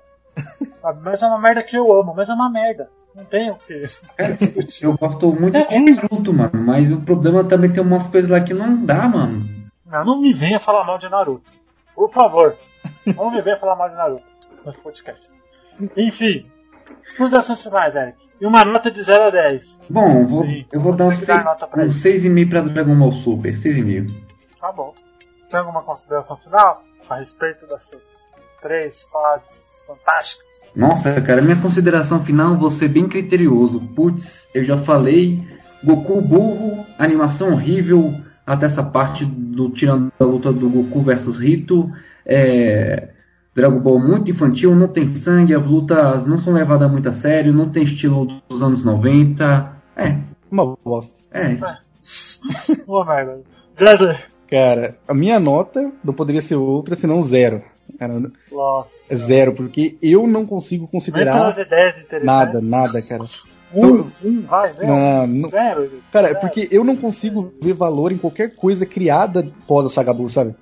[0.81, 1.01] Sabe?
[1.03, 2.89] Mas é uma merda que eu amo, mas é uma merda.
[3.15, 3.83] Não tem o que.
[4.17, 4.37] Cara,
[4.83, 6.53] eu gosto muito É de Naruto, mano.
[6.55, 9.43] Mas o problema também tem umas coisas lá que não dá, mano.
[9.87, 11.51] Não, não me venha falar mal de Naruto.
[11.99, 12.55] Por favor.
[13.05, 14.23] Não me venha falar mal de Naruto
[14.65, 15.33] no podcast.
[15.97, 16.49] Enfim.
[17.17, 18.17] Considerações finais, Eric.
[18.41, 19.81] E uma nota de 0 a 10.
[19.91, 22.61] Bom, eu vou, eu vou dar um Você que dá nota pra uns 6,5 pra
[22.61, 23.55] Dragon Ball Super.
[23.55, 24.15] 6,5.
[24.61, 24.95] Tá bom.
[25.51, 26.77] Tem alguma consideração final
[27.11, 28.25] a respeito dessas
[28.63, 30.47] três fases fantásticas?
[30.77, 33.81] Nossa, cara, minha consideração final, vou ser bem criterioso.
[33.81, 35.45] Putz, eu já falei,
[35.83, 38.15] Goku burro, animação horrível,
[38.47, 39.27] até essa parte
[39.59, 41.91] do tirando a luta do Goku versus Rito.
[42.25, 43.09] É,
[43.55, 47.53] Dragon Ball muito infantil, não tem sangue, as lutas não são levadas muito a sério,
[47.53, 49.77] não tem estilo dos anos 90.
[49.97, 50.17] É,
[50.49, 51.19] uma bosta.
[51.33, 51.57] é.
[52.87, 53.41] Uma merda.
[54.49, 57.63] Cara, a minha nota não poderia ser outra senão zero.
[57.99, 58.95] Cara, Nossa.
[59.11, 61.53] é zero, porque eu não consigo considerar
[62.23, 63.25] nada, nada, cara.
[63.75, 64.87] Um, um, vai, zero.
[64.87, 65.91] Não, não- Zero.
[66.13, 66.41] Cara, é zero.
[66.41, 70.55] porque eu não consigo ver valor em qualquer coisa criada pós a saga sabe?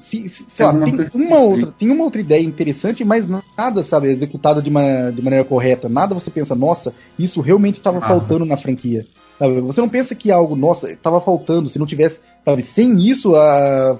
[0.00, 4.08] Se, se- sei lá, tem uma outra, tem uma outra ideia interessante, mas nada, sabe,
[4.08, 5.88] executado de, uma, de maneira correta.
[5.88, 8.08] Nada você pensa, nossa, isso realmente estava Nossa.
[8.08, 9.06] faltando na franquia.
[9.38, 9.60] Sabe?
[9.60, 13.96] Você não pensa que algo, nossa, estava faltando, se não tivesse, sabe, sem isso, a,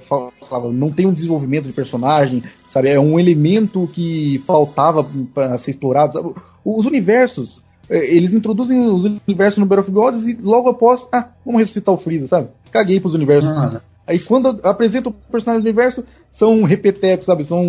[0.51, 5.71] lá, não tem um desenvolvimento de personagem, sabe, é um elemento que faltava para ser
[5.73, 6.15] explorado.
[6.15, 6.35] sabe?
[6.65, 11.61] Os universos, eles introduzem os universos no Battle of Gods e logo após, ah, vamos
[11.61, 12.49] ressuscitar o Freeza, sabe?
[12.71, 13.51] Caguei pros universos.
[13.55, 13.83] Nada.
[14.07, 17.45] Aí quando apresenta o personagem do universo, são repetecos, sabe?
[17.45, 17.65] São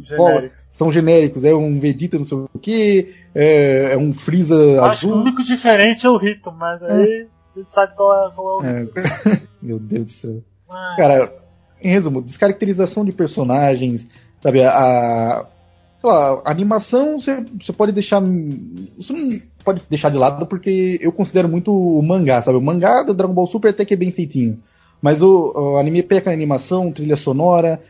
[0.00, 0.68] Genéricos.
[0.74, 5.06] são genéricos, é um Vegeta não sei o que, é, é um Freeza Acho que
[5.06, 5.22] o azul.
[5.22, 8.66] único diferente é o Rito, mas aí a gente sabe qual é, qual é o.
[8.66, 10.42] É, meu Deus do céu.
[10.70, 11.32] Ah, Cara,
[11.80, 14.06] em resumo, descaracterização de personagens,
[14.40, 14.62] sabe?
[14.62, 15.46] A, a,
[16.00, 17.44] sei lá, animação você,
[17.76, 18.22] pode deixar.
[18.96, 22.56] Você não pode deixar de lado porque eu considero muito o mangá, sabe?
[22.56, 24.58] O mangá do Dragon Ball Super até que é bem feitinho.
[25.02, 27.80] Mas o, o anime peca a animação, trilha sonora,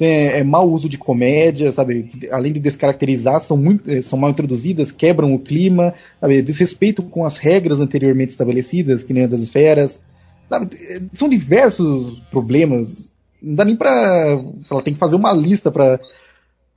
[0.00, 2.10] é, é mau uso de comédia, sabe?
[2.30, 6.42] Além de descaracterizar, são, muito, eh, são mal introduzidas, quebram o clima, sabe?
[6.42, 10.00] Desrespeito com as regras anteriormente estabelecidas, que nem a das esferas.
[10.48, 10.76] Sabe?
[11.14, 13.10] São diversos problemas.
[13.42, 14.38] Não dá nem pra.
[14.62, 15.98] Sei lá, tem que fazer uma lista pra,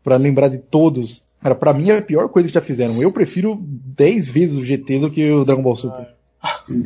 [0.03, 1.23] pra lembrar de todos.
[1.41, 3.01] Cara, pra mim é a pior coisa que já fizeram.
[3.01, 6.07] Eu prefiro 10 vezes o GT do que o Dragon Ball Super.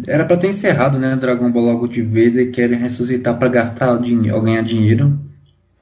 [0.08, 3.98] Era pra ter encerrado, né, Dragon Ball logo de vez e querem ressuscitar pra gastar
[4.00, 5.18] dinheiro, ou ganhar dinheiro.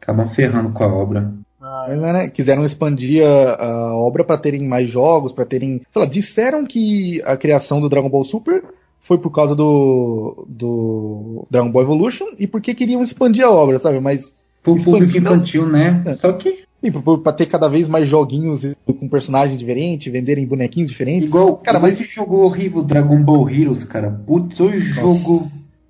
[0.01, 1.33] Acabam ferrando com a obra.
[1.61, 5.81] ah, Mas, né, quiseram expandir a, a obra pra terem mais jogos, pra terem.
[5.89, 8.63] Sei lá, disseram que a criação do Dragon Ball Super
[9.01, 13.99] foi por causa do, do Dragon Ball Evolution e porque queriam expandir a obra, sabe?
[13.99, 16.01] Mas Pro público infantil, né?
[16.05, 16.15] É.
[16.15, 21.29] Só que, e pra- ter cada vez mais joguinhos com personagens diferentes, venderem bonequinhos diferentes.
[21.29, 24.11] igual, Cara, mas esse jogo horrível, Dragon Ball Heroes, cara.
[24.11, 25.47] Putz, o jogo.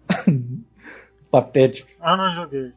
[1.31, 1.89] patético.
[2.01, 2.71] eu não joguei.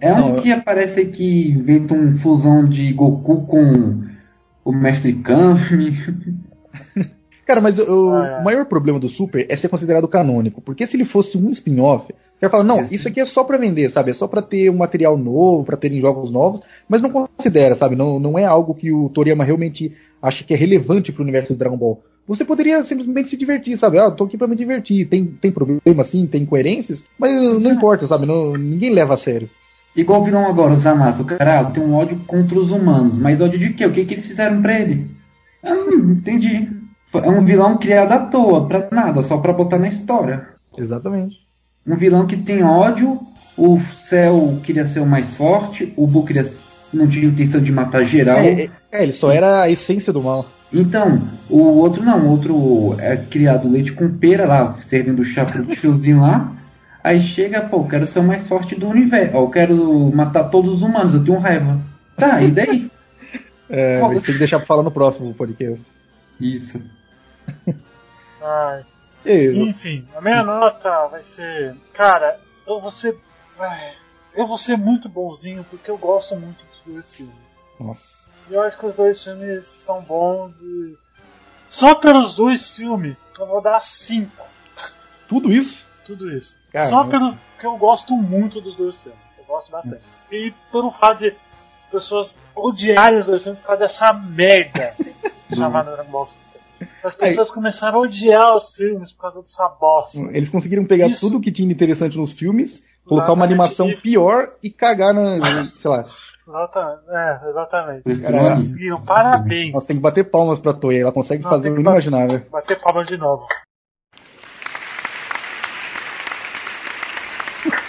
[0.00, 4.02] É um que aparece que inventa uma fusão de Goku com
[4.64, 5.96] o Mestre Kami.
[7.46, 8.40] Cara, mas o, Ah, é.
[8.40, 10.60] o maior problema do Super é ser considerado canônico.
[10.62, 12.10] Porque se ele fosse um spin-off,
[12.46, 14.10] o cara fala, não, Esse- isso aqui é só pra vender, sabe?
[14.10, 17.96] É só pra ter um material novo, pra terem jogos novos, mas não considera, sabe?
[17.96, 19.92] Não, não é algo que o Toriyama realmente
[20.22, 22.02] acha que é relevante pro universo do Dragon Ball.
[22.26, 23.98] Você poderia simplesmente se divertir, sabe?
[23.98, 25.06] Ah, tô aqui pra me divertir.
[25.06, 28.24] Tem, tem problema sim, tem incoerências, mas não importa, sabe?
[28.24, 29.50] Não, ninguém leva a sério.
[29.94, 31.22] Igual o vilão agora, o Zamasu.
[31.22, 33.18] O cara tem um ódio contra os humanos.
[33.18, 33.84] Mas ódio de quê?
[33.86, 35.06] O que, que eles fizeram pra ele?
[35.62, 36.68] Ah, entendi.
[37.12, 40.48] É um vilão criado à toa, pra nada, só pra botar na história.
[40.76, 41.36] Exatamente.
[41.86, 43.20] Um vilão que tem ódio
[43.56, 46.44] o céu queria ser o mais forte, o Boo queria,
[46.92, 48.38] não tinha intenção de matar geral.
[48.38, 50.46] É, é, é, ele só era a essência do mal.
[50.72, 55.64] Então, o outro não, o outro é criado leite com pera lá, servindo chá pro
[55.76, 56.52] tiozinho lá.
[57.02, 59.36] Aí chega, pô, eu quero ser o mais forte do universo.
[59.36, 61.78] Ó, eu quero matar todos os humanos, eu tenho raiva.
[62.16, 62.90] Tá, e daí?
[63.66, 65.82] É, mas tem que deixar pra falar no próximo podcast.
[66.38, 66.78] Isso.
[68.42, 68.84] Ai.
[69.68, 71.74] Enfim, a minha nota vai ser.
[71.92, 73.16] Cara, eu vou ser.
[74.34, 77.34] Eu vou ser muito bonzinho porque eu gosto muito dos dois filmes.
[77.78, 78.24] nossa.
[78.50, 80.98] E eu acho que os dois filmes são bons e.
[81.70, 84.30] Só pelos dois filmes eu vou dar 5.
[85.26, 85.86] Tudo isso?
[86.04, 86.58] Tudo isso.
[86.70, 86.90] Caramba.
[86.90, 89.18] Só pelos que eu gosto muito dos dois filmes.
[89.38, 90.02] Eu gosto bastante.
[90.30, 94.94] E pelo fato de as pessoas odiarem os dois filmes por causa dessa merda
[95.56, 96.28] chamada Dragon Ball.
[97.02, 100.18] As pessoas começaram a odiar os filmes por causa dessa bosta.
[100.32, 101.20] Eles conseguiram pegar Isso.
[101.28, 105.36] tudo que tinha de interessante nos filmes, colocar uma animação pior e cagar na.
[105.38, 106.06] na- sei lá.
[106.46, 107.02] Exatamente.
[107.10, 108.20] É, exatamente.
[108.22, 108.56] Caralho.
[108.56, 109.04] Conseguiram.
[109.04, 109.72] Parabéns.
[109.72, 112.50] Nós tem que bater palmas pra Toei, ela consegue fazer o que bater- inimaginável.
[112.50, 113.46] Bater palma de novo.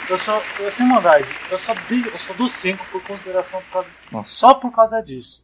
[0.08, 1.58] Eu sou, eu, sem maldade, eu
[1.90, 3.90] dei, eu só dou 5 por consideração por causa,
[4.24, 5.44] só por causa disso.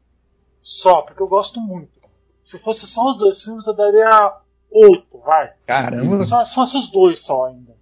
[0.61, 2.00] Só, porque eu gosto muito.
[2.43, 4.33] Se fosse só os dois filmes, eu daria
[4.71, 5.51] 8, vai.
[5.65, 7.73] Caramba, Só, só se os dois só ainda.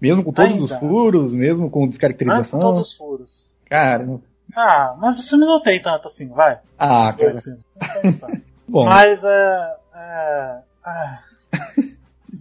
[0.00, 0.80] mesmo com todos os Ainda.
[0.86, 2.60] furos, mesmo com Não é com descaracterização.
[2.60, 3.52] todos os furos.
[3.68, 4.20] Caramba.
[4.54, 6.58] Ah, mas os filmes não tem tanto assim, vai.
[6.78, 7.32] Ah, Os cara.
[7.32, 8.42] Não.
[8.68, 9.76] Bom, mas é.
[9.94, 11.18] é, é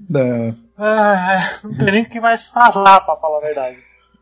[0.09, 3.77] da- Ah, não tem nem o que mais falar, pra falar a verdade.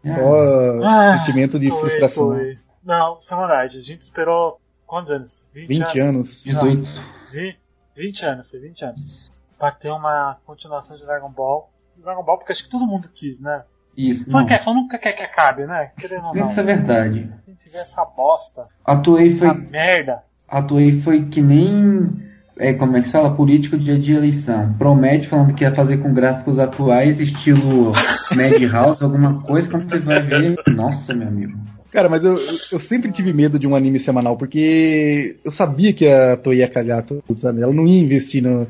[0.05, 2.27] só Ah, sentimento de Foi, frustração.
[2.29, 2.57] foi.
[2.83, 3.77] Não, sem verdade.
[3.77, 4.59] A gente esperou
[4.89, 5.47] quantos anos?
[5.53, 6.43] 20 anos.
[6.43, 6.87] 18.
[7.31, 7.55] Vi-
[7.95, 9.31] 20 anos, foi 20 anos.
[9.57, 11.69] Pra ter uma continuação de Dragon Ball.
[12.03, 13.63] Dragon Ball, porque acho que todo mundo quis, né?
[13.97, 14.23] Isso.
[14.31, 14.45] Fã, Não.
[14.45, 15.91] quer, fã nunca quer que acabe, né?
[15.97, 16.45] Querendo ou não.
[16.45, 17.19] Essa é verdade.
[17.23, 20.23] Se a gente tiver essa bosta, A Toei foi, essa merda.
[20.47, 22.27] a Toei foi que nem.
[22.57, 23.33] É, como é que se fala?
[23.35, 24.73] Político dia de eleição.
[24.77, 27.91] Promete falando que ia fazer com gráficos atuais, estilo
[28.35, 30.55] Madhouse, alguma coisa, quando você vai ver.
[30.69, 31.57] Nossa, meu amigo.
[31.91, 32.35] Cara, mas eu,
[32.71, 36.69] eu- sempre tive medo de um anime semanal, porque eu sabia que a Toei ia
[36.69, 37.61] cagar tudo, sabe?
[37.61, 38.67] Ela não ia investir no,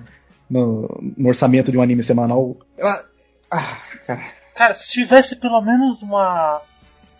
[0.49, 0.87] no,
[1.17, 2.55] no orçamento de um anime semanal.
[2.77, 3.05] Ela.
[3.51, 4.21] Ah, cara.
[4.55, 6.61] Cara, se tivesse pelo menos uma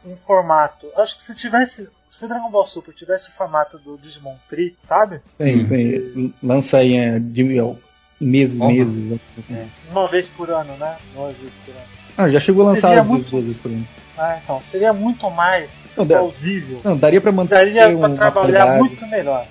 [0.05, 4.35] um formato, acho que se tivesse, se Dragon Ball Super tivesse o formato do Digimon
[4.49, 5.19] Tree, sabe?
[5.41, 6.13] Sim, Sim.
[6.13, 6.34] sim.
[6.41, 7.77] Lança em, eh, de- em
[8.21, 8.71] meses, Opa.
[8.71, 9.19] meses.
[9.49, 9.69] né?
[9.91, 10.95] Uma vez por ano, né?
[11.13, 11.85] Uma vez por ano.
[12.17, 13.85] Ah, já chegou a lançar muito- duas vezes por ano.
[14.17, 15.69] Ah, então, seria muito mais
[15.99, 16.81] Não, plausível.
[16.84, 18.80] Não, daria pra manter Daria pra uma trabalhar qualidade.
[18.80, 19.45] muito melhor.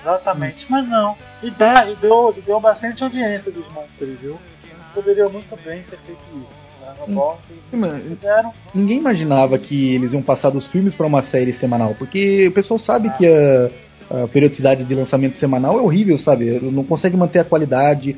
[0.00, 1.16] Exatamente, mas não.
[1.42, 4.38] E, dá, e deu, deu bastante audiência dos Monstros, viu?
[4.64, 6.62] Eles poderiam muito bem ter feito isso.
[6.82, 7.38] Dragon Ball,
[7.70, 12.52] Sim, ninguém imaginava que eles iam passar dos filmes pra uma série semanal, porque o
[12.52, 16.58] pessoal sabe que a, a periodicidade de lançamento semanal é horrível, sabe?
[16.60, 18.16] Não consegue manter a qualidade,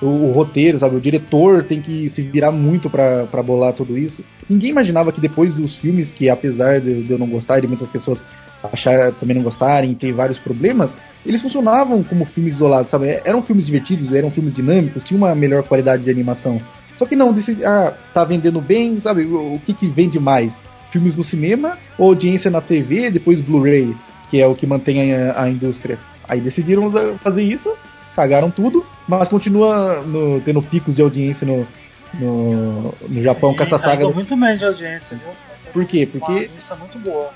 [0.00, 0.96] o, o roteiro, sabe?
[0.96, 4.22] O diretor tem que se virar muito pra bolar tudo isso.
[4.48, 7.88] Ninguém imaginava que depois dos filmes, que apesar de, de eu não gostar de muitas
[7.88, 8.24] pessoas
[8.62, 10.94] achar também não gostarem, ter vários problemas,
[11.24, 13.20] eles funcionavam como filmes isolados, sabe?
[13.24, 16.60] Eram filmes divertidos, eram filmes dinâmicos, tinha uma melhor qualidade de animação.
[16.98, 19.24] Só que não, decidi, ah, tá vendendo bem, sabe?
[19.24, 20.56] O, o que, que vende mais?
[20.90, 23.94] Filmes no cinema ou audiência na TV, depois Blu-ray,
[24.30, 25.98] que é o que mantém a, a indústria.
[26.28, 27.72] Aí decidiram fazer isso,
[28.16, 31.68] cagaram tudo, mas continua no- tendo picos de audiência no,
[32.14, 34.06] no, no Japão com essa saga.
[34.06, 35.32] do- muito bem de audiência, viu?
[35.72, 36.08] Por quê?
[36.12, 37.30] Uma Porque audiência muito boa.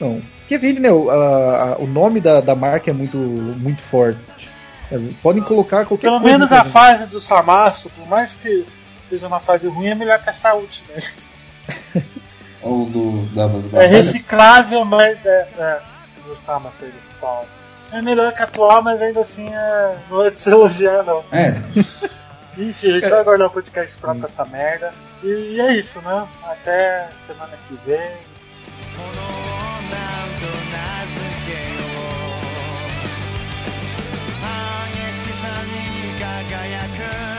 [0.00, 0.22] Não.
[0.40, 0.90] Porque vende, né?
[0.90, 4.18] O, a- a- o nome da, da marca é muito, muito forte.
[4.90, 6.32] É, Podem colocar qualquer Pelo coisa.
[6.38, 6.58] menos né?
[6.58, 8.64] a fase do Samasu, por mais que
[9.10, 10.88] seja uma fase ruim, é melhor que essa última.
[12.62, 15.48] Ou do Davas É reciclável, mas é.
[15.58, 15.80] é
[16.26, 17.44] do Samasu eles falam
[17.94, 19.96] é melhor que atual, mas ainda assim é...
[20.10, 21.24] não é de se elogiar, não.
[21.32, 21.54] É.
[22.56, 24.92] Ixi, a gente vai guardar o podcast pra, essa merda.
[25.22, 26.28] E, é isso, né?
[26.44, 28.34] Até semana que vem.
[36.44, 37.33] 輝く